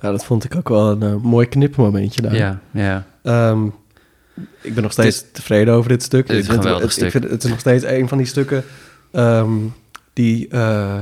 Nou, 0.07 0.19
dat 0.19 0.27
vond 0.27 0.43
ik 0.43 0.55
ook 0.55 0.69
wel 0.69 0.91
een 0.91 1.03
eh, 1.03 1.15
mooi 1.15 1.47
knipmomentje 1.47 2.21
daar. 2.21 2.35
Ja, 2.35 2.59
ja. 2.71 3.05
Ehm, 3.23 3.65
ik 4.61 4.73
ben 4.73 4.83
nog 4.83 4.91
steeds 4.91 5.23
tevreden 5.31 5.73
over 5.73 5.89
dit 5.89 6.03
stuk. 6.03 6.27
Dit 6.27 6.37
is 6.37 6.45
Ik 6.45 6.51
vind- 6.51 6.63
het, 6.63 6.83
Ik 6.83 6.91
stuk. 6.91 7.11
vind, 7.11 7.23
het 7.23 7.43
is 7.43 7.49
nog 7.49 7.59
steeds 7.59 7.83
een 7.83 8.07
van 8.07 8.17
die 8.17 8.27
stukken 8.27 8.63
ehm, 9.11 9.51
die... 10.13 10.47
eh, 10.47 10.97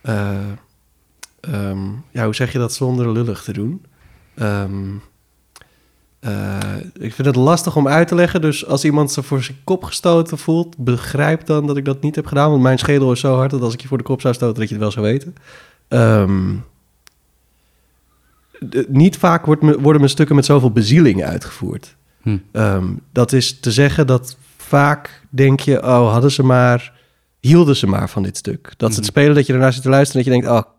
eh, 0.00 0.30
ehm, 1.40 1.78
ja, 2.10 2.24
hoe 2.24 2.34
zeg 2.34 2.52
je 2.52 2.58
dat 2.58 2.72
zonder 2.72 3.12
lullig 3.12 3.42
te 3.42 3.52
doen? 3.52 3.84
Ik 6.98 7.14
vind 7.14 7.26
het 7.26 7.36
lastig 7.36 7.76
om 7.76 7.88
uit 7.88 8.08
te 8.08 8.14
leggen. 8.14 8.40
Dus 8.40 8.66
als 8.66 8.84
iemand 8.84 9.12
zich 9.12 9.26
voor 9.26 9.42
zijn 9.42 9.56
kop 9.64 9.84
gestoten 9.84 10.38
voelt... 10.38 10.76
begrijp 10.78 11.46
dan 11.46 11.66
dat 11.66 11.76
ik 11.76 11.84
dat 11.84 12.00
niet 12.02 12.16
heb 12.16 12.26
gedaan. 12.26 12.50
Want 12.50 12.62
mijn 12.62 12.78
schedel 12.78 13.12
is 13.12 13.20
zo 13.20 13.34
hard 13.36 13.50
dat 13.50 13.62
als 13.62 13.74
ik 13.74 13.80
je 13.80 13.88
voor 13.88 13.98
de 13.98 14.04
kop 14.04 14.20
zou 14.20 14.34
stoten... 14.34 14.58
dat 14.60 14.68
je 14.68 14.74
het 14.74 14.82
wel 14.82 14.92
zou 14.92 15.06
weten. 15.06 15.34
Ehm, 15.88 16.52
niet 18.88 19.16
vaak 19.16 19.46
wordt 19.46 19.62
me- 19.62 19.80
worden 19.80 20.00
mijn 20.00 20.10
stukken 20.12 20.36
met 20.36 20.44
zoveel 20.44 20.70
bezieling 20.70 21.24
uitgevoerd. 21.24 21.96
Hm. 22.22 22.36
Ehm, 22.52 22.86
dat 23.12 23.32
is 23.32 23.60
te 23.60 23.70
zeggen 23.70 24.06
dat 24.06 24.36
vaak 24.56 25.22
denk 25.30 25.60
je, 25.60 25.82
oh, 25.82 26.12
hadden 26.12 26.30
ze 26.32 26.42
maar, 26.42 26.92
hielden 27.40 27.76
ze 27.76 27.86
maar 27.86 28.08
van 28.10 28.22
dit 28.22 28.36
stuk. 28.36 28.64
Dat 28.76 28.90
ze 28.90 28.96
het 29.00 29.04
Mhm. 29.04 29.04
spelen, 29.18 29.34
dat 29.34 29.46
je 29.46 29.52
ernaar 29.52 29.72
zit 29.72 29.82
te 29.82 29.88
luisteren 29.88 30.24
en 30.24 30.30
dat 30.30 30.40
je 30.42 30.48
denkt, 30.50 30.66
oh, 30.66 30.72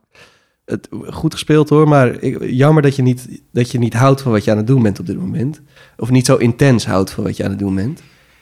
het, 0.65 0.88
goed 1.13 1.34
gespeeld 1.34 1.70
hoor, 1.70 1.88
maar 1.88 2.08
ik, 2.24 2.44
jammer 2.50 2.84
dat 2.84 2.96
je, 2.96 3.02
niet, 3.02 3.41
dat 3.52 3.72
je 3.72 3.80
niet 3.80 3.94
houdt 3.94 4.22
van 4.22 4.32
wat 4.32 4.44
je 4.44 4.52
aan 4.52 4.58
het 4.58 4.67
doen 4.67 4.84
bent 4.84 5.00
op 5.00 5.06
dit 5.06 5.17
moment. 5.17 5.62
Of 5.98 6.10
niet 6.10 6.26
zo 6.26 6.36
intens 6.36 6.86
houdt 6.86 7.12
van 7.12 7.24
wat 7.24 7.38
je 7.38 7.44
aan 7.44 7.50
het 7.50 7.60
doen 7.60 7.76
bent. 7.76 8.02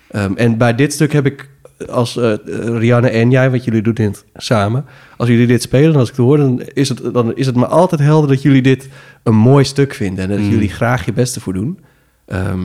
Ehm, 0.10 0.34
en 0.36 0.58
bij 0.58 0.76
dit 0.76 0.94
stuk 0.94 1.14
heb 1.14 1.26
ik 1.26 1.50
als 1.90 2.18
eh, 2.18 2.34
Rianne 2.78 3.10
en 3.10 3.32
jij, 3.32 3.52
wat 3.52 3.64
jullie 3.64 3.82
doen 3.82 3.94
dit 3.94 4.26
samen, 4.36 4.86
als 5.18 5.30
jullie 5.30 5.48
dit 5.48 5.62
spelen 5.62 5.94
en 5.94 6.00
als 6.00 6.10
ik 6.10 6.16
het 6.16 6.26
hoor, 6.26 6.38
dan 6.38 6.62
is 6.74 6.90
het, 6.90 7.14
dan 7.14 7.36
is 7.36 7.46
het 7.46 7.56
me 7.56 7.68
altijd 7.68 8.02
helder 8.02 8.30
dat 8.30 8.42
jullie 8.42 8.62
dit 8.62 8.90
een 9.24 9.36
mooi 9.36 9.64
stuk 9.66 9.94
vinden 9.94 10.24
en 10.24 10.30
dat 10.30 10.40
Mm. 10.40 10.50
jullie 10.50 10.70
graag 10.70 11.06
je 11.06 11.14
beste 11.14 11.40
voor 11.40 11.54
doen. 11.54 11.80
Ehm, 12.26 12.60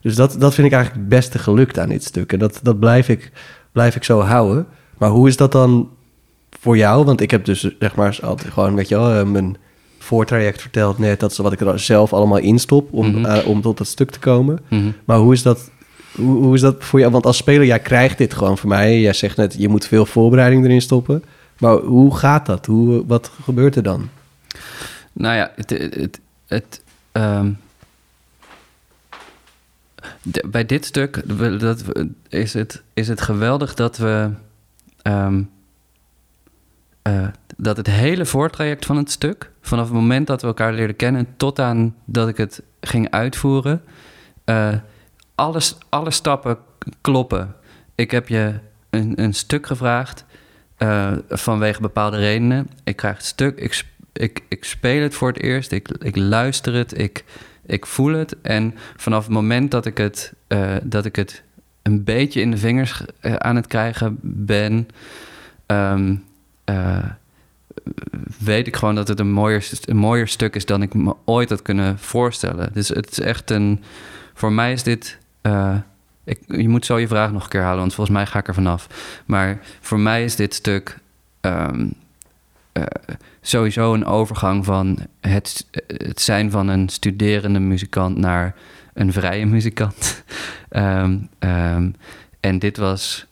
dus 0.00 0.14
dat, 0.14 0.36
dat 0.38 0.54
vind 0.54 0.66
ik 0.66 0.72
eigenlijk 0.72 1.02
het 1.04 1.14
beste 1.18 1.38
gelukt 1.38 1.78
aan 1.78 1.88
dit 1.88 2.04
stuk. 2.04 2.32
En 2.32 2.38
dat, 2.38 2.60
dat 2.62 2.78
blijf, 2.78 3.08
ik, 3.08 3.32
blijf 3.72 3.96
ik 3.96 4.04
zo 4.04 4.20
houden. 4.20 4.66
Maar 4.98 5.10
hoe 5.10 5.28
is 5.28 5.36
dat 5.36 5.52
dan 5.52 5.88
voor 6.60 6.76
jou? 6.76 7.04
Want 7.04 7.20
ik 7.20 7.30
heb 7.30 7.44
dus 7.44 7.70
zeg 7.78 7.94
maar 7.94 8.18
altijd 8.22 8.52
gewoon, 8.52 8.74
weet 8.74 8.88
je 8.88 8.94
wel, 8.96 9.12
eh, 9.14 9.24
mijn 9.24 9.56
voortraject 9.98 10.60
verteld 10.60 10.98
net. 10.98 11.20
Dat 11.20 11.30
is 11.30 11.36
wat 11.38 11.52
ik 11.52 11.60
er 11.60 11.78
zelf 11.80 12.12
allemaal 12.12 12.38
instop 12.38 12.92
om, 12.92 13.10
Mhm. 13.10 13.24
eh, 13.24 13.46
om 13.48 13.60
tot 13.60 13.78
dat 13.78 13.86
stuk 13.86 14.10
te 14.10 14.18
komen. 14.18 14.58
Mhm. 14.68 14.90
Maar 15.04 15.18
hoe 15.18 15.32
is 15.32 15.42
dat... 15.42 15.70
Hoe, 16.18 16.42
hoe 16.42 16.54
is 16.54 16.60
dat 16.60 16.84
voor 16.84 16.98
jou? 16.98 17.12
Want 17.12 17.26
als 17.26 17.36
speler, 17.36 17.66
jij 17.66 17.80
krijgt 17.80 18.18
dit 18.18 18.34
gewoon 18.34 18.58
van 18.58 18.68
mij. 18.68 19.00
Jij 19.00 19.12
zegt 19.12 19.36
net, 19.36 19.54
je 19.58 19.68
moet 19.68 19.86
veel 19.86 20.06
voorbereiding 20.06 20.64
erin 20.64 20.80
stoppen. 20.80 21.24
Maar 21.58 21.76
hoe 21.76 22.16
gaat 22.16 22.46
dat? 22.46 22.66
Hoe, 22.66 23.06
wat 23.06 23.30
gebeurt 23.42 23.76
er 23.76 23.82
dan? 23.82 24.08
Nou 25.12 25.34
ja, 25.36 25.52
het, 26.46 26.82
ehm, 27.12 27.50
bij 30.46 30.66
dit 30.66 30.84
stuk 30.84 31.22
dat, 31.60 31.82
is, 32.28 32.54
het, 32.54 32.82
is 32.94 33.08
het 33.08 33.20
geweldig 33.20 33.74
dat 33.74 33.96
we. 33.96 34.30
ehm, 35.02 35.42
eh, 37.02 37.28
dat 37.56 37.76
het 37.76 37.86
hele 37.86 38.26
voortraject 38.26 38.86
van 38.86 38.96
het 38.96 39.10
stuk, 39.10 39.50
vanaf 39.60 39.84
het 39.84 39.94
moment 39.94 40.26
dat 40.26 40.40
we 40.40 40.46
elkaar 40.46 40.72
leerden 40.72 40.96
kennen 40.96 41.26
tot 41.36 41.60
aan 41.60 41.94
dat 42.04 42.28
ik 42.28 42.36
het 42.36 42.62
ging 42.80 43.10
uitvoeren, 43.10 43.82
eh, 44.44 44.74
alles, 45.38 45.76
alle 45.88 46.10
stappen 46.10 46.58
kloppen. 47.00 47.54
Ik 47.94 48.10
heb 48.10 48.28
je 48.28 48.54
een, 48.90 49.22
een 49.22 49.34
stuk 49.34 49.66
gevraagd 49.66 50.24
eh, 50.76 51.12
vanwege 51.28 51.80
bepaalde 51.80 52.16
redenen. 52.16 52.70
Ik 52.84 52.96
krijg 52.96 53.16
het 53.16 53.26
stuk, 53.26 53.58
ik, 53.58 53.84
ik, 54.12 54.42
ik 54.48 54.64
speel 54.64 55.02
het 55.02 55.14
voor 55.14 55.28
het 55.28 55.42
eerst, 55.42 55.72
ik, 55.72 55.88
ik 55.88 56.16
luister 56.16 56.74
het, 56.74 56.98
ik, 56.98 57.24
ik 57.66 57.86
voel 57.86 58.12
het. 58.12 58.40
En 58.40 58.74
vanaf 58.96 59.24
het 59.24 59.32
moment 59.32 59.70
dat 59.70 59.86
ik 59.86 59.98
het, 59.98 60.32
eh, 60.46 60.76
dat 60.82 61.04
ik 61.04 61.16
het 61.16 61.42
een 61.82 62.04
beetje 62.04 62.40
in 62.40 62.50
de 62.50 62.58
vingers 62.58 63.02
eh, 63.20 63.34
aan 63.34 63.56
het 63.56 63.66
krijgen 63.66 64.18
ben, 64.22 64.88
ehm, 65.66 66.16
eh, 66.64 67.04
weet 68.38 68.66
ik 68.66 68.76
gewoon 68.76 68.94
dat 68.94 69.08
het 69.08 69.20
een 69.20 69.32
mooier, 69.32 69.70
een 69.84 69.96
mooier 69.96 70.28
stuk 70.28 70.54
is 70.54 70.66
dan 70.66 70.82
ik 70.82 70.94
me 70.94 71.14
ooit 71.24 71.48
had 71.48 71.62
kunnen 71.62 71.98
voorstellen. 71.98 72.72
Dus 72.72 72.88
het 72.88 73.10
is 73.10 73.20
echt 73.20 73.50
een. 73.50 73.82
Voor 74.34 74.52
mij 74.52 74.72
is 74.72 74.82
dit. 74.82 75.18
Eh, 75.48 75.76
je 76.46 76.68
moet 76.68 76.86
zo 76.86 76.98
je 76.98 77.08
vraag 77.08 77.32
nog 77.32 77.42
een 77.42 77.48
keer 77.48 77.62
halen, 77.62 77.78
want 77.78 77.94
volgens 77.94 78.16
mij 78.16 78.26
ga 78.26 78.38
ik 78.38 78.48
er 78.48 78.54
vanaf. 78.54 78.86
Maar 79.26 79.58
voor 79.80 80.00
mij 80.00 80.24
is 80.24 80.36
dit 80.36 80.54
stuk 80.54 80.98
ehm, 81.40 81.88
eh, 82.72 82.84
sowieso 83.40 83.94
een 83.94 84.04
overgang 84.04 84.64
van 84.64 84.98
het, 85.20 85.66
het 85.86 86.20
zijn 86.20 86.50
van 86.50 86.68
een 86.68 86.88
studerende 86.88 87.58
muzikant 87.58 88.16
naar 88.16 88.54
een 88.94 89.12
vrije 89.12 89.46
muzikant. 89.56 90.24
Ehm, 90.68 91.18
ehm, 91.38 91.90
en 92.40 92.58
dit 92.58 92.76
was, 92.76 93.26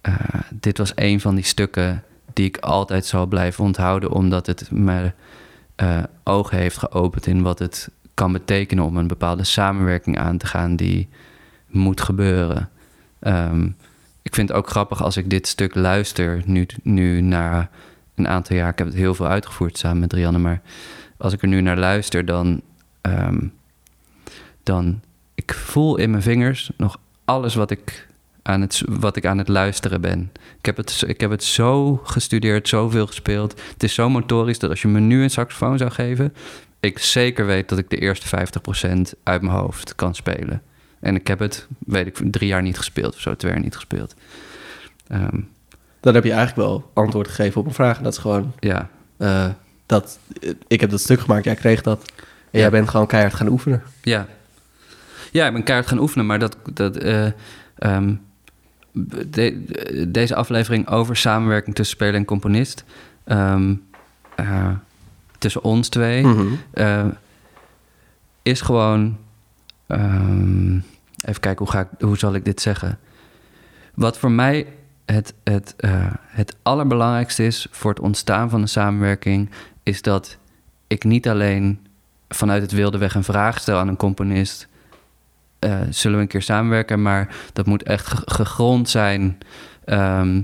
eh, 0.00 0.14
dit 0.50 0.78
was 0.78 0.92
een 0.94 1.20
van 1.20 1.34
die 1.34 1.44
stukken 1.44 2.04
die 2.32 2.46
ik 2.46 2.56
altijd 2.56 3.06
zal 3.06 3.26
blijven 3.26 3.64
onthouden, 3.64 4.10
omdat 4.10 4.46
het 4.46 4.70
eh, 5.76 6.02
ogen 6.24 6.58
heeft 6.58 6.78
geopend 6.78 7.26
in 7.26 7.42
wat 7.42 7.58
het 7.58 7.90
kan 8.14 8.32
betekenen 8.32 8.84
om 8.84 8.96
een 8.96 9.06
bepaalde 9.06 9.44
samenwerking 9.44 10.18
aan 10.18 10.38
te 10.38 10.46
gaan 10.46 10.76
die 10.76 11.08
moet 11.72 12.00
gebeuren. 12.00 12.70
Ehm, 13.18 13.68
ik 14.22 14.34
vind 14.34 14.48
het 14.48 14.56
ook 14.56 14.68
grappig 14.68 15.02
als 15.02 15.16
ik 15.16 15.30
dit 15.30 15.46
stuk 15.46 15.74
luister, 15.74 16.42
nu, 16.44 16.66
nu 16.82 17.20
na 17.20 17.70
een 18.14 18.28
aantal 18.28 18.56
jaar. 18.56 18.70
Ik 18.70 18.78
heb 18.78 18.86
het 18.86 18.96
heel 18.96 19.14
veel 19.14 19.26
uitgevoerd 19.26 19.78
samen 19.78 20.00
met 20.00 20.12
Rianne, 20.12 20.38
maar 20.38 20.60
als 21.16 21.32
ik 21.32 21.42
er 21.42 21.48
nu 21.48 21.60
naar 21.60 21.78
luister, 21.78 22.24
dan, 22.24 22.60
ehm, 23.00 23.46
dan 24.62 25.00
ik 25.34 25.54
voel 25.54 25.96
in 25.96 26.10
mijn 26.10 26.22
vingers 26.22 26.70
nog 26.76 26.98
alles 27.24 27.54
wat 27.54 27.70
ik 27.70 28.08
aan 28.42 28.60
het, 28.60 28.82
wat 28.88 29.16
ik 29.16 29.26
aan 29.26 29.38
het 29.38 29.48
luisteren 29.48 30.00
ben. 30.00 30.30
Ik 30.58 30.66
heb, 30.66 30.76
het, 30.76 31.04
ik 31.06 31.20
heb 31.20 31.30
het 31.30 31.44
zo 31.44 32.00
gestudeerd, 32.04 32.68
zoveel 32.68 33.06
gespeeld. 33.06 33.60
Het 33.72 33.82
is 33.82 33.94
zo 33.94 34.08
motorisch 34.08 34.58
dat 34.58 34.70
als 34.70 34.82
je 34.82 34.88
me 34.88 35.00
nu 35.00 35.22
een 35.22 35.30
saxofoon 35.30 35.78
zou 35.78 35.90
geven, 35.90 36.34
ik 36.80 36.98
zeker 36.98 37.46
weet 37.46 37.68
dat 37.68 37.78
ik 37.78 37.90
de 37.90 37.98
eerste 37.98 38.26
50% 38.26 39.12
uit 39.22 39.42
mijn 39.42 39.56
hoofd 39.56 39.94
kan 39.94 40.14
spelen. 40.14 40.62
En 41.02 41.14
ik 41.14 41.26
heb 41.26 41.38
het, 41.38 41.66
weet 41.78 42.06
ik, 42.06 42.18
drie 42.30 42.48
jaar 42.48 42.62
niet 42.62 42.76
gespeeld 42.78 43.14
of 43.14 43.20
zo, 43.20 43.36
twee 43.36 43.52
jaar 43.52 43.60
niet 43.60 43.74
gespeeld. 43.74 44.14
Ehm, 45.08 45.40
Dan 46.00 46.14
heb 46.14 46.24
je 46.24 46.32
eigenlijk 46.32 46.68
wel 46.68 46.90
antwoord 46.94 47.28
gegeven 47.28 47.60
op 47.60 47.66
een 47.66 47.74
vraag. 47.74 47.96
En 47.96 48.02
dat 48.02 48.12
is 48.12 48.18
gewoon, 48.18 48.52
ja, 48.60 48.88
eh, 49.16 49.48
dat, 49.86 50.18
ik 50.66 50.80
heb 50.80 50.90
dat 50.90 51.00
stuk 51.00 51.20
gemaakt, 51.20 51.44
jij 51.44 51.54
kreeg 51.54 51.82
dat. 51.82 52.12
En 52.16 52.24
Ja. 52.50 52.58
jij 52.60 52.70
bent 52.70 52.88
gewoon 52.88 53.06
keihard 53.06 53.34
gaan 53.34 53.48
oefenen. 53.48 53.82
Ja. 54.02 54.26
Ja, 55.32 55.46
ik 55.46 55.52
ben 55.52 55.62
keihard 55.62 55.88
gaan 55.90 55.98
oefenen, 56.00 56.26
maar 56.26 56.38
dat... 56.38 56.56
dat 56.72 56.96
eh, 56.96 57.26
ehm, 57.78 58.14
de- 58.92 60.08
deze 60.08 60.34
aflevering 60.34 60.88
over 60.88 61.16
samenwerking 61.16 61.74
tussen 61.74 61.96
speler 61.96 62.14
en 62.14 62.24
componist... 62.24 62.84
ehm, 63.24 63.74
eh, 64.34 64.70
tussen 65.38 65.62
ons 65.62 65.88
twee... 65.88 66.24
Mhm. 66.26 67.08
is 68.42 68.60
gewoon... 68.60 69.18
even 71.24 71.40
kijken, 71.40 71.64
hoe, 71.64 71.74
ga 71.74 71.80
ik, 71.80 71.88
hoe 72.00 72.18
zal 72.18 72.34
ik 72.34 72.44
dit 72.44 72.60
zeggen? 72.60 72.98
Wat 73.94 74.18
voor 74.18 74.30
mij 74.30 74.66
het, 75.04 75.34
het, 75.44 75.74
eh, 75.76 76.06
het 76.18 76.56
allerbelangrijkste 76.62 77.44
is 77.46 77.66
voor 77.70 77.90
het 77.90 78.00
ontstaan 78.00 78.50
van 78.50 78.60
een 78.60 78.68
samenwerking... 78.68 79.50
is 79.82 80.02
dat 80.02 80.36
ik 80.86 81.04
niet 81.04 81.28
alleen 81.28 81.86
vanuit 82.28 82.62
het 82.62 82.72
wilde 82.72 82.98
weg 82.98 83.14
een 83.14 83.24
vraag 83.24 83.60
stel 83.60 83.78
aan 83.78 83.88
een 83.88 83.96
componist... 83.96 84.68
eh, 85.58 85.80
zullen 85.90 86.16
we 86.16 86.22
een 86.22 86.28
keer 86.28 86.42
samenwerken, 86.42 87.02
maar 87.02 87.34
dat 87.52 87.66
moet 87.66 87.82
echt 87.82 88.06
ge- 88.06 88.22
gegrond 88.24 88.88
zijn... 88.88 89.38
ehm, 89.84 90.42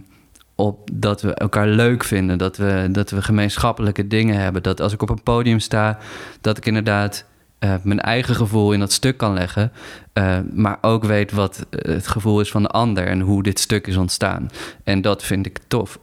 op 0.55 0.89
dat 0.93 1.22
we 1.22 1.35
elkaar 1.35 1.66
leuk 1.66 2.05
vinden, 2.05 2.39
dat 2.39 2.57
we, 2.57 2.89
dat 2.91 3.11
we 3.11 3.22
gemeenschappelijke 3.22 4.07
dingen 4.07 4.37
hebben. 4.37 4.62
Dat 4.62 4.81
als 4.81 4.93
ik 4.93 5.03
op 5.03 5.11
een 5.11 5.22
podium 5.22 5.59
sta, 5.59 5.99
dat 6.41 6.57
ik 6.57 6.66
inderdaad 6.66 7.24
eh, 7.59 7.74
mijn 7.82 8.00
eigen 8.00 8.34
gevoel 8.34 8.72
in 8.72 8.78
dat 8.80 8.92
stuk 8.92 9.16
kan 9.16 9.32
leggen, 9.32 9.72
eh, 10.12 10.38
maar 10.54 10.78
ook 10.80 11.04
weet 11.04 11.32
wat 11.32 11.66
eh, 11.70 11.92
het 11.94 12.06
gevoel 12.06 12.40
is 12.40 12.50
van 12.50 12.62
de 12.62 12.68
ander 12.68 13.06
en 13.06 13.20
hoe 13.20 13.42
dit 13.42 13.59
stuk 13.59 13.86
is 13.86 13.96
ontstaan. 13.96 14.48
En 14.84 15.00
dat 15.00 15.22
vind 15.24 15.46
ik 15.46 15.59
tof. 15.68 15.98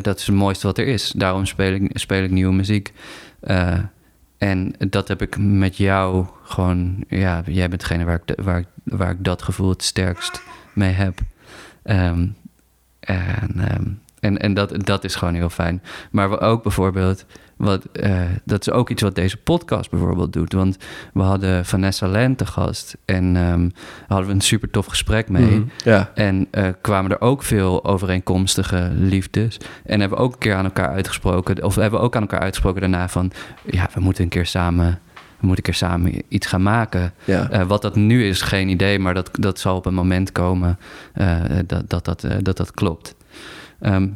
Dat 0.00 0.18
is 0.18 0.26
het 0.26 0.36
mooiste 0.36 0.66
wat 0.66 0.78
er 0.78 0.86
is. 0.86 1.12
Daarom 1.16 1.46
speel 1.46 1.72
ik, 1.72 1.90
speel 1.98 2.22
ik 2.22 2.30
nieuwe 2.30 2.52
muziek. 2.54 2.92
En 4.38 4.74
dat 4.88 5.08
heb 5.08 5.22
ik 5.22 5.36
met 5.38 5.76
jou 5.76 6.26
gewoon, 6.42 7.04
ja, 7.08 7.42
jij 7.46 7.68
bent 7.68 7.80
degene 7.80 8.04
waar 8.04 8.14
ik, 8.14 8.26
de- 8.36 8.42
waar, 8.42 8.58
ik- 8.58 8.66
waar 8.84 9.10
ik 9.10 9.24
dat 9.24 9.42
gevoel 9.42 9.68
het 9.68 9.82
sterkst 9.82 10.42
mee 10.74 10.90
heb. 10.92 11.18
Ehm, 11.82 12.26
en, 13.00 13.50
ehm, 13.56 13.84
En, 14.22 14.38
en 14.38 14.54
dat, 14.54 14.84
dat 14.84 15.04
is 15.04 15.14
gewoon 15.14 15.34
heel 15.34 15.50
fijn. 15.50 15.82
Maar 16.10 16.30
we 16.30 16.38
ook 16.38 16.62
bijvoorbeeld, 16.62 17.24
wat, 17.56 17.84
eh, 17.92 18.20
dat 18.44 18.60
is 18.60 18.70
ook 18.72 18.90
iets 18.90 19.02
wat 19.02 19.14
deze 19.14 19.36
podcast 19.36 19.90
bijvoorbeeld 19.90 20.32
doet. 20.32 20.52
Want 20.52 20.76
we 21.12 21.22
hadden 21.22 21.64
Vanessa 21.64 22.06
Len 22.06 22.36
te 22.36 22.46
gast 22.46 22.96
en 23.04 23.36
ehm, 23.36 23.68
hadden 24.08 24.26
we 24.26 24.34
een 24.34 24.40
super 24.40 24.70
tof 24.70 24.86
gesprek 24.86 25.28
mee. 25.28 25.58
Mhm. 25.58 25.62
Ja. 25.84 26.10
En 26.14 26.46
eh, 26.50 26.68
kwamen 26.80 27.10
er 27.10 27.20
ook 27.20 27.42
veel 27.42 27.84
overeenkomstige 27.84 28.90
liefdes. 28.94 29.56
En 29.84 30.00
hebben 30.00 30.18
we 30.18 30.24
ook 30.24 30.32
een 30.32 30.38
keer 30.38 30.54
aan 30.54 30.64
elkaar 30.64 30.88
uitgesproken, 30.88 31.64
of 31.64 31.74
hebben 31.74 32.00
we 32.00 32.06
ook 32.06 32.16
aan 32.16 32.22
elkaar 32.22 32.40
uitgesproken 32.40 32.80
daarna 32.80 33.08
van, 33.08 33.32
ja, 33.64 33.88
we 33.94 34.00
moeten 34.00 34.22
een 34.24 34.30
keer 34.30 34.46
samen, 34.46 35.00
we 35.14 35.46
moeten 35.46 35.64
een 35.64 35.72
keer 35.72 35.88
samen 35.88 36.22
iets 36.28 36.46
gaan 36.46 36.62
maken. 36.62 37.12
Ja. 37.24 37.50
Eh, 37.50 37.66
wat 37.66 37.82
dat 37.82 37.96
nu 37.96 38.26
is, 38.26 38.42
geen 38.42 38.68
idee, 38.68 38.98
maar 38.98 39.14
dat, 39.14 39.30
dat 39.32 39.58
zal 39.58 39.76
op 39.76 39.86
een 39.86 39.94
moment 39.94 40.32
komen 40.32 40.78
dat, 41.66 41.90
dat, 41.90 42.04
dat, 42.04 42.24
eh, 42.24 42.36
dat 42.42 42.56
dat 42.56 42.70
klopt. 42.70 43.14
Ehm, 43.82 44.08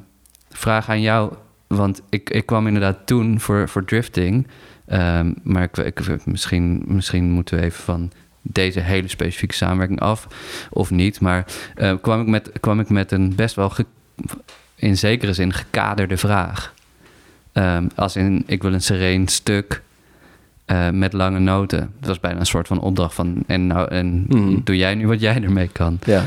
vraag 0.50 0.88
aan 0.88 1.00
jou, 1.00 1.32
want 1.66 2.02
ik, 2.08 2.30
ik 2.30 2.46
kwam 2.46 2.66
inderdaad 2.66 2.98
toen 3.06 3.40
voor, 3.40 3.68
voor 3.68 3.84
drifting, 3.84 4.46
Ehm, 4.86 5.32
maar 5.42 5.62
ik, 5.62 5.76
ik, 5.76 6.26
misschien, 6.26 6.82
misschien 6.86 7.30
moeten 7.30 7.58
we 7.58 7.64
even 7.64 7.82
van 7.84 8.10
deze 8.42 8.80
hele 8.80 9.08
specifieke 9.08 9.54
samenwerking 9.54 10.00
af 10.00 10.26
of 10.70 10.90
niet. 10.90 11.20
Maar 11.20 11.44
eh, 11.74 11.94
kwam, 12.02 12.20
ik 12.20 12.26
met, 12.26 12.50
kwam 12.60 12.80
ik 12.80 12.88
met 12.88 13.12
een 13.12 13.34
best 13.34 13.54
wel 13.54 13.70
ge- 13.70 13.86
in 14.74 14.96
zekere 14.96 15.32
zin 15.32 15.52
gekaderde 15.52 16.16
vraag. 16.16 16.74
Ehm, 17.52 17.86
als 17.94 18.16
in, 18.16 18.42
ik 18.46 18.62
wil 18.62 18.72
een 18.72 18.82
sereen 18.82 19.28
stuk 19.28 19.82
eh, 20.64 20.90
met 20.90 21.12
lange 21.12 21.38
noten. 21.38 21.78
Dat 21.98 22.08
was 22.08 22.20
bijna 22.20 22.40
een 22.40 22.46
soort 22.46 22.66
van 22.66 22.80
opdracht 22.80 23.14
van... 23.14 23.42
en, 23.46 23.66
nou, 23.66 23.88
en 23.88 24.24
Mhm. 24.28 24.56
doe 24.64 24.76
jij 24.76 24.94
nu 24.94 25.06
wat 25.06 25.20
jij 25.20 25.42
ermee 25.42 25.68
kan. 25.68 25.98
ja. 26.04 26.24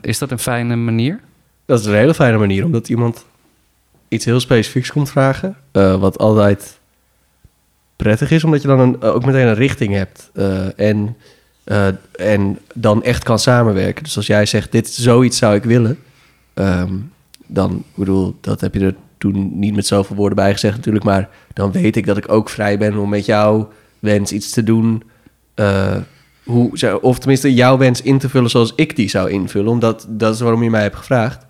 Is 0.00 0.18
dat 0.18 0.30
een 0.30 0.38
fijne 0.38 0.76
manier? 0.76 1.20
Dat 1.68 1.80
is 1.80 1.86
een 1.86 1.94
hele 1.94 2.14
fijne 2.14 2.38
manier, 2.38 2.64
omdat 2.64 2.88
iemand 2.88 3.24
iets 4.08 4.24
heel 4.24 4.40
specifieks 4.40 4.92
komt 4.92 5.10
vragen. 5.10 5.56
eh, 5.72 6.00
wat 6.00 6.18
altijd 6.18 6.78
prettig 7.96 8.30
is, 8.30 8.44
omdat 8.44 8.62
je 8.62 8.68
dan 8.68 8.80
een, 8.80 9.02
ook 9.02 9.24
meteen 9.24 9.46
een 9.46 9.54
richting 9.54 9.94
hebt. 9.94 10.30
eh, 10.34 10.78
en, 10.80 11.16
eh, 11.64 11.86
en 12.12 12.58
dan 12.74 13.02
echt 13.02 13.22
kan 13.24 13.38
samenwerken. 13.38 14.04
Dus 14.04 14.16
als 14.16 14.26
jij 14.26 14.46
zegt, 14.46 14.72
dit 14.72 14.88
zoiets 14.88 15.38
zou 15.38 15.54
ik 15.54 15.64
willen. 15.64 15.98
ehm, 16.54 16.94
dan, 17.46 17.84
bedoel, 17.94 18.36
dat 18.40 18.60
heb 18.60 18.74
je 18.74 18.80
er 18.80 18.94
toen 19.18 19.58
niet 19.58 19.74
met 19.74 19.86
zoveel 19.86 20.16
woorden 20.16 20.36
bij 20.36 20.52
gezegd 20.52 20.76
natuurlijk. 20.76 21.04
Maar 21.04 21.28
dan 21.52 21.72
weet 21.72 21.96
ik 21.96 22.06
dat 22.06 22.16
ik 22.16 22.32
ook 22.32 22.48
vrij 22.50 22.78
ben 22.78 22.96
om 22.96 23.08
met 23.08 23.26
jouw 23.26 23.68
wens 23.98 24.32
iets 24.32 24.50
te 24.50 24.62
doen. 24.62 25.02
eh, 25.54 25.96
hoe, 26.44 27.00
of 27.00 27.18
tenminste 27.18 27.54
jouw 27.54 27.78
wens 27.78 28.02
in 28.02 28.18
te 28.18 28.28
vullen 28.28 28.50
zoals 28.50 28.72
ik 28.76 28.96
die 28.96 29.08
zou 29.08 29.30
invullen. 29.30 29.70
Omdat 29.70 30.06
dat 30.08 30.34
is 30.34 30.40
waarom 30.40 30.62
je 30.62 30.70
mij 30.70 30.82
hebt 30.82 30.96
gevraagd. 30.96 31.46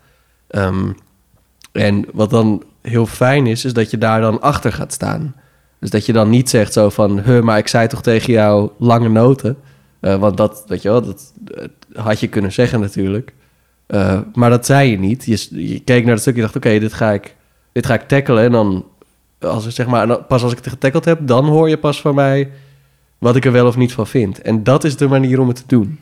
Ehm, 0.49 0.91
en 1.71 2.05
wat 2.13 2.29
dan 2.29 2.63
heel 2.81 3.05
fijn 3.05 3.47
is, 3.47 3.65
is 3.65 3.73
dat 3.73 3.91
je 3.91 3.97
daar 3.97 4.21
dan 4.21 4.41
achter 4.41 4.73
gaat 4.73 4.93
staan. 4.93 5.35
Dus 5.79 5.89
dat 5.89 6.05
je 6.05 6.13
dan 6.13 6.29
niet 6.29 6.49
zegt 6.49 6.73
zo 6.73 6.89
van... 6.89 7.19
Huh, 7.19 7.41
maar 7.41 7.57
ik 7.57 7.67
zei 7.67 7.87
toch 7.87 8.01
tegen 8.01 8.33
jou 8.33 8.69
lange 8.77 9.09
noten? 9.09 9.57
Eh, 9.99 10.15
want 10.15 10.37
dat, 10.37 10.63
weet 10.67 10.81
je 10.81 10.89
wel, 10.89 11.01
dat, 11.01 11.33
dat 11.39 11.69
had 11.93 12.19
je 12.19 12.27
kunnen 12.27 12.51
zeggen 12.51 12.79
natuurlijk. 12.79 13.33
Eh, 13.87 14.19
maar 14.33 14.49
dat 14.49 14.65
zei 14.65 14.91
je 14.91 14.99
niet. 14.99 15.25
Je, 15.25 15.67
je 15.67 15.79
keek 15.79 16.03
naar 16.03 16.13
het 16.13 16.21
stuk 16.21 16.35
en 16.35 16.41
dacht... 16.41 16.55
Oké, 16.55 16.79
dit 16.79 16.93
ga 16.93 17.11
ik 17.11 17.35
dit 17.71 17.85
ga 17.85 17.93
ik 17.93 18.07
tackelen. 18.07 18.43
En 18.43 18.51
dan, 18.51 18.85
als 19.39 19.67
zeg 19.67 19.87
maar, 19.87 20.23
pas 20.23 20.43
als 20.43 20.51
ik 20.51 20.57
het 20.57 20.67
getackeld 20.69 21.05
heb... 21.05 21.19
dan 21.21 21.45
hoor 21.45 21.69
je 21.69 21.77
pas 21.77 22.01
van 22.01 22.15
mij 22.15 22.51
wat 23.17 23.35
ik 23.35 23.45
er 23.45 23.51
wel 23.51 23.67
of 23.67 23.77
niet 23.77 23.93
van 23.93 24.07
vind. 24.07 24.41
En 24.41 24.63
dat 24.63 24.83
is 24.83 24.97
de 24.97 25.07
manier 25.07 25.39
om 25.39 25.47
het 25.47 25.57
te 25.57 25.63
doen. 25.67 25.99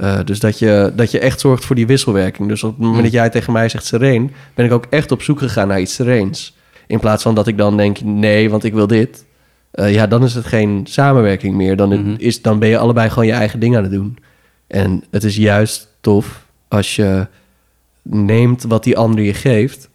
Eh, 0.00 0.18
dus 0.24 0.40
dat 0.40 0.58
je, 0.58 0.92
dat 0.96 1.10
je 1.10 1.18
echt 1.18 1.40
zorgt 1.40 1.64
voor 1.64 1.76
die 1.76 1.86
wisselwerking. 1.86 2.48
Dus 2.48 2.62
op 2.62 2.70
het 2.70 2.78
moment 2.78 2.96
Mm. 2.98 3.02
dat 3.04 3.12
jij 3.12 3.30
tegen 3.30 3.52
mij 3.52 3.68
zegt 3.68 3.84
sereen... 3.84 4.32
ben 4.54 4.66
ik 4.66 4.72
ook 4.72 4.86
echt 4.90 5.12
op 5.12 5.22
zoek 5.22 5.38
gegaan 5.38 5.68
naar 5.68 5.80
iets 5.80 5.94
sereens. 5.94 6.56
In 6.86 7.00
plaats 7.00 7.22
van 7.22 7.34
dat 7.34 7.46
ik 7.46 7.58
dan 7.58 7.76
denk, 7.76 8.00
nee, 8.00 8.50
want 8.50 8.64
ik 8.64 8.72
wil 8.74 8.86
dit. 8.86 9.24
Eh, 9.70 9.92
ja, 9.94 10.06
dan 10.06 10.22
is 10.24 10.34
het 10.34 10.46
geen 10.46 10.80
samenwerking 10.88 11.54
meer. 11.54 11.76
Dan, 11.76 11.88
Mhm. 11.88 12.14
is, 12.18 12.42
dan 12.42 12.58
ben 12.58 12.68
je 12.68 12.78
allebei 12.78 13.08
gewoon 13.08 13.26
je 13.26 13.32
eigen 13.32 13.60
ding 13.60 13.76
aan 13.76 13.82
het 13.82 13.92
doen. 13.92 14.18
En 14.66 15.04
het 15.10 15.24
is 15.24 15.36
juist 15.36 15.88
tof 16.00 16.44
als 16.68 16.96
je 16.96 17.26
neemt 18.02 18.62
wat 18.62 18.84
die 18.84 18.96
ander 18.96 19.24
je 19.24 19.34
geeft... 19.34 19.88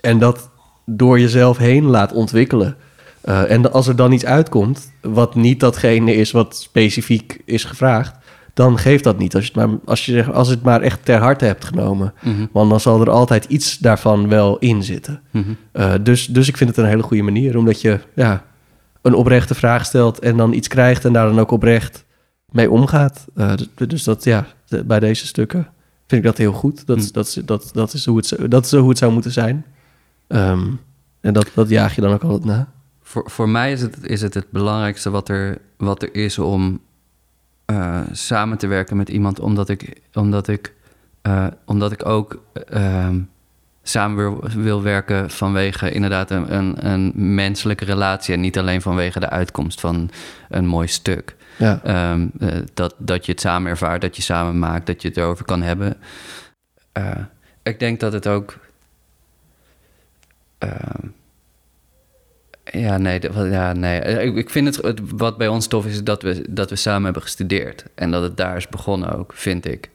en 0.00 0.18
dat 0.18 0.50
door 0.86 1.20
jezelf 1.20 1.56
heen 1.58 1.84
laat 1.84 2.12
ontwikkelen. 2.12 2.76
Eh, 3.20 3.50
en 3.50 3.72
als 3.72 3.86
er 3.88 3.96
dan 3.96 4.12
iets 4.12 4.24
uitkomt, 4.24 4.92
wat 5.00 5.34
niet 5.34 5.60
datgene 5.60 6.14
is 6.14 6.30
wat 6.30 6.56
specifiek 6.56 7.40
is 7.44 7.64
gevraagd, 7.64 8.14
dan 8.54 8.78
geeft 8.78 9.04
dat 9.04 9.18
niet. 9.18 9.34
Als 9.34 9.46
je 9.46 9.52
het 9.60 9.66
maar, 9.70 9.78
als 9.84 10.06
je, 10.06 10.24
als 10.32 10.48
het 10.48 10.62
maar 10.62 10.80
echt 10.80 11.04
ter 11.04 11.18
harte 11.18 11.44
hebt 11.44 11.64
genomen. 11.64 12.12
Mhm, 12.22 12.46
Want 12.52 12.70
dan 12.70 12.80
zal 12.80 13.00
er 13.00 13.10
altijd 13.10 13.44
iets 13.44 13.78
daarvan 13.78 14.28
wel 14.28 14.58
in 14.58 14.82
zitten. 14.82 15.20
mhm. 15.30 15.44
Eh, 15.72 15.94
dus, 16.02 16.26
dus 16.26 16.48
ik 16.48 16.56
vind 16.56 16.70
het 16.70 16.78
een 16.78 16.84
hele 16.90 17.02
goede 17.02 17.22
manier, 17.22 17.56
omdat 17.58 17.80
je 17.80 18.00
ja, 18.14 18.44
een 19.02 19.14
oprechte 19.14 19.54
vraag 19.54 19.84
stelt 19.84 20.18
en 20.18 20.36
dan 20.36 20.52
iets 20.52 20.68
krijgt 20.68 21.04
en 21.04 21.12
daar 21.12 21.26
dan 21.26 21.40
ook 21.40 21.50
oprecht 21.50 22.04
mee 22.50 22.70
omgaat. 22.70 23.26
Eh, 23.34 23.52
dus- 23.86 24.04
dat 24.04 24.24
ja, 24.24 24.46
bij 24.84 25.00
deze 25.00 25.26
stukken 25.26 25.68
vind 26.06 26.20
ik 26.24 26.30
dat 26.30 26.38
heel 26.38 26.52
goed. 26.52 26.86
Dat, 26.86 26.96
is- 26.98 27.06
Hm. 27.08 27.12
dat, 27.12 27.40
dat, 27.44 27.70
dat, 27.72 27.92
is 27.92 28.04
hoe 28.06 28.16
het, 28.16 28.36
dat 28.48 28.64
is 28.64 28.72
hoe 28.72 28.88
het 28.88 28.98
zou 28.98 29.12
moeten 29.12 29.32
zijn. 29.32 29.64
Ehm, 30.26 30.66
en 31.20 31.32
dat, 31.32 31.50
dat 31.54 31.68
jaag 31.68 31.94
je 31.94 32.00
dan 32.00 32.12
ook 32.12 32.22
altijd 32.22 32.44
na. 32.44 32.68
Voor, 33.02 33.30
voor 33.30 33.48
mij 33.48 33.72
is 33.72 33.80
het, 33.82 33.96
is 34.02 34.20
het 34.22 34.34
het 34.34 34.50
belangrijkste 34.50 35.10
wat 35.10 35.28
er, 35.28 35.58
wat 35.76 36.02
er 36.02 36.14
is 36.14 36.38
om 36.38 36.80
eh, 37.72 38.00
samen 38.12 38.58
te 38.58 38.66
werken 38.66 38.96
met 38.96 39.08
iemand, 39.08 39.40
omdat 39.40 39.68
ik, 39.68 40.00
omdat 40.14 40.48
ik, 40.48 40.74
eh, 41.22 41.46
omdat 41.64 41.92
ik 41.92 42.06
ook 42.06 42.42
ehm, 42.68 43.20
samen 43.82 44.16
wil, 44.16 44.44
wil 44.62 44.82
werken 44.82 45.30
vanwege 45.30 45.90
inderdaad 45.90 46.30
een, 46.30 46.54
een, 46.54 46.86
een 46.86 47.34
menselijke 47.34 47.84
relatie 47.84 48.34
en 48.34 48.40
niet 48.40 48.58
alleen 48.58 48.82
vanwege 48.82 49.20
de 49.20 49.28
uitkomst 49.28 49.80
van 49.80 50.10
een 50.48 50.66
mooi 50.66 50.88
stuk. 50.88 51.36
Ja. 51.58 51.80
Ehm, 51.84 52.26
eh, 52.38 52.48
dat, 52.74 52.94
dat 52.98 53.26
je 53.26 53.32
het 53.32 53.40
samen 53.40 53.70
ervaart, 53.70 54.00
dat 54.00 54.16
je 54.16 54.22
samen 54.22 54.58
maakt, 54.58 54.86
dat 54.86 55.02
je 55.02 55.08
het 55.08 55.16
erover 55.16 55.44
kan 55.44 55.62
hebben. 55.62 55.96
Ik 57.62 57.78
denk 57.78 58.00
dat 58.00 58.12
het 58.12 58.26
ook. 58.26 58.58
ehm, 60.58 61.06
ja, 62.64 62.96
nee, 62.98 63.20
ja, 63.50 63.72
nee. 63.72 63.98
Eh, 64.00 64.24
Ik, 64.26 64.36
ik 64.36 64.50
vind 64.50 64.76
het, 64.76 65.00
wat 65.14 65.36
bij 65.38 65.48
ons 65.48 65.66
tof 65.66 65.86
is, 65.86 66.04
dat 66.04 66.22
we, 66.22 66.44
dat 66.48 66.70
we 66.70 66.76
samen 66.76 67.04
hebben 67.04 67.22
gestudeerd. 67.22 67.84
En 67.94 68.10
dat 68.10 68.22
het 68.22 68.36
daar 68.36 68.56
is 68.56 68.68
begonnen 68.68 69.18
ook, 69.18 69.32
vind 69.34 69.66
ik. 69.66 69.90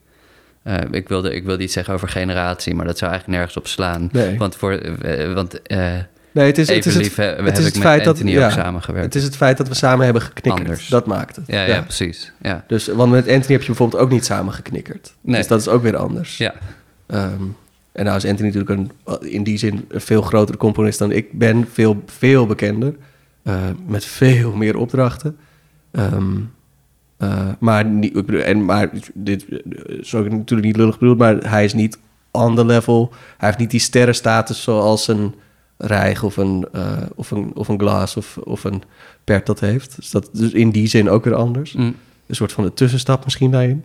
Eh, 0.64 0.76
ik, 0.92 1.08
wilde, 1.08 1.34
ik 1.34 1.44
wilde 1.46 1.64
iets 1.64 1.74
zeggen 1.74 1.94
over 1.94 2.10
generatie, 2.10 2.76
maar 2.76 2.86
dat 2.86 2.98
zou 2.98 3.12
eigenlijk 3.12 3.40
nergens 3.40 3.58
op 3.64 3.68
slaan. 3.68 4.10
Nee. 4.12 4.38
Want, 4.38 4.56
voor, 4.56 4.72
eh, 4.72 5.34
want 5.34 5.60
Nee, 6.32 6.46
het 6.48 6.58
is, 6.58 6.68
het 6.68 6.86
is 6.86 6.94
het, 6.94 7.02
is 7.58 7.66
het 7.66 7.78
feit 7.78 8.04
dat- 8.04 8.18
ja, 8.24 8.46
ook 8.46 8.52
samengewerkt. 8.52 9.06
het 9.06 9.16
is 9.16 9.24
het 9.24 9.36
feit 9.36 9.58
dat 9.58 9.68
we 9.68 9.74
samen 9.74 10.04
hebben 10.06 10.22
geknikkerd. 10.24 10.68
Anders. 10.68 10.88
Dat 10.88 11.06
maakt 11.06 11.36
het. 11.36 11.46
ja, 11.48 11.64
ja, 11.64 11.82
precies. 11.82 12.32
Ja. 12.42 12.64
Dus, 12.68 12.88
want 12.88 13.12
met 13.12 13.28
Anthony 13.28 13.52
heb 13.52 13.62
je 13.62 13.68
bijvoorbeeld 13.68 14.02
ook 14.02 14.10
niet 14.10 14.26
samen 14.26 14.54
geknikkerd. 14.54 15.14
Nee. 15.22 15.38
Dus 15.38 15.48
dat 15.48 15.60
is 15.60 15.68
ook 15.68 15.82
weer 15.82 15.96
anders. 15.98 16.38
ja. 16.38 16.54
Ehm, 17.08 17.44
en 17.98 18.06
nou 18.06 18.18
is 18.18 18.26
Anthony 18.26 18.50
natuurlijk 18.54 18.80
een, 18.80 18.92
in 19.30 19.44
die 19.44 19.58
zin 19.58 19.86
een 19.88 20.02
veel 20.02 20.22
grotere 20.22 20.58
componist 20.58 21.00
dan 21.00 21.12
ik 21.12 21.32
ben. 21.32 21.68
Veel, 21.72 22.04
veel 22.06 22.46
bekender. 22.46 22.96
eh, 23.44 23.56
met 23.86 24.06
veel 24.06 24.56
meer 24.56 24.78
opdrachten. 24.78 25.38
Ehm, 25.92 26.36
eh, 27.18 27.48
maar, 27.60 27.86
niet, 27.86 28.16
ik 28.18 28.26
bedoel, 28.26 28.42
en, 28.42 28.66
maar 28.66 28.90
dit 29.14 29.46
is 29.86 30.16
ook 30.16 30.30
natuurlijk 30.30 30.68
niet 30.68 30.78
lullig 30.78 31.00
bedoeld, 31.00 31.18
maar 31.18 31.36
hij 31.38 31.64
is 31.64 31.74
niet 31.74 32.00
on 32.32 32.56
the 32.56 32.66
level. 32.66 33.10
Hij 33.38 33.48
heeft 33.48 33.60
niet 33.60 33.72
die 33.72 33.80
sterrenstatus 33.80 34.62
zoals 34.64 35.08
een 35.08 35.34
Rijg 35.78 36.24
of 36.24 36.38
een, 36.38 36.68
eh, 36.72 36.92
of 37.16 37.32
een, 37.32 37.52
of 37.56 37.68
een 37.68 37.80
Glaas 37.80 38.18
of, 38.18 38.38
of 38.38 38.64
een 38.64 38.82
Pert 39.24 39.46
dat 39.46 39.60
heeft. 39.60 39.96
Dus 39.96 40.12
dat 40.12 40.30
is 40.34 40.52
in 40.52 40.70
die 40.70 40.88
zin 40.88 41.10
ook 41.10 41.24
weer 41.24 41.36
anders 41.36 41.74
Mm. 41.74 41.96
een 42.28 42.36
soort 42.36 42.52
van 42.52 42.64
de 42.64 42.74
tussenstap 42.74 43.24
misschien 43.24 43.52
daarin. 43.52 43.84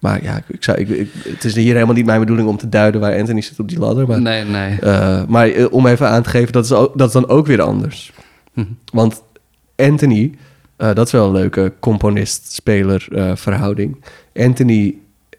Maar 0.00 0.22
ja, 0.22 0.36
ik, 0.36 0.44
ik 0.48 0.64
zou, 0.64 0.78
ik, 0.78 0.88
ik- 0.88 1.10
het 1.24 1.44
is 1.44 1.54
hier 1.54 1.74
helemaal 1.74 1.94
niet 1.94 2.04
mijn 2.06 2.20
bedoeling 2.20 2.48
om 2.48 2.56
te 2.56 2.68
duiden 2.68 3.00
waar 3.00 3.18
Anthony 3.18 3.40
zit 3.40 3.58
op 3.60 3.68
die 3.68 3.78
ladder. 3.78 4.06
Maar, 4.06 4.20
Nee, 4.20 4.44
nee. 4.44 4.78
eh, 4.80 5.24
maar 5.28 5.48
eh, 5.48 5.72
om 5.72 5.86
even 5.86 6.08
aan 6.08 6.22
te 6.22 6.30
geven, 6.30 6.52
dat 6.52 6.64
is, 6.64 6.72
ook, 6.72 6.98
dat 6.98 7.06
is 7.06 7.12
dan 7.12 7.28
ook 7.28 7.46
weer 7.46 7.62
anders. 7.62 8.12
Mhm. 8.52 8.66
Want 8.92 9.22
Anthony, 9.76 10.34
eh, 10.76 10.94
dat 10.94 11.06
is 11.06 11.12
wel 11.12 11.26
een 11.26 11.32
leuke 11.32 11.72
componist-speler 11.80 13.06
verhouding. 13.36 14.04
Anthony 14.36 14.94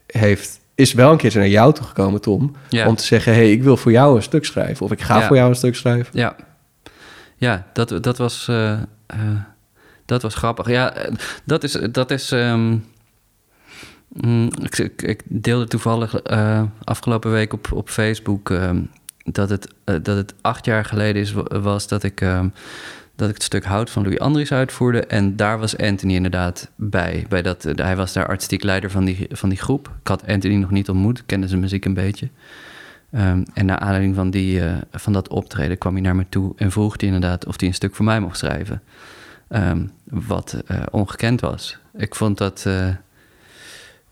heeft, 0.07 0.59
is 0.75 0.93
wel 0.93 1.11
een 1.11 1.17
keer 1.17 1.31
naar 1.37 1.47
jou 1.47 1.73
toegekomen, 1.73 2.21
Tom, 2.21 2.55
Ja. 2.69 2.87
om 2.87 2.95
te 2.95 3.03
zeggen, 3.03 3.33
hey, 3.33 3.51
ik 3.51 3.63
wil 3.63 3.77
voor 3.77 3.91
jou 3.91 4.15
een 4.15 4.23
stuk 4.23 4.45
schrijven. 4.45 4.85
Of 4.85 4.91
ik 4.91 5.01
ga 5.01 5.19
Ja. 5.19 5.27
voor 5.27 5.35
jou 5.35 5.49
een 5.49 5.55
stuk 5.55 5.75
schrijven. 5.75 6.09
Ja, 6.19 6.35
ja 7.37 7.65
dat, 7.73 8.03
dat, 8.03 8.17
was, 8.17 8.49
dat 10.05 10.21
was 10.21 10.35
grappig. 10.35 10.67
Ja, 10.69 10.93
dat 11.43 11.63
is... 11.63 11.77
Dat 11.91 12.11
is 12.11 12.31
ehm, 12.31 12.75
mm, 14.13 14.49
ik, 14.61 15.01
ik, 15.01 15.21
deelde 15.25 15.67
toevallig 15.67 16.15
eh, 16.15 16.63
afgelopen 16.83 17.31
week 17.31 17.53
op, 17.53 17.71
op 17.71 17.89
Facebook... 17.89 18.49
ehm, 18.49 18.81
dat, 19.23 19.49
het, 19.49 19.73
eh, 19.83 19.95
dat 20.03 20.17
het 20.17 20.33
acht 20.41 20.65
jaar 20.65 20.85
geleden 20.85 21.21
is, 21.21 21.33
was 21.47 21.87
dat 21.87 22.03
ik, 22.03 22.21
ehm, 22.21 22.47
dat 23.15 23.29
ik 23.29 23.33
het 23.33 23.43
stuk 23.43 23.65
Hout 23.65 23.89
van 23.89 24.03
Louis 24.03 24.19
Andries 24.19 24.51
uitvoerde. 24.51 25.05
En 25.05 25.35
daar 25.35 25.59
was 25.59 25.77
Anthony 25.77 26.13
inderdaad 26.13 26.71
bij. 26.75 27.25
bij 27.29 27.41
dat, 27.41 27.65
eh, 27.65 27.85
hij 27.85 27.95
was 27.95 28.13
daar 28.13 28.27
artistiek 28.27 28.63
leider 28.63 28.91
van 28.91 29.05
die, 29.05 29.27
van 29.29 29.49
die 29.49 29.57
groep. 29.57 29.91
Ik 30.01 30.07
had 30.07 30.27
Anthony 30.27 30.55
nog 30.55 30.71
niet 30.71 30.89
ontmoet, 30.89 31.25
kende 31.25 31.47
zijn 31.47 31.59
muziek 31.59 31.85
een 31.85 31.93
beetje. 31.93 32.29
Ehm, 33.11 33.43
en 33.53 33.65
naar 33.65 33.79
aanleiding 33.79 34.15
van, 34.15 34.29
die, 34.29 34.61
van 34.91 35.13
dat 35.13 35.29
optreden 35.29 35.77
kwam 35.77 35.93
hij 35.93 36.01
naar 36.01 36.15
me 36.15 36.25
toe 36.29 36.53
en 36.55 36.71
vroeg 36.71 36.93
hij 36.97 37.09
inderdaad 37.09 37.45
of 37.45 37.59
hij 37.59 37.67
een 37.67 37.75
stuk 37.75 37.95
voor 37.95 38.05
mij 38.05 38.19
mocht 38.19 38.37
schrijven. 38.37 38.81
Wat 40.03 40.63
ongekend 40.91 41.41
was. 41.41 41.77
Ik 41.93 42.15
vond 42.15 42.37
dat. 42.37 42.65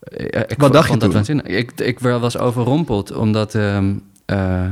Eh, 0.10 0.41
ik 0.47 0.57
Wat 0.57 0.74
dacht 0.74 0.89
je 0.89 0.97
dat 0.97 1.26
toen? 1.26 1.45
Ik, 1.45 1.72
ik 1.72 1.99
was 1.99 2.38
overrompeld 2.38 3.12
omdat, 3.12 3.55
ehm, 3.55 3.93
eh, 4.26 4.70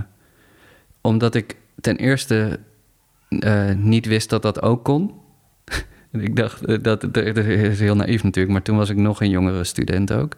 omdat 1.02 1.36
ik 1.36 1.56
ten 1.82 1.96
eerste 1.96 2.60
eh, 3.30 3.72
niet 3.76 4.06
wist 4.06 4.30
dat 4.30 4.42
dat 4.42 4.62
ook 4.62 4.84
kon. 4.84 5.12
Ik 6.12 6.36
dacht, 6.36 6.68
dat, 6.68 6.84
dat, 6.84 7.02
dat 7.14 7.38
is 7.38 7.80
heel 7.80 7.96
naïef 7.96 8.24
natuurlijk, 8.24 8.54
maar 8.54 8.64
toen 8.64 8.78
was 8.78 8.90
ik 8.90 8.98
nog 8.98 9.22
een 9.22 9.30
jongere 9.30 9.64
student 9.64 10.14
ook. 10.14 10.34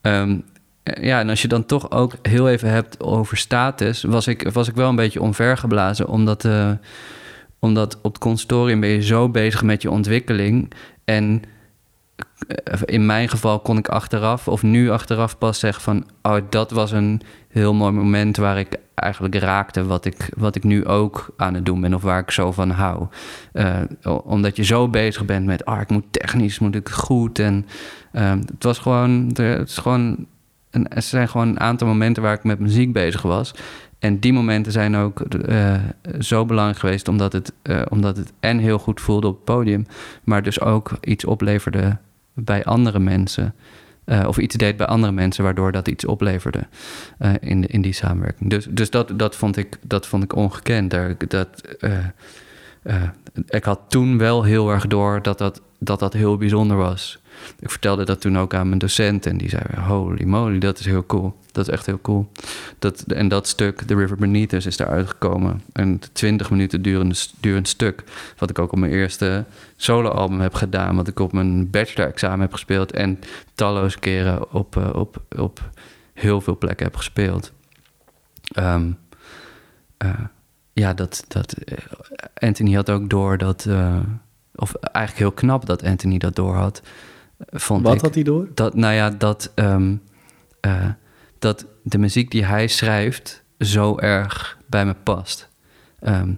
Ehm, 0.00 0.38
eh, 0.82 1.04
ja, 1.04 1.20
en 1.20 1.28
als 1.28 1.42
je 1.42 1.48
dan 1.48 1.66
toch 1.66 1.90
ook 1.90 2.12
heel 2.22 2.48
even 2.48 2.70
hebt 2.70 3.00
over 3.00 3.36
status, 3.36 4.02
was 4.02 4.26
ik, 4.26 4.50
was 4.52 4.68
ik 4.68 4.74
wel 4.74 4.88
een 4.88 4.96
beetje 4.96 5.20
omvergeblazen, 5.20 6.08
omdat, 6.08 6.48
omdat 7.58 7.98
op 8.02 8.12
het 8.12 8.22
consortium 8.22 8.80
ben 8.80 8.88
je 8.88 9.02
zo 9.02 9.28
bezig 9.28 9.62
met 9.62 9.82
je 9.82 9.90
ontwikkeling. 9.90 10.72
En 11.04 11.42
in 12.84 13.06
mijn 13.06 13.28
geval 13.28 13.60
kon 13.60 13.78
ik 13.78 13.88
achteraf, 13.88 14.48
of 14.48 14.62
nu 14.62 14.90
achteraf 14.90 15.38
pas 15.38 15.58
zeggen 15.58 15.82
van, 15.82 16.06
oh, 16.22 16.36
dat 16.50 16.70
was 16.70 16.92
een 16.92 17.20
heel 17.48 17.74
mooi 17.74 17.92
moment 17.92 18.36
waar 18.36 18.58
ik 18.58 18.76
eigenlijk 18.94 19.34
raakte 19.34 19.84
wat 19.84 20.04
ik, 20.04 20.28
wat 20.36 20.56
ik 20.56 20.64
nu 20.64 20.86
ook 20.86 21.34
aan 21.36 21.54
het 21.54 21.66
doen 21.66 21.80
ben, 21.80 21.94
of 21.94 22.02
waar 22.02 22.20
ik 22.20 22.30
zo 22.30 22.52
van 22.52 22.70
hou. 22.70 23.06
Eh, 23.52 23.80
omdat 24.24 24.56
je 24.56 24.64
zo 24.64 24.88
bezig 24.88 25.24
bent 25.24 25.46
met, 25.46 25.64
ah, 25.64 25.80
ik 25.80 25.90
moet 25.90 26.04
technisch, 26.10 26.58
moet 26.58 26.74
ik 26.74 26.88
goed. 26.88 27.38
En 27.38 27.66
ehm, 28.12 28.38
het 28.38 28.64
was 28.64 28.78
gewoon, 28.78 29.26
het 29.34 29.68
is 29.68 29.78
gewoon, 29.78 30.26
een, 30.70 30.88
er 30.88 31.02
zijn 31.02 31.28
gewoon 31.28 31.48
een 31.48 31.60
aantal 31.60 31.86
momenten 31.86 32.22
waar 32.22 32.34
ik 32.34 32.44
met 32.44 32.58
muziek 32.58 32.92
bezig 32.92 33.22
was. 33.22 33.54
En 33.98 34.20
die 34.20 34.32
momenten 34.32 34.72
zijn 34.72 34.96
ook 34.96 35.20
eh, 35.20 35.74
zo 36.18 36.44
belangrijk 36.44 36.78
geweest, 36.78 37.08
omdat 37.08 37.32
het, 37.32 37.52
eh, 37.62 37.82
omdat 37.88 38.16
het 38.16 38.32
en 38.40 38.58
heel 38.58 38.78
goed 38.78 39.00
voelde 39.00 39.26
op 39.26 39.34
het 39.34 39.44
podium, 39.44 39.86
maar 40.24 40.42
dus 40.42 40.60
ook 40.60 40.90
iets 41.00 41.24
opleverde 41.24 41.96
bij 42.34 42.64
andere 42.64 42.98
mensen. 42.98 43.54
Eh, 44.04 44.24
of 44.26 44.38
iets 44.38 44.56
deed 44.56 44.76
bij 44.76 44.86
andere 44.86 45.12
mensen, 45.12 45.44
waardoor 45.44 45.72
dat 45.72 45.88
iets 45.88 46.04
opleverde 46.04 46.66
eh, 47.18 47.32
in, 47.40 47.66
in 47.66 47.82
die 47.82 47.92
samenwerking. 47.92 48.50
Dus, 48.50 48.66
dus 48.70 48.90
dat, 48.90 49.18
dat, 49.18 49.36
vond 49.36 49.56
ik, 49.56 49.78
dat 49.82 50.06
vond 50.06 50.22
ik 50.22 50.36
ongekend. 50.36 50.90
Daar, 50.90 51.14
dat, 51.28 51.60
eh, 51.80 53.02
ik 53.48 53.64
had 53.64 53.80
toen 53.88 54.18
wel 54.18 54.42
heel 54.42 54.70
erg 54.70 54.86
door 54.86 55.22
dat, 55.22 55.60
dat 55.78 55.98
dat 55.98 56.12
heel 56.12 56.36
bijzonder 56.36 56.76
was. 56.76 57.18
Ik 57.58 57.70
vertelde 57.70 58.04
dat 58.04 58.20
toen 58.20 58.38
ook 58.38 58.54
aan 58.54 58.66
mijn 58.68 58.78
docent 58.78 59.26
en 59.26 59.36
die 59.36 59.48
zei: 59.48 59.62
Holy 59.80 60.24
moly, 60.24 60.58
dat 60.58 60.78
is 60.78 60.86
heel 60.86 61.06
cool. 61.06 61.34
Dat 61.54 61.68
is 61.68 61.72
echt 61.72 61.86
heel 61.86 62.00
cool. 62.00 62.30
Dat, 62.78 63.00
en 63.00 63.28
dat 63.28 63.48
stuk, 63.48 63.80
The 63.80 63.94
River 63.94 64.16
Beneath 64.16 64.52
Us, 64.52 64.66
is 64.66 64.76
daar 64.76 64.88
uitgekomen. 64.88 65.62
Een 65.72 66.02
20 66.12 66.50
minuten 66.50 66.82
durend 67.40 67.68
stuk. 67.68 68.04
Wat 68.38 68.50
ik 68.50 68.58
ook 68.58 68.72
op 68.72 68.78
mijn 68.78 68.92
eerste 68.92 69.44
soloalbum 69.76 70.40
heb 70.40 70.54
gedaan. 70.54 70.96
Wat 70.96 71.08
ik 71.08 71.20
op 71.20 71.32
mijn 71.32 71.70
bachelor-examen 71.70 72.40
heb 72.40 72.52
gespeeld. 72.52 72.92
En 72.92 73.18
talloze 73.54 73.98
keren 73.98 74.52
op, 74.52 74.76
eh, 74.76 74.94
op, 74.94 75.22
op 75.36 75.70
heel 76.14 76.40
veel 76.40 76.58
plekken 76.58 76.86
heb 76.86 76.96
gespeeld. 76.96 77.52
Ehm, 78.52 78.90
eh, 79.96 80.20
ja, 80.72 80.94
dat, 80.94 81.24
dat, 81.28 81.52
eh, 81.52 81.78
Anthony 82.34 82.72
had 82.74 82.90
ook 82.90 83.10
door 83.10 83.38
dat. 83.38 83.68
of 84.54 84.74
eigenlijk 84.74 85.24
heel 85.24 85.32
knap 85.32 85.66
dat 85.66 85.82
Anthony 85.82 86.18
dat 86.18 86.36
door 86.36 86.54
had. 86.54 86.82
Vond 87.38 87.82
Wat 87.82 87.94
ik. 87.94 88.00
had 88.00 88.14
hij 88.14 88.22
door? 88.22 88.48
Dat, 88.54 88.74
nou 88.74 88.94
ja, 88.94 89.10
dat, 89.10 89.52
ehm, 89.54 89.94
eh, 90.60 90.86
dat 91.38 91.66
de 91.82 91.98
muziek 91.98 92.30
die 92.30 92.44
hij 92.44 92.66
schrijft 92.66 93.42
zo 93.58 93.98
erg 93.98 94.58
bij 94.66 94.86
me 94.86 94.94
past. 95.02 95.48
Ehm, 96.00 96.32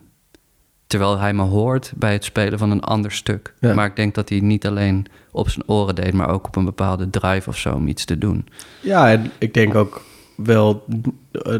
terwijl 0.86 1.18
hij 1.18 1.32
me 1.34 1.42
hoort 1.42 1.92
bij 1.96 2.12
het 2.12 2.24
spelen 2.24 2.58
van 2.58 2.70
een 2.70 2.80
ander 2.82 3.12
stuk. 3.12 3.54
Ja. 3.60 3.74
Maar 3.74 3.86
ik 3.86 3.96
denk 3.96 4.14
dat 4.14 4.28
hij 4.28 4.40
niet 4.40 4.66
alleen 4.66 5.06
op 5.30 5.48
zijn 5.50 5.68
oren 5.68 5.94
deed, 5.94 6.12
maar 6.12 6.28
ook 6.30 6.46
op 6.46 6.56
een 6.56 6.64
bepaalde 6.64 7.10
drive 7.10 7.48
of 7.48 7.56
zo 7.58 7.74
om 7.74 7.88
iets 7.88 8.04
te 8.04 8.18
doen. 8.18 8.46
Ja, 8.82 9.10
en 9.10 9.30
ik 9.38 9.54
denk 9.54 9.74
ook 9.74 10.02
wel 10.36 10.84
eh, 11.32 11.54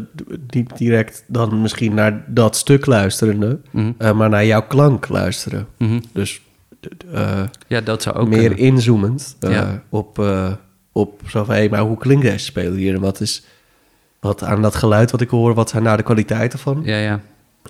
niet 0.47 0.77
direct 0.77 1.23
dan 1.27 1.61
misschien 1.61 1.93
naar 1.93 2.23
dat 2.27 2.55
stuk 2.55 2.85
luisterende, 2.85 3.59
Mhm. 3.71 3.91
eh, 3.97 4.11
maar 4.13 4.29
naar 4.29 4.45
jouw 4.45 4.67
klank 4.67 5.07
luisteren. 5.07 5.67
Mhm. 5.77 5.99
Dus 6.13 6.41
eh, 7.13 7.43
Ja, 7.67 7.81
dat 7.81 8.01
zou 8.01 8.15
ook 8.15 8.27
meer 8.27 8.39
kunnen. 8.39 8.57
inzoomend 8.57 9.35
eh, 9.39 9.51
Ja. 9.51 9.83
op, 9.89 10.19
eh, 10.19 10.51
op 10.91 11.21
zo 11.27 11.43
van, 11.43 11.55
hé, 11.55 11.69
maar 11.69 11.79
hoe 11.79 11.97
klinkt 11.97 12.23
deze 12.25 12.45
speler 12.45 12.73
hier? 12.77 12.93
En 12.93 13.01
wat 13.01 13.19
is 13.21 13.43
wat 14.19 14.43
aan 14.43 14.61
dat 14.61 14.75
geluid 14.75 15.11
wat 15.11 15.21
ik 15.21 15.29
hoor, 15.29 15.53
wat 15.53 15.69
zijn 15.69 15.83
nou 15.83 15.97
de 15.97 16.03
kwaliteiten 16.03 16.59
van? 16.59 16.81
Ja, 16.83 16.97
ja. 16.97 17.19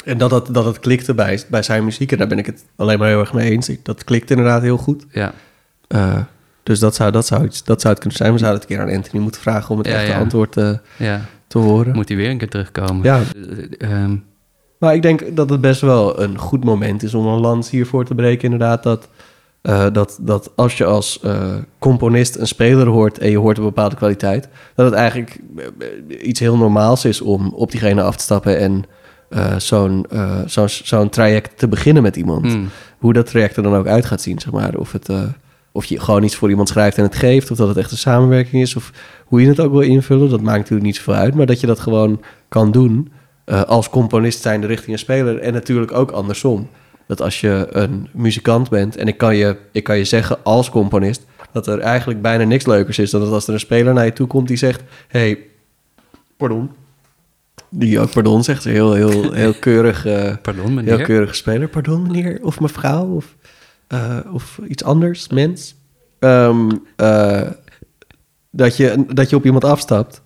En 0.06 0.18
dat 0.18 0.30
dat, 0.30 0.48
dat 0.52 0.66
het 0.66 0.80
klikte 0.80 1.14
bij, 1.14 1.44
bij 1.50 1.64
zijn 1.64 1.84
muziek, 1.84 2.12
en 2.12 2.18
daar 2.18 2.28
ben 2.28 2.38
ik 2.38 2.46
het 2.46 2.66
alleen 2.76 3.00
maar 3.00 3.08
heel 3.08 3.20
erg 3.20 3.34
mee 3.34 3.52
eens. 3.52 3.70
Dat 3.84 4.04
klikt 4.04 4.30
inderdaad 4.30 4.62
heel 4.62 4.78
goed. 4.78 5.06
ja. 5.12 5.34
Dus 6.64 6.80
dat 6.80 6.96
zou, 6.96 7.12
dat, 7.12 7.26
zou 7.28 7.46
iets, 7.46 7.64
dat 7.64 7.82
zou 7.82 7.94
het 7.94 8.02
kunnen 8.04 8.18
zijn. 8.20 8.34
We 8.34 8.38
zouden 8.40 8.62
het 8.62 8.70
een 8.70 8.78
keer 8.78 8.86
aan 8.88 8.96
Anthony 8.96 9.24
moeten 9.24 9.42
vragen 9.42 9.70
om 9.70 9.78
het 9.78 9.88
Ja, 9.88 9.94
echte 9.94 10.12
ja. 10.12 10.20
antwoord 10.20 10.52
te 11.48 11.58
horen. 11.58 11.96
Moet 11.96 12.08
hij 12.08 12.18
weer 12.18 12.30
een 12.30 12.38
keer 12.38 12.50
terugkomen. 12.50 13.04
Ja. 13.04 13.22
Eh, 13.80 13.92
ehm, 14.04 14.16
Maar 14.78 14.96
ik 14.96 15.02
denk 15.02 15.36
dat 15.36 15.50
het 15.50 15.62
best 15.62 15.82
wel 15.82 16.22
een 16.22 16.38
goed 16.38 16.64
moment 16.64 17.04
is 17.04 17.14
om 17.14 17.26
een 17.26 17.40
lans 17.40 17.70
hiervoor 17.70 18.06
te 18.06 18.16
breken. 18.16 18.44
Inderdaad, 18.44 18.84
dat, 18.84 19.08
eh, 19.62 19.86
dat, 19.94 20.18
dat 20.22 20.52
als 20.56 20.78
je 20.78 20.86
als 20.86 21.20
eh, 21.20 21.56
componist 21.80 22.36
een 22.36 22.48
speler 22.48 22.88
hoort 22.88 23.18
en 23.18 23.30
je 23.30 23.38
hoort 23.38 23.58
een 23.58 23.64
bepaalde 23.64 23.96
kwaliteit, 23.96 24.48
dat 24.76 24.86
het 24.86 24.96
eigenlijk 24.96 25.40
eh, 25.58 26.28
iets 26.28 26.40
heel 26.40 26.58
normaals 26.58 27.06
is 27.06 27.22
om 27.22 27.54
op 27.54 27.72
diegene 27.72 28.02
af 28.02 28.16
te 28.16 28.24
stappen 28.24 28.60
en 28.60 28.84
eh, 29.30 29.56
zo'n 29.58 30.06
zo'n 30.84 31.10
traject 31.10 31.58
te 31.58 31.68
beginnen 31.68 32.04
met 32.04 32.16
iemand. 32.16 32.44
mm, 32.44 32.70
Hoe 32.98 33.14
dat 33.14 33.26
traject 33.26 33.56
er 33.58 33.64
dan 33.64 33.76
ook 33.76 33.88
uit 33.88 34.06
gaat 34.06 34.22
zien, 34.22 34.40
zeg 34.40 34.52
maar. 34.52 34.76
Of, 34.76 34.92
het, 34.92 35.10
of 35.72 35.86
je 35.86 36.00
gewoon 36.00 36.24
iets 36.24 36.36
voor 36.36 36.50
iemand 36.50 36.70
schrijft 36.70 36.98
en 36.98 37.04
het 37.04 37.16
geeft, 37.16 37.52
of 37.52 37.58
dat 37.58 37.68
het 37.68 37.78
echt 37.78 37.92
een 37.92 37.98
samenwerking 37.98 38.62
is, 38.62 38.76
of 38.76 38.92
hoe 39.26 39.42
je 39.42 39.48
het 39.48 39.60
ook 39.60 39.72
wil 39.72 39.82
invullen, 39.82 40.30
dat 40.30 40.42
maakt 40.42 40.58
natuurlijk 40.58 40.86
niet 40.86 40.96
zoveel 40.96 41.14
uit. 41.14 41.36
Maar 41.36 41.46
dat 41.46 41.60
je 41.60 41.68
dat 41.68 41.80
gewoon 41.80 42.22
kan 42.50 42.72
doen 42.72 43.12
eh, 43.48 43.62
als 43.64 43.90
componist 43.90 44.42
zijnde 44.42 44.68
richting 44.68 44.92
een 44.92 45.00
speler. 45.00 45.40
En 45.40 45.54
natuurlijk 45.54 45.92
ook 45.92 46.12
andersom. 46.12 46.70
Dat 47.08 47.22
als 47.22 47.42
je 47.42 47.68
een 47.70 48.08
muzikant 48.14 48.70
bent, 48.70 48.96
en 48.96 49.08
ik 49.08 49.18
kan 49.18 49.36
je, 49.36 49.58
ik 49.72 49.84
kan 49.84 49.98
je 49.98 50.04
zeggen 50.04 50.38
als 50.44 50.70
componist, 50.70 51.26
dat 51.52 51.68
er 51.68 51.80
eigenlijk 51.80 52.22
bijna 52.22 52.44
niks 52.44 52.66
leukers 52.66 53.00
is 53.00 53.12
dan 53.12 53.22
dat 53.22 53.32
als 53.32 53.48
er 53.48 53.54
een 53.54 53.60
speler 53.60 53.94
naar 53.94 54.06
je 54.06 54.14
toe 54.14 54.28
komt 54.28 54.48
die 54.48 54.58
zegt: 54.58 54.84
hey, 55.08 55.40
pardon. 56.38 56.72
Die 57.70 58.00
ook 58.00 58.12
pardon 58.12 58.44
zegt, 58.44 58.64
heel, 58.64 58.94
heel, 58.94 59.32
heel 59.32 59.54
keurig. 59.54 60.06
eh, 60.06 60.36
pardon, 60.42 60.74
meneer. 60.74 60.96
Heel 60.96 61.06
keurige 61.06 61.34
speler. 61.34 61.68
Pardon, 61.68 62.02
meneer 62.02 62.40
of 62.42 62.60
mevrouw 62.60 63.16
of, 63.16 63.36
eh, 63.88 64.18
of 64.32 64.60
iets 64.68 64.84
anders, 64.84 65.28
mens. 65.28 65.76
Ehm, 66.20 66.70
eh, 66.96 67.42
dat, 68.52 68.78
je, 68.78 69.06
dat 69.14 69.30
je 69.30 69.36
op 69.36 69.46
iemand 69.46 69.64
afstapt 69.64 70.22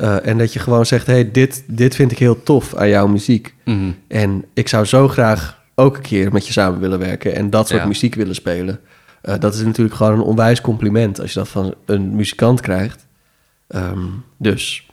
eh, 0.00 0.26
en 0.26 0.38
dat 0.38 0.52
je 0.52 0.58
gewoon 0.58 0.86
zegt... 0.86 1.06
hey, 1.06 1.30
dit, 1.30 1.64
dit 1.66 1.94
vind 1.94 2.12
ik 2.12 2.18
heel 2.18 2.42
tof 2.42 2.74
aan 2.74 2.88
jouw 2.88 3.06
muziek. 3.06 3.54
Mhm. 3.64 3.90
En 4.08 4.44
ik 4.54 4.68
zou 4.68 4.84
zo 4.84 5.08
graag 5.08 5.62
ook 5.74 5.96
een 5.96 6.02
keer 6.02 6.32
met 6.32 6.46
je 6.46 6.52
samen 6.52 6.80
willen 6.80 6.98
werken... 6.98 7.34
en 7.34 7.50
dat 7.50 7.68
soort 7.68 7.80
Ja. 7.80 7.86
muziek 7.86 8.14
willen 8.14 8.34
spelen. 8.34 8.80
Eh, 9.22 9.34
dat 9.38 9.54
is 9.54 9.62
natuurlijk 9.64 9.96
gewoon 9.96 10.12
een 10.12 10.20
onwijs 10.24 10.60
compliment... 10.60 11.20
als 11.20 11.32
je 11.32 11.38
dat 11.38 11.48
van 11.48 11.74
een 11.86 12.16
muzikant 12.16 12.60
krijgt. 12.60 13.06
Em, 13.68 14.24
dus 14.38 14.86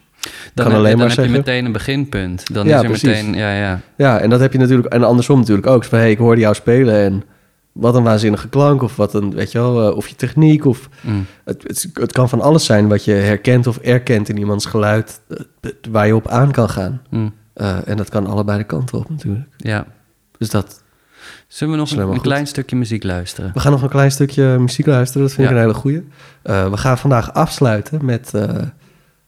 Dan, 0.54 0.66
kan 0.66 0.66
heb, 0.66 0.74
alleen 0.76 0.98
dan 0.98 1.08
maar 1.08 1.16
heb 1.16 1.26
je 1.26 1.32
meteen 1.32 1.66
een 1.66 1.72
beginpunt. 1.72 2.54
Dan 2.54 2.68
Ja, 2.68 2.76
is 2.76 2.82
er 2.82 2.88
precies. 2.88 3.08
meteen, 3.08 3.34
ja, 3.34 3.56
ja. 3.58 3.80
Ja, 3.98 4.20
en 4.20 4.30
dat 4.30 4.40
heb 4.40 4.52
je 4.54 4.58
natuurlijk, 4.60 4.94
en 4.94 5.04
andersom 5.04 5.40
natuurlijk 5.40 5.68
ook. 5.68 5.84
Van, 5.84 6.00
hey, 6.00 6.12
ik 6.12 6.18
hoorde 6.18 6.42
jou 6.42 6.56
spelen 6.56 6.96
en 7.04 7.24
wat 7.80 7.96
een 7.96 8.04
waanzinnige 8.04 8.50
klank, 8.50 8.82
of 8.82 8.96
wat 8.96 9.14
een, 9.14 9.34
weet 9.34 9.52
je 9.52 9.58
wel, 9.58 9.90
eh, 9.90 9.96
of 9.96 10.08
je 10.08 10.16
techniek, 10.16 10.66
of 10.66 10.90
Mm. 11.02 11.26
het, 11.44 11.64
het, 11.64 11.90
het 11.94 12.12
kan 12.12 12.30
van 12.30 12.42
alles 12.42 12.66
zijn 12.66 12.88
wat 12.88 13.06
je 13.06 13.12
herkent 13.12 13.68
of 13.68 13.78
erkent 13.78 14.30
in 14.30 14.38
iemands 14.38 14.66
geluid, 14.66 15.22
eh, 15.28 15.72
waar 15.92 16.08
je 16.08 16.16
op 16.16 16.28
aan 16.28 16.52
kan 16.52 16.70
gaan. 16.70 17.02
Mm. 17.10 17.34
Eh, 17.54 17.88
en 17.88 17.98
dat 17.98 18.10
kan 18.10 18.28
allebei 18.28 18.58
de 18.58 18.64
kanten 18.64 18.98
op 18.98 19.10
natuurlijk. 19.10 19.48
Ja. 19.58 19.86
Dus 20.38 20.50
dat, 20.50 20.84
Zullen 21.48 21.74
we 21.74 21.80
nog 21.80 21.92
een, 22.14 22.22
klein 22.22 22.48
stukje 22.48 22.76
muziek 22.76 23.04
luisteren? 23.04 23.52
we 23.54 23.60
gaan 23.60 23.72
nog 23.72 23.82
een 23.82 23.90
klein 23.90 24.12
stukje 24.12 24.58
muziek 24.60 24.86
luisteren, 24.86 25.28
dat 25.28 25.36
vind 25.36 25.48
ik 25.48 25.54
een 25.56 25.62
hele 25.62 25.74
goeie. 25.74 26.08
We 26.44 26.78
gaan 26.78 26.98
vandaag 26.98 27.34
afsluiten 27.34 28.06
met, 28.06 28.32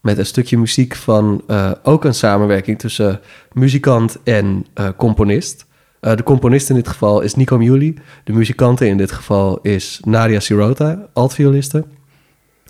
met 0.01 0.17
een 0.17 0.25
stukje 0.25 0.57
muziek 0.57 0.95
van 0.95 1.43
ook 1.83 2.05
een 2.05 2.13
samenwerking 2.13 2.79
tussen 2.79 3.19
muzikant 3.51 4.17
en 4.23 4.65
componist. 4.97 5.65
Eh, 5.99 6.15
de 6.15 6.23
componist 6.23 6.69
in 6.69 6.75
dit 6.75 6.87
geval 6.87 7.21
is 7.21 7.35
Nico 7.35 7.57
Muli. 7.57 7.97
De 8.23 8.33
muzikante 8.33 8.87
in 8.87 8.97
dit 8.97 9.11
geval 9.11 9.59
is 9.61 9.99
Nadia 10.05 10.39
Sirota, 10.39 10.99
altvioliste. 11.13 11.83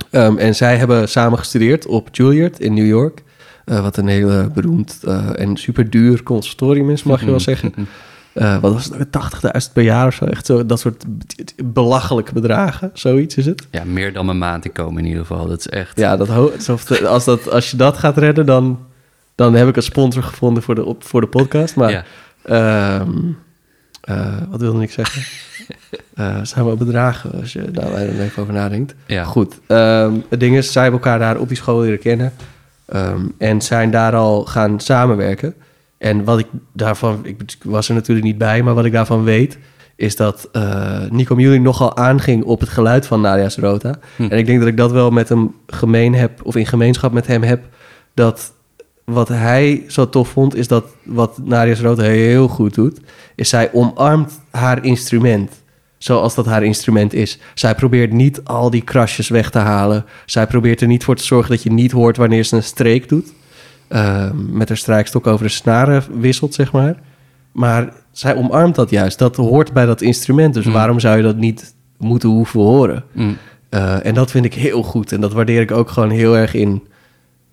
Ehm, 0.09 0.37
en 0.37 0.55
zij 0.55 0.77
hebben 0.77 1.09
samen 1.09 1.37
gestudeerd 1.37 1.85
op 1.85 2.07
Juilliard 2.11 2.59
in 2.59 2.73
New 2.73 2.87
York. 2.87 3.23
eh, 3.65 3.81
wat 3.81 3.97
een 3.97 4.07
hele 4.07 4.49
beroemd 4.53 4.99
eh, 5.03 5.39
en 5.39 5.57
super 5.57 5.89
duur 5.89 6.23
conservatorium 6.23 6.89
is, 6.89 7.03
mag 7.03 7.19
je 7.19 7.25
wel 7.25 7.39
zeggen. 7.39 7.73
Eh, 8.33 8.57
wat 8.59 8.73
was 8.73 8.85
het? 8.97 9.11
80.000 9.11 9.73
per 9.73 9.83
jaar 9.83 10.07
of 10.07 10.13
zo. 10.13 10.25
Echt 10.25 10.45
zo, 10.45 10.65
dat 10.65 10.79
soort 10.79 11.05
belachelijke 11.63 12.33
bedragen. 12.33 12.89
Zoiets 12.93 13.35
is 13.35 13.45
het. 13.45 13.67
Ja, 13.71 13.83
meer 13.83 14.13
dan 14.13 14.25
mijn 14.25 14.37
maand 14.37 14.65
inkomen 14.65 14.99
in 15.01 15.05
ieder 15.07 15.25
geval. 15.25 15.47
Dat 15.47 15.59
is 15.59 15.67
echt... 15.67 15.97
Ja, 15.99 16.17
dat 16.17 16.29
als, 17.05 17.25
dat, 17.25 17.49
als 17.51 17.71
je 17.71 17.77
dat 17.77 17.97
gaat 17.97 18.17
redden, 18.17 18.45
dan, 18.45 18.79
dan 19.35 19.53
heb 19.53 19.67
ik 19.67 19.75
een 19.75 19.83
sponsor 19.83 20.23
gevonden 20.23 20.63
voor 20.63 20.75
de, 20.75 20.85
op, 20.85 21.03
voor 21.03 21.21
de 21.21 21.27
podcast. 21.27 21.75
Maar 21.75 21.91
Ja. 21.91 22.03
Ehm, 22.49 23.09
eh, 24.01 24.37
wat 24.49 24.59
wilde 24.61 24.81
ik 24.81 24.91
zeggen? 24.91 25.21
Eh 26.15 26.39
zijn 26.43 26.65
wel 26.65 26.75
bedragen 26.75 27.31
als 27.39 27.53
je 27.53 27.71
daar 27.71 27.93
er 27.93 28.19
even 28.21 28.41
over 28.41 28.53
nadenkt. 28.53 28.95
Ja. 29.05 29.23
Goed. 29.23 29.59
ehm, 29.67 30.13
het 30.29 30.39
ding 30.39 30.55
is, 30.57 30.71
zij 30.71 30.81
hebben 30.81 31.01
elkaar 31.01 31.19
daar 31.19 31.37
op 31.37 31.47
die 31.47 31.57
school 31.57 31.79
leren 31.79 31.99
kennen. 31.99 32.33
ehm, 32.85 33.21
en 33.37 33.61
zijn 33.61 33.91
daar 33.91 34.15
al 34.15 34.45
gaan 34.45 34.79
samenwerken. 34.79 35.53
En 35.97 36.23
wat 36.23 36.39
ik 36.39 36.47
daarvan, 36.73 37.19
ik 37.23 37.55
was 37.63 37.87
er 37.89 37.93
natuurlijk 37.95 38.27
niet 38.27 38.37
bij, 38.37 38.63
maar 38.63 38.73
wat 38.73 38.85
ik 38.85 38.91
daarvan 38.91 39.23
weet, 39.23 39.57
is 39.95 40.15
dat 40.15 40.49
eh 40.51 41.01
Nico 41.09 41.35
Muley 41.35 41.57
nogal 41.57 41.97
aanging 41.97 42.43
op 42.43 42.59
het 42.59 42.69
geluid 42.69 43.07
van 43.07 43.21
Nadia 43.21 43.49
Rota. 43.55 43.95
Hm. 44.15 44.23
En 44.23 44.37
ik 44.37 44.45
denk 44.45 44.59
dat 44.59 44.67
ik 44.67 44.77
dat 44.77 44.91
wel 44.91 45.09
met 45.11 45.29
hem 45.29 45.55
gemeen 45.67 46.15
heb, 46.15 46.45
of 46.45 46.55
in 46.55 46.65
gemeenschap 46.65 47.11
met 47.11 47.27
hem 47.27 47.43
heb, 47.43 47.63
dat 48.13 48.51
wat 49.09 49.27
hij 49.27 49.83
zo 49.87 50.09
tof 50.09 50.29
vond, 50.29 50.55
is 50.55 50.67
dat 50.67 50.85
wat 51.03 51.37
Nadia 51.43 51.75
Rota 51.81 52.03
heel 52.03 52.47
goed 52.47 52.73
doet, 52.73 52.99
is 53.35 53.49
zij 53.49 53.69
omarmt 53.73 54.39
haar 54.51 54.85
instrument. 54.85 55.51
Zoals 55.97 56.35
dat 56.35 56.45
haar 56.45 56.63
instrument 56.63 57.13
is. 57.13 57.39
Zij 57.53 57.75
probeert 57.75 58.11
niet 58.11 58.43
al 58.43 58.69
die 58.69 58.81
krasjes 58.81 59.29
weg 59.29 59.49
te 59.49 59.57
halen. 59.59 60.05
Zij 60.25 60.47
probeert 60.47 60.81
er 60.81 60.87
niet 60.87 61.03
voor 61.03 61.15
te 61.15 61.23
zorgen 61.23 61.49
dat 61.51 61.63
je 61.63 61.71
niet 61.71 61.91
hoort 61.91 62.17
wanneer 62.17 62.43
ze 62.43 62.55
een 62.55 62.63
streek 62.63 63.09
doet. 63.09 63.33
Eh, 63.87 64.29
met 64.49 64.67
haar 64.67 64.77
strijkstok 64.77 65.27
over 65.27 65.45
de 65.45 65.51
snaren 65.51 66.03
wisselt, 66.19 66.53
zeg 66.53 66.71
maar. 66.71 66.95
Maar 67.51 67.93
zij 68.11 68.35
omarmt 68.35 68.75
dat 68.75 68.89
juist. 68.89 69.19
Dat 69.19 69.35
hoort 69.35 69.73
bij 69.73 69.85
dat 69.85 70.01
instrument. 70.01 70.53
Dus 70.53 70.65
Mm. 70.65 70.73
waarom 70.73 70.99
zou 70.99 71.17
je 71.17 71.23
dat 71.23 71.35
niet 71.35 71.73
moeten 71.97 72.29
hoeven 72.29 72.59
horen? 72.59 73.03
Mm. 73.13 73.37
Eh, 73.69 74.05
en 74.05 74.13
dat 74.13 74.31
vind 74.31 74.45
ik 74.45 74.53
heel 74.53 74.83
goed. 74.83 75.11
En 75.11 75.21
dat 75.21 75.33
waardeer 75.33 75.61
ik 75.61 75.71
ook 75.71 75.89
gewoon 75.89 76.09
heel 76.09 76.37
erg 76.37 76.53
in, 76.53 76.83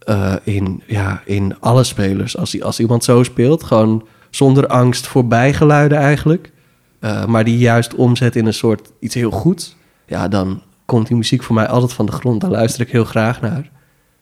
eh, 0.07 0.35
in, 0.43 0.83
ja, 0.87 1.23
in 1.25 1.57
alle 1.61 1.85
spelers. 1.85 2.37
Als, 2.37 2.63
als 2.63 2.81
iemand 2.81 3.05
zo 3.05 3.23
speelt, 3.23 3.63
gewoon 3.65 4.07
zonder 4.31 4.67
angst 4.67 5.07
voor 5.07 5.27
bijgeluiden 5.27 5.99
eigenlijk. 5.99 6.53
eh, 7.01 7.25
maar 7.25 7.45
die 7.45 7.59
juist 7.59 7.95
omzet 7.95 8.37
in 8.37 8.47
een 8.47 8.55
soort 8.55 8.93
iets 9.01 9.15
heel 9.15 9.31
goeds. 9.31 9.77
Ja, 10.07 10.29
dan 10.29 10.63
komt 10.85 11.07
die 11.07 11.17
muziek 11.17 11.43
voor 11.43 11.55
mij 11.55 11.67
altijd 11.67 11.93
van 11.93 12.07
de 12.07 12.13
grond. 12.13 12.41
Daar 12.41 12.51
luister 12.51 12.81
ik 12.81 12.91
heel 12.91 13.05
graag 13.05 13.41
naar. 13.41 13.71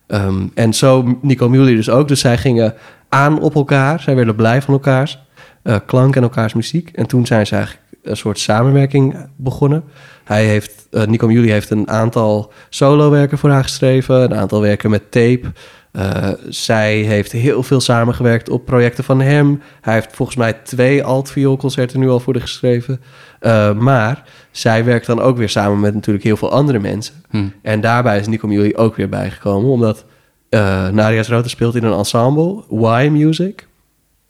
Ehm, 0.06 0.46
en 0.54 0.74
zo 0.74 1.18
Nico 1.22 1.48
Muley 1.48 1.74
dus 1.74 1.90
ook. 1.90 2.08
Dus 2.08 2.20
zij 2.20 2.38
gingen 2.38 2.74
aan 3.08 3.40
op 3.40 3.54
elkaar. 3.54 4.00
Zij 4.00 4.14
werden 4.14 4.34
blij 4.34 4.62
van 4.62 4.74
elkaars 4.74 5.18
eh, 5.62 5.76
klank 5.86 6.16
en 6.16 6.22
elkaars 6.22 6.54
muziek. 6.54 6.90
En 6.92 7.06
toen 7.06 7.26
zijn 7.26 7.46
ze 7.46 7.54
eigenlijk 7.54 7.83
een 8.04 8.16
soort 8.16 8.38
samenwerking 8.38 9.16
begonnen. 9.36 9.84
Hij 10.24 10.44
heeft, 10.44 10.86
eh, 10.90 11.04
Nico 11.04 11.28
heeft 11.28 11.70
een 11.70 11.88
aantal 11.88 12.52
solowerken 12.68 13.38
voor 13.38 13.50
haar 13.50 13.62
geschreven. 13.62 14.22
Een 14.22 14.34
aantal 14.34 14.60
werken 14.60 14.90
met 14.90 15.10
tape. 15.10 15.52
Eh, 15.92 16.28
zij 16.48 16.96
heeft 16.96 17.32
heel 17.32 17.62
veel 17.62 17.80
samengewerkt 17.80 18.48
op 18.48 18.64
projecten 18.64 19.04
van 19.04 19.20
hem. 19.20 19.62
Hij 19.80 19.94
heeft 19.94 20.12
volgens 20.12 20.36
mij 20.36 20.52
twee 20.52 21.04
alt-vioolconcerten 21.04 22.00
nu 22.00 22.08
al 22.08 22.20
voor 22.20 22.32
haar 22.34 22.42
geschreven. 22.42 23.00
Eh, 23.40 23.72
maar 23.72 24.22
zij 24.50 24.84
werkt 24.84 25.06
dan 25.06 25.20
ook 25.20 25.36
weer 25.36 25.48
samen 25.48 25.80
met 25.80 25.94
natuurlijk 25.94 26.24
heel 26.24 26.36
veel 26.36 26.50
andere 26.50 26.78
mensen. 26.78 27.14
Hm. 27.30 27.48
En 27.62 27.80
daarbij 27.80 28.18
is 28.18 28.26
Nico 28.26 28.48
Muley 28.48 28.76
ook 28.76 28.96
weer 28.96 29.08
bijgekomen, 29.08 29.70
omdat 29.70 30.04
uh, 30.50 30.88
Naria's 30.88 31.50
speelt 31.50 31.74
in 31.74 31.84
een 31.84 31.98
ensemble, 31.98 32.62
Y 32.70 33.08
Music, 33.08 33.66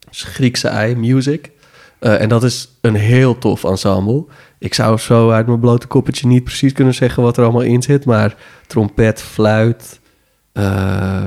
dus 0.08 0.22
Griekse 0.22 0.88
I 0.88 0.94
Music. 0.94 1.50
Uh, 2.04 2.20
en 2.20 2.28
dat 2.28 2.44
is 2.44 2.68
een 2.80 2.94
heel 2.94 3.38
tof 3.38 3.64
ensemble. 3.64 4.24
Ik 4.58 4.74
zou 4.74 4.98
zo 4.98 5.30
uit 5.30 5.46
mijn 5.46 5.60
blote 5.60 5.86
koppetje 5.86 6.26
niet 6.26 6.44
precies 6.44 6.72
kunnen 6.72 6.94
zeggen 6.94 7.22
wat 7.22 7.36
er 7.36 7.42
allemaal 7.42 7.62
in 7.62 7.82
zit, 7.82 8.04
maar 8.04 8.36
trompet, 8.66 9.22
fluit, 9.22 10.00
uh, 10.52 11.24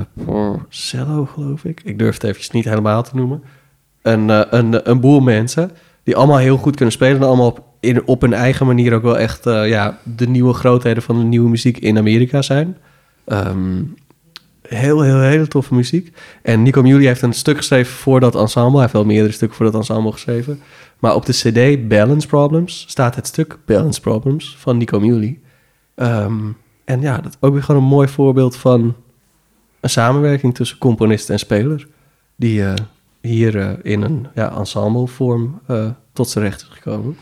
cello 0.68 1.24
geloof 1.24 1.64
ik. 1.64 1.80
Ik 1.84 1.98
durf 1.98 2.14
het 2.14 2.24
eventjes 2.24 2.50
niet 2.50 2.64
helemaal 2.64 3.02
te 3.02 3.16
noemen. 3.16 3.42
Een, 4.02 4.28
uh, 4.28 4.42
een, 4.50 4.90
een 4.90 5.00
boel 5.00 5.20
mensen 5.20 5.70
die 6.02 6.16
allemaal 6.16 6.38
heel 6.38 6.56
goed 6.56 6.76
kunnen 6.76 6.94
spelen 6.94 7.16
en 7.16 7.26
allemaal 7.26 7.46
op, 7.46 7.62
in, 7.80 8.06
op 8.06 8.20
hun 8.20 8.32
eigen 8.32 8.66
manier 8.66 8.94
ook 8.94 9.02
wel 9.02 9.18
echt 9.18 9.44
ja, 9.44 9.98
de 10.16 10.28
nieuwe 10.28 10.52
grootheden 10.54 11.02
van 11.02 11.18
de 11.18 11.24
nieuwe 11.24 11.48
muziek 11.48 11.78
in 11.78 11.98
Amerika 11.98 12.42
zijn. 12.42 12.76
Um, 13.26 13.94
heel, 14.68 15.00
heel, 15.00 15.20
hele 15.20 15.48
toffe 15.48 15.74
muziek. 15.74 16.12
En 16.42 16.62
Nico 16.62 16.82
Muley 16.82 17.06
heeft 17.06 17.22
een 17.22 17.32
stuk 17.32 17.56
geschreven 17.56 17.92
voor 17.92 18.20
dat 18.20 18.34
ensemble. 18.34 18.72
Hij 18.72 18.80
heeft 18.80 18.92
wel 18.92 19.04
meerdere 19.04 19.32
stukken 19.32 19.56
voor 19.56 19.66
dat 19.66 19.74
ensemble 19.74 20.12
geschreven. 20.12 20.60
Maar 20.98 21.14
op 21.14 21.26
de 21.26 21.32
CD 21.32 21.88
Balance 21.88 22.26
Problems 22.26 22.84
staat 22.88 23.14
het 23.14 23.26
stuk 23.26 23.58
Balance 23.64 24.00
Problems 24.00 24.56
van 24.58 24.76
Nico 24.76 25.00
Muley. 25.00 25.38
Um, 25.96 26.56
en 26.84 27.00
ja, 27.00 27.16
dat 27.16 27.32
is 27.32 27.36
ook 27.40 27.52
weer 27.52 27.62
gewoon 27.62 27.82
een 27.82 27.88
mooi 27.88 28.08
voorbeeld 28.08 28.56
van 28.56 28.94
een 29.80 29.90
samenwerking 29.90 30.54
tussen 30.54 30.78
componist 30.78 31.30
en 31.30 31.38
speler. 31.38 31.88
Die 32.36 32.60
uh, 32.60 32.74
hier 33.20 33.54
uh, 33.54 33.70
in 33.82 34.02
een 34.02 34.26
ja, 34.34 34.56
ensemblevorm 34.56 35.60
uh, 35.70 35.90
tot 36.12 36.28
zijn 36.28 36.44
recht 36.44 36.60
is 36.60 36.68
gekomen. 36.70 37.16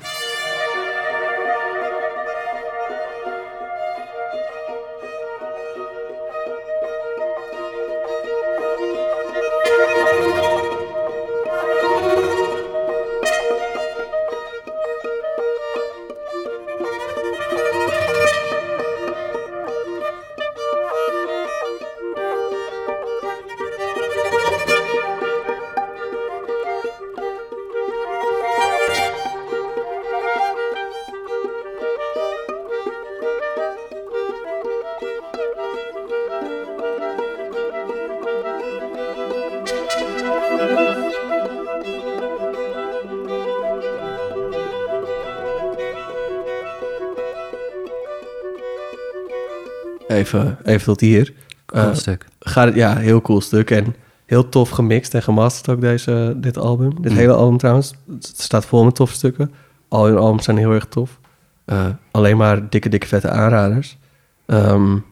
Even, 50.26 50.58
even 50.64 50.84
tot 50.84 51.00
hier. 51.00 51.32
Cool 51.66 51.88
uh, 51.88 51.94
stuk. 51.94 52.26
Gaat 52.38 52.74
ja, 52.74 52.96
heel 52.96 53.20
cool 53.20 53.40
stuk. 53.40 53.70
En 53.70 53.94
heel 54.26 54.48
tof 54.48 54.70
gemixt 54.70 55.14
en 55.14 55.22
gemasterd 55.22 55.76
ook 55.76 55.80
deze, 55.80 56.34
dit 56.36 56.58
album. 56.58 57.02
Dit 57.02 57.12
Mm. 57.12 57.18
hele 57.18 57.32
album 57.32 57.58
trouwens. 57.58 57.94
Het 58.10 58.32
staat 58.36 58.66
vol 58.66 58.84
met 58.84 58.94
toffe 58.94 59.14
stukken. 59.14 59.52
Al 59.88 60.06
hun 60.06 60.16
albums 60.16 60.44
zijn 60.44 60.56
heel 60.56 60.72
erg 60.72 60.86
tof. 60.86 61.18
Uh, 61.66 61.86
alleen 62.10 62.36
maar 62.36 62.68
dikke, 62.70 62.88
dikke 62.88 63.06
vette 63.06 63.30
aanraders. 63.30 63.98
Um, 64.46 65.04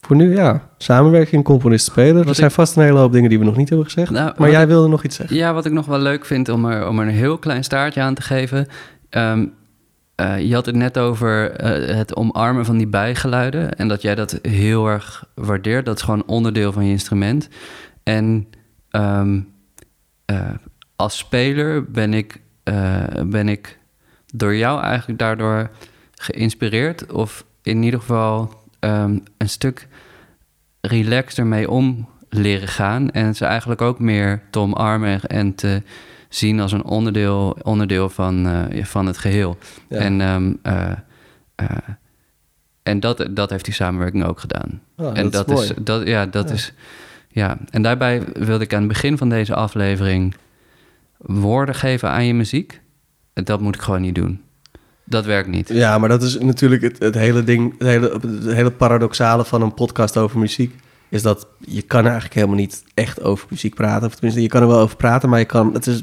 voor 0.00 0.16
nu, 0.16 0.34
ja. 0.36 0.68
Samenwerking, 0.78 1.44
componist, 1.44 1.84
speler. 1.86 2.28
Er 2.28 2.34
zijn 2.34 2.48
ik... 2.48 2.54
vast 2.54 2.76
een 2.76 2.82
hele 2.82 2.98
hoop 2.98 3.12
dingen 3.12 3.28
die 3.28 3.38
we 3.38 3.44
nog 3.44 3.56
niet 3.56 3.68
hebben 3.68 3.86
gezegd. 3.86 4.10
Nou, 4.10 4.32
maar 4.36 4.50
jij 4.50 4.66
wilde 4.66 4.88
nog 4.88 5.04
iets 5.04 5.16
zeggen. 5.16 5.36
Ja, 5.36 5.54
wat 5.54 5.64
ik 5.64 5.72
nog 5.72 5.86
wel 5.86 5.98
leuk 5.98 6.24
vind 6.24 6.48
om 6.48 6.64
er, 6.64 6.88
om 6.88 6.98
er 6.98 7.06
een 7.06 7.12
heel 7.12 7.38
klein 7.38 7.64
staartje 7.64 8.00
aan 8.00 8.14
te 8.14 8.22
geven. 8.22 8.66
Um, 9.10 9.52
uh, 10.20 10.40
je 10.40 10.54
had 10.54 10.66
het 10.66 10.74
net 10.74 10.98
over 10.98 11.62
uh, 11.62 11.96
het 11.96 12.16
omarmen 12.16 12.64
van 12.64 12.76
die 12.76 12.86
bijgeluiden. 12.86 13.74
En 13.74 13.88
dat 13.88 14.02
jij 14.02 14.14
dat 14.14 14.38
heel 14.42 14.86
erg 14.86 15.24
waardeert. 15.34 15.84
Dat 15.84 15.96
is 15.96 16.02
gewoon 16.02 16.26
onderdeel 16.26 16.72
van 16.72 16.84
je 16.84 16.90
instrument. 16.90 17.48
En 18.02 18.48
um, 18.90 19.48
uh, 20.26 20.50
als 20.96 21.18
speler 21.18 21.84
ben 21.84 22.14
ik, 22.14 22.40
ben 23.26 23.48
ik 23.48 23.78
door 24.34 24.56
jou 24.56 24.82
eigenlijk 24.82 25.18
daardoor 25.18 25.70
geïnspireerd. 26.14 27.12
Of 27.12 27.44
in 27.62 27.82
ieder 27.82 28.00
geval 28.00 28.62
um, 28.80 29.22
een 29.36 29.48
stuk 29.48 29.88
relaxter 30.80 31.46
mee 31.46 31.70
om 31.70 32.08
leren 32.28 32.68
gaan. 32.68 33.10
En 33.10 33.34
ze 33.34 33.44
eigenlijk 33.44 33.80
ook 33.80 33.98
meer 33.98 34.42
te 34.50 34.58
omarmen 34.58 35.20
en 35.20 35.54
te 35.54 35.82
zien 36.28 36.60
als 36.60 36.72
een 36.72 36.84
onderdeel, 36.84 37.56
onderdeel 37.62 38.08
van, 38.08 38.46
uh, 38.46 38.84
van 38.84 39.06
het 39.06 39.18
geheel. 39.18 39.58
Ja. 39.88 39.98
En, 39.98 40.20
um, 40.20 40.58
uh, 40.62 40.90
uh, 41.62 41.68
en 42.82 43.00
dat, 43.00 43.28
dat 43.30 43.50
heeft 43.50 43.64
die 43.64 43.74
samenwerking 43.74 44.24
ook 44.24 44.40
gedaan. 44.40 44.80
Oh, 44.96 45.18
en 45.18 45.30
dat, 45.30 45.48
dat 45.48 45.62
is, 45.62 45.70
is, 45.70 45.76
dat, 45.80 46.06
ja, 46.06 46.26
dat 46.26 46.48
ja. 46.48 46.54
is. 46.54 46.72
Ja, 47.28 47.58
en 47.70 47.82
daarbij 47.82 48.22
wilde 48.32 48.64
ik 48.64 48.72
aan 48.72 48.78
het 48.78 48.88
begin 48.88 49.18
van 49.18 49.28
deze 49.28 49.54
aflevering 49.54 50.34
woorden 51.16 51.74
geven 51.74 52.10
aan 52.10 52.26
je 52.26 52.34
muziek. 52.34 52.80
Dat 53.32 53.60
moet 53.60 53.74
ik 53.74 53.80
gewoon 53.80 54.00
niet 54.00 54.14
doen. 54.14 54.40
Dat 55.04 55.24
werkt 55.24 55.48
niet. 55.48 55.68
Ja, 55.68 55.98
maar 55.98 56.08
dat 56.08 56.22
is 56.22 56.38
natuurlijk 56.38 56.82
het, 56.82 56.98
het 56.98 57.14
hele 57.14 57.44
ding, 57.44 57.74
het 57.78 57.88
hele, 57.88 58.10
het 58.20 58.54
hele 58.54 58.70
paradoxale 58.70 59.44
van 59.44 59.62
een 59.62 59.74
podcast 59.74 60.16
over 60.16 60.38
muziek 60.38 60.74
is 61.08 61.22
dat 61.22 61.46
je 61.58 61.82
kan 61.82 62.02
eigenlijk 62.04 62.34
helemaal 62.34 62.56
niet 62.56 62.84
echt 62.94 63.22
over 63.22 63.46
muziek 63.50 63.74
praten. 63.74 64.06
Of 64.06 64.14
tenminste, 64.14 64.42
je 64.42 64.48
kan 64.48 64.62
er 64.62 64.68
wel 64.68 64.80
over 64.80 64.96
praten, 64.96 65.28
maar 65.28 65.38
je 65.38 65.44
kan, 65.44 65.72
het 65.72 65.86
is 65.86 66.02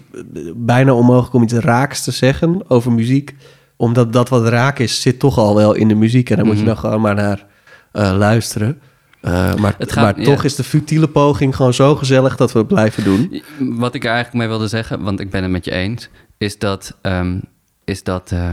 bijna 0.55 0.93
onmogelijk 0.93 1.33
om 1.33 1.43
iets 1.43 1.53
raaks 1.53 2.03
te 2.03 2.11
zeggen 2.11 2.69
over 2.69 2.91
muziek. 2.91 3.35
Omdat 3.75 4.13
dat 4.13 4.29
wat 4.29 4.47
raak 4.47 4.79
is, 4.79 5.01
zit 5.01 5.19
toch 5.19 5.37
al 5.37 5.55
wel 5.55 5.73
in 5.73 5.87
de 5.87 5.95
muziek. 5.95 6.29
En 6.29 6.35
daar 6.35 6.45
mm 6.45 6.51
-hmm. 6.51 6.59
moet 6.61 6.69
je 6.69 6.73
dan 6.81 6.83
gewoon 6.89 7.01
maar 7.01 7.15
naar 7.15 7.45
uh, 7.93 8.17
luisteren. 8.17 8.81
Eh, 9.25 9.55
maar 9.55 9.75
Het 9.77 9.91
gaat- 9.91 10.03
maar 10.03 10.19
ja. 10.19 10.25
toch 10.25 10.43
is 10.43 10.55
de 10.55 10.63
futiele 10.63 11.07
poging 11.07 11.55
gewoon 11.55 11.73
zo 11.73 11.95
gezellig 11.95 12.35
dat 12.35 12.51
we 12.51 12.59
het 12.59 12.67
blijven 12.67 13.03
doen. 13.03 13.43
Wat 13.59 13.93
ik 13.93 14.03
er 14.03 14.11
eigenlijk 14.11 14.37
mee 14.37 14.47
wilde 14.47 14.67
zeggen, 14.67 15.01
want 15.01 15.19
ik 15.19 15.29
ben 15.29 15.41
het 15.43 15.51
met 15.51 15.65
je 15.65 15.71
eens, 15.71 16.09
is 16.37 16.57
dat, 16.57 16.97
ehm, 17.01 17.39
is 17.83 18.03
dat, 18.03 18.31
eh, 18.31 18.51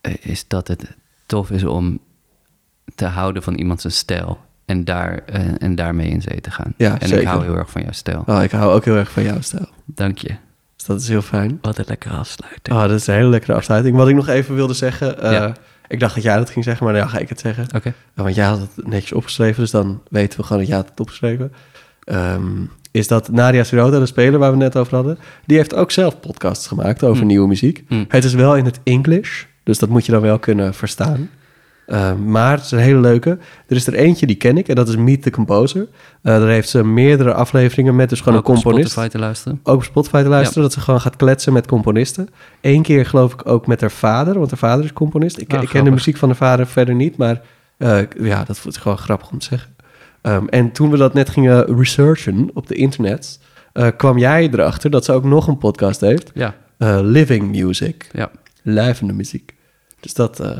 eh, 0.00 0.14
is 0.20 0.44
dat 0.48 0.68
het 0.68 0.96
tof 1.26 1.50
is 1.50 1.64
om 1.64 1.98
te 2.94 3.04
houden 3.04 3.42
van 3.42 3.54
iemand 3.54 3.80
zijn 3.80 3.92
stijl. 3.92 4.38
En, 4.70 4.84
daar, 4.84 5.20
eh, 5.26 5.40
en 5.58 5.74
daarmee 5.74 6.08
in 6.08 6.22
zee 6.22 6.40
te 6.40 6.50
gaan. 6.50 6.74
Ja, 6.76 6.92
en 7.00 7.08
zeker. 7.08 7.20
ik 7.22 7.28
hou 7.28 7.42
heel 7.44 7.56
erg 7.56 7.70
van 7.70 7.82
jouw 7.82 7.92
stijl. 7.92 8.22
Oh, 8.26 8.42
ik 8.42 8.50
hou 8.50 8.72
ook 8.72 8.84
heel 8.84 8.96
erg 8.96 9.10
van 9.10 9.22
jouw 9.22 9.40
stijl. 9.40 9.68
Dank 9.84 10.18
je. 10.18 10.28
Dus 10.76 10.86
dat 10.86 11.00
is 11.00 11.08
heel 11.08 11.22
fijn. 11.22 11.58
Wat 11.62 11.78
een 11.78 11.84
lekkere 11.88 12.14
afsluiting. 12.14 12.76
Oh, 12.76 12.82
dat 12.82 12.90
is 12.90 13.06
een 13.06 13.14
hele 13.14 13.28
lekkere 13.28 13.54
afsluiting. 13.54 13.96
Wat 13.96 14.08
ik 14.08 14.14
nog 14.14 14.28
even 14.28 14.54
wilde 14.54 14.74
zeggen. 14.74 15.22
eh, 15.22 15.32
Ja. 15.32 15.52
Ik 15.88 16.00
dacht 16.00 16.14
dat 16.14 16.22
jij 16.24 16.36
dat 16.36 16.50
ging 16.50 16.64
zeggen, 16.64 16.84
maar 16.86 16.94
dan 16.94 17.08
ga 17.08 17.18
ik 17.18 17.28
het 17.28 17.40
zeggen. 17.40 17.66
Oké. 17.76 17.92
Want 18.14 18.34
jij 18.34 18.44
had 18.46 18.60
het 18.60 18.86
netjes 18.86 19.12
opgeschreven, 19.12 19.60
dus 19.62 19.70
dan 19.70 20.02
weten 20.10 20.38
we 20.40 20.44
gewoon 20.44 20.58
dat 20.58 20.68
jij 20.68 20.76
het 20.76 20.86
hebt 20.86 21.00
opgeschreven. 21.00 21.52
Ehm, 22.04 22.42
is 22.90 23.08
dat 23.08 23.30
Nadia 23.30 23.64
Sirota, 23.64 23.98
de 23.98 24.06
speler 24.06 24.38
waar 24.38 24.52
we 24.56 24.62
het 24.64 24.74
net 24.74 24.82
over 24.82 24.94
hadden, 24.94 25.18
die 25.46 25.56
heeft 25.56 25.74
ook 25.74 25.90
zelf 25.90 26.20
podcasts 26.20 26.66
gemaakt 26.66 27.02
over 27.04 27.20
Hm. 27.22 27.26
nieuwe 27.26 27.48
muziek. 27.48 27.84
Hm. 27.88 28.04
Het 28.08 28.24
is 28.24 28.34
wel 28.34 28.56
in 28.56 28.64
het 28.64 28.80
English, 28.84 29.44
dus 29.64 29.78
dat 29.78 29.88
moet 29.88 30.06
je 30.06 30.12
dan 30.12 30.20
wel 30.20 30.38
kunnen 30.38 30.74
verstaan. 30.74 31.30
Ehm, 31.90 32.30
maar 32.30 32.56
het 32.56 32.64
is 32.64 32.70
een 32.70 32.78
hele 32.78 33.00
leuke. 33.00 33.38
Er 33.66 33.76
is 33.76 33.86
er 33.86 33.94
eentje, 33.94 34.26
die 34.26 34.36
ken 34.36 34.58
ik, 34.58 34.68
en 34.68 34.74
dat 34.74 34.88
is 34.88 34.96
Meet 34.96 35.22
the 35.22 35.30
Composer. 35.30 35.80
Eh, 36.22 36.38
daar 36.38 36.48
heeft 36.48 36.68
ze 36.68 36.84
meerdere 36.84 37.32
afleveringen 37.34 37.96
met 37.96 38.08
dus 38.08 38.20
gewoon 38.20 38.38
Ook 38.38 38.48
een 38.48 38.54
op 38.54 38.62
componist 38.62 38.90
Spotify 38.90 39.12
te 39.12 39.18
luisteren. 39.18 39.60
ook 39.62 39.76
op 39.76 39.84
Spotify 39.84 40.22
te 40.22 40.28
luisteren, 40.28 40.62
dat 40.62 40.72
ze 40.72 40.80
gewoon 40.80 41.00
gaat 41.00 41.16
kletsen 41.16 41.52
met 41.52 41.66
componisten. 41.66 42.28
Eén 42.60 42.82
keer 42.82 43.06
geloof 43.06 43.32
ik 43.32 43.46
ook 43.46 43.66
met 43.66 43.80
haar 43.80 43.90
vader, 43.90 44.38
want 44.38 44.50
haar 44.50 44.58
vader 44.58 44.84
is 44.84 44.92
componist. 44.92 45.38
Ik, 45.38 45.52
Ah, 45.54 45.62
ik 45.62 45.68
ken 45.68 45.84
de 45.84 45.90
muziek 45.90 46.16
van 46.16 46.28
haar 46.28 46.36
vader 46.36 46.66
verder 46.66 46.94
niet, 46.94 47.16
maar 47.16 47.40
eh, 47.76 47.98
ja, 48.20 48.44
dat 48.44 48.60
is 48.68 48.76
gewoon 48.76 48.98
grappig 48.98 49.30
om 49.30 49.38
te 49.38 49.46
zeggen. 49.46 49.74
Ehm, 50.20 50.46
en 50.46 50.72
toen 50.72 50.90
we 50.90 50.96
dat 50.96 51.14
net 51.14 51.28
gingen 51.30 51.76
researchen 51.76 52.50
op 52.54 52.66
de 52.66 52.74
internet, 52.74 53.40
eh, 53.72 53.88
kwam 53.96 54.18
jij 54.18 54.48
erachter 54.52 54.90
dat 54.90 55.04
ze 55.04 55.12
ook 55.12 55.24
nog 55.24 55.46
een 55.46 55.58
podcast 55.58 56.00
heeft, 56.00 56.30
Ja, 56.34 56.54
eh, 56.76 56.98
Living 57.02 57.56
Music, 57.56 58.08
ja, 58.12 58.30
lijvende 58.62 59.12
muziek. 59.12 59.54
Dus 60.00 60.14
dat, 60.14 60.40
eh, 60.40 60.50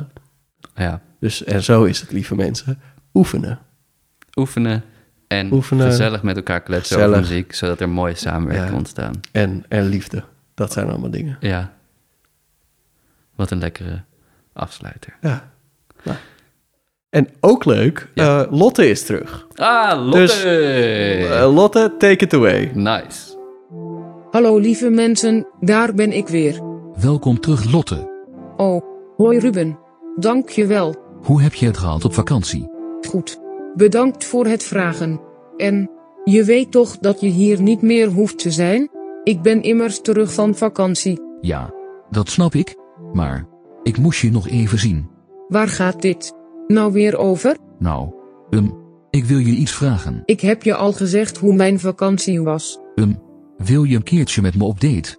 ja. 0.75 1.01
Dus, 1.21 1.45
en 1.45 1.63
zo 1.63 1.85
is 1.85 2.01
het, 2.01 2.13
lieve 2.13 2.35
mensen, 2.35 2.81
oefenen. 3.15 3.59
Oefenen 4.35 4.83
en 5.29 5.53
Oefenen. 5.53 5.87
gezellig 5.87 6.23
met 6.23 6.37
elkaar 6.37 6.61
kletsen 6.63 6.97
Gezellig. 6.97 7.19
over 7.19 7.31
muziek, 7.31 7.55
zodat 7.55 7.81
er 7.81 7.89
mooie 7.89 8.15
samenwerking 8.15 8.71
Ja. 8.71 8.77
ontstaan. 8.77 9.21
En, 9.33 9.65
en 9.69 9.87
liefde, 9.89 10.23
dat 10.55 10.73
zijn 10.73 10.89
allemaal 10.89 11.11
dingen. 11.11 11.37
Ja. 11.41 11.73
Wat 13.35 13.51
een 13.51 13.59
lekkere 13.59 14.03
afsluiter. 14.53 15.17
Ja. 15.21 15.51
Nou. 16.03 16.17
En 17.11 17.29
ook 17.41 17.65
leuk, 17.65 18.09
Ja. 18.15 18.45
eh, 18.45 18.53
Lotte 18.53 18.89
is 18.89 19.05
terug. 19.05 19.47
Ah, 19.55 20.03
Lotte! 20.05 20.19
Dus, 20.19 20.45
Eh, 20.45 21.55
Lotte, 21.55 21.95
take 21.99 22.25
it 22.25 22.35
away. 22.35 22.71
nice. 22.75 23.39
Hallo 24.31 24.59
lieve 24.59 24.91
mensen, 24.91 25.47
daar 25.61 25.95
ben 25.95 26.13
ik 26.13 26.29
weer. 26.29 26.61
Welkom 27.01 27.41
terug 27.41 27.73
Lotte. 27.73 28.09
Oh, 28.57 28.83
hoi 29.17 29.39
Ruben. 29.39 29.79
Dank 30.17 30.49
je 30.49 30.67
wel. 30.67 31.09
Hoe 31.23 31.43
heb 31.43 31.55
je 31.55 31.67
het 31.67 31.77
gehad 31.77 32.05
op 32.05 32.15
vakantie? 32.15 32.71
Goed. 33.09 33.41
Bedankt 33.75 34.25
voor 34.25 34.47
het 34.47 34.63
vragen. 34.63 35.21
En, 35.57 35.91
je 36.25 36.45
weet 36.45 36.71
toch 36.71 36.99
dat 36.99 37.21
je 37.21 37.29
hier 37.29 37.63
niet 37.63 37.83
meer 37.83 38.09
hoeft 38.09 38.39
te 38.39 38.51
zijn? 38.51 38.91
Ik 39.25 39.43
ben 39.43 39.63
immers 39.63 40.01
terug 40.01 40.35
van 40.35 40.55
vakantie. 40.55 41.21
Ja, 41.41 41.75
dat 42.11 42.29
snap 42.29 42.55
ik. 42.55 42.77
Maar, 43.13 43.47
ik 43.83 43.99
moest 43.99 44.21
je 44.21 44.31
nog 44.31 44.49
even 44.49 44.79
zien. 44.79 45.09
Waar 45.49 45.69
gaat 45.69 46.03
dit 46.03 46.33
nou 46.67 46.93
weer 46.93 47.17
over? 47.17 47.57
Nou, 47.79 48.13
um, 48.51 48.75
ik 49.11 49.25
wil 49.25 49.39
je 49.39 49.53
iets 49.53 49.73
vragen. 49.73 50.23
Ik 50.25 50.41
heb 50.41 50.63
je 50.63 50.75
al 50.75 50.93
gezegd 50.93 51.37
hoe 51.39 51.55
mijn 51.55 51.81
vakantie 51.81 52.43
was. 52.43 52.79
Um, 52.95 53.19
wil 53.57 53.83
je 53.85 53.97
een 53.97 54.03
keertje 54.03 54.43
met 54.43 54.57
me 54.57 54.65
op 54.65 54.81
date? 54.81 55.19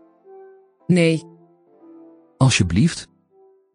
Nee, 0.88 1.24
Alsjeblieft? 2.38 3.08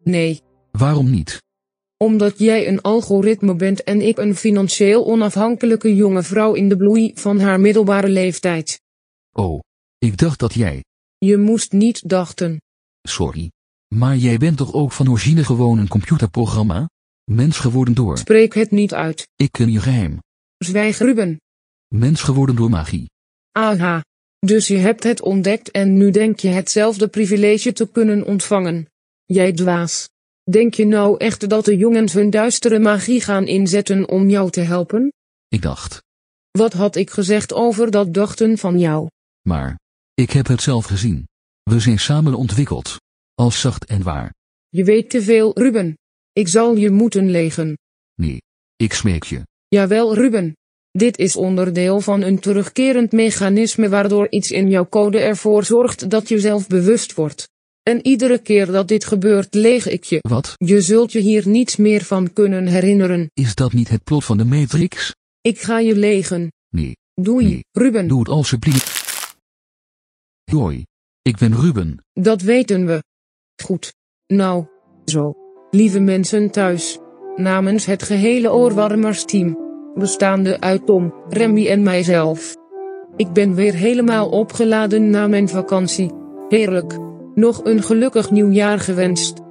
nee. 0.03 0.41
Waarom 0.71 1.09
niet? 1.09 1.41
Omdat 1.97 2.39
jij 2.39 2.67
een 2.67 2.81
algoritme 2.81 3.55
bent 3.55 3.83
en 3.83 4.01
ik 4.01 4.17
een 4.17 4.35
financieel 4.35 5.05
onafhankelijke 5.05 5.95
jonge 5.95 6.23
vrouw 6.23 6.53
in 6.53 6.69
de 6.69 6.77
bloei 6.77 7.11
van 7.15 7.39
haar 7.39 7.59
middelbare 7.59 8.09
leeftijd. 8.09 8.81
Oh, 9.31 9.59
ik 9.97 10.17
dacht 10.17 10.39
dat 10.39 10.53
jij... 10.53 10.83
Je 11.17 11.37
moest 11.37 11.71
niet 11.71 12.09
dachten. 12.09 12.61
Sorry. 13.01 13.51
Maar 13.87 14.17
jij 14.17 14.37
bent 14.37 14.57
toch 14.57 14.73
ook 14.73 14.91
van 14.91 15.09
origine 15.09 15.43
gewoon 15.43 15.77
een 15.77 15.87
computerprogramma? 15.87 16.89
Mens 17.23 17.57
geworden 17.57 17.93
door... 17.93 18.17
Spreek 18.17 18.53
het 18.53 18.71
niet 18.71 18.93
uit. 18.93 19.27
Ik 19.35 19.51
ken 19.51 19.71
je 19.71 19.79
geheim. 19.79 20.19
Zwijg 20.57 20.97
Ruben. 20.97 21.41
Mens 21.87 22.21
geworden 22.21 22.55
door 22.55 22.69
magie. 22.69 23.09
Aha. 23.51 24.03
Dus 24.39 24.67
je 24.67 24.77
hebt 24.77 25.03
het 25.03 25.21
ontdekt 25.21 25.71
en 25.71 25.97
nu 25.97 26.11
denk 26.11 26.39
je 26.39 26.47
hetzelfde 26.47 27.07
privilege 27.07 27.73
te 27.73 27.91
kunnen 27.91 28.25
ontvangen. 28.25 28.87
Jij 29.25 29.53
dwaas. 29.53 30.09
Denk 30.49 30.73
je 30.73 30.85
nou 30.85 31.17
echt 31.17 31.49
dat 31.49 31.65
de 31.65 31.77
jongens 31.77 32.13
hun 32.13 32.29
duistere 32.29 32.79
magie 32.79 33.21
gaan 33.21 33.47
inzetten 33.47 34.09
om 34.09 34.29
jou 34.29 34.49
te 34.49 34.61
helpen? 34.61 35.13
Ik 35.47 35.61
dacht. 35.61 36.03
Wat 36.51 36.73
had 36.73 36.95
ik 36.95 37.09
gezegd 37.09 37.53
over 37.53 37.91
dat 37.91 38.13
dachten 38.13 38.57
van 38.57 38.79
jou? 38.79 39.07
Maar, 39.41 39.79
ik 40.13 40.31
heb 40.31 40.47
het 40.47 40.61
zelf 40.61 40.85
gezien. 40.85 41.27
We 41.63 41.79
zijn 41.79 41.99
samen 41.99 42.33
ontwikkeld. 42.33 42.97
Als 43.33 43.59
zacht 43.61 43.85
en 43.85 44.03
waar. 44.03 44.33
Je 44.69 44.83
weet 44.83 45.09
te 45.09 45.21
veel, 45.21 45.51
Ruben. 45.59 45.97
Ik 46.33 46.47
zal 46.47 46.75
je 46.75 46.89
moeten 46.89 47.29
legen. 47.29 47.77
Nee. 48.13 48.41
Ik 48.75 48.93
smeek 48.93 49.23
je. 49.23 49.41
Jawel, 49.67 50.15
Ruben. 50.15 50.53
Dit 50.91 51.17
is 51.17 51.35
onderdeel 51.35 51.99
van 52.01 52.21
een 52.21 52.39
terugkerend 52.39 53.11
mechanisme 53.11 53.89
waardoor 53.89 54.29
iets 54.29 54.51
in 54.51 54.69
jouw 54.69 54.89
code 54.89 55.19
ervoor 55.19 55.63
zorgt 55.63 56.09
dat 56.09 56.27
je 56.27 56.39
zelf 56.39 56.67
bewust 56.67 57.13
wordt. 57.13 57.47
En 57.87 58.05
iedere 58.07 58.37
keer 58.37 58.65
dat 58.65 58.87
dit 58.87 59.05
gebeurt, 59.05 59.53
leeg 59.53 59.87
ik 59.87 60.03
je. 60.03 60.19
Wat? 60.21 60.53
Je 60.57 60.81
zult 60.81 61.11
je 61.11 61.19
hier 61.19 61.47
niets 61.47 61.75
meer 61.75 62.03
van 62.03 62.33
kunnen 62.33 62.67
herinneren. 62.67 63.29
Is 63.33 63.55
dat 63.55 63.73
niet 63.73 63.89
het 63.89 64.03
plot 64.03 64.25
van 64.25 64.37
de 64.37 64.45
Matrix? 64.45 65.15
Ik 65.41 65.59
ga 65.59 65.79
je 65.79 65.95
legen. 65.95 66.51
Nee. 66.69 66.97
Doei, 67.13 67.45
Nee. 67.45 67.65
Ruben. 67.71 68.07
Doe 68.07 68.19
het 68.19 68.29
alsjeblieft. 68.29 69.05
Hoi. 70.43 70.85
Ik 71.21 71.37
ben 71.37 71.55
Ruben. 71.55 71.97
Dat 72.13 72.41
weten 72.41 72.85
we. 72.85 73.03
Goed. 73.63 73.93
Nou, 74.27 74.65
zo. 75.05 75.33
Lieve 75.71 75.99
mensen 75.99 76.51
thuis. 76.51 76.97
Namens 77.35 77.85
het 77.85 78.03
gehele 78.03 78.51
Oorwarmers-team. 78.51 79.57
Bestaande 79.95 80.59
uit 80.59 80.85
Tom, 80.85 81.13
Remy 81.29 81.67
en 81.67 81.83
mijzelf. 81.83 82.55
Ik 83.15 83.33
ben 83.33 83.55
weer 83.55 83.73
helemaal 83.73 84.29
opgeladen 84.29 85.09
na 85.09 85.27
mijn 85.27 85.49
vakantie. 85.49 86.11
Heerlijk. 86.49 87.06
Nog 87.37 87.65
een 87.65 87.83
gelukkig 87.83 88.31
nieuwjaar 88.31 88.79
gewenst. 88.79 89.46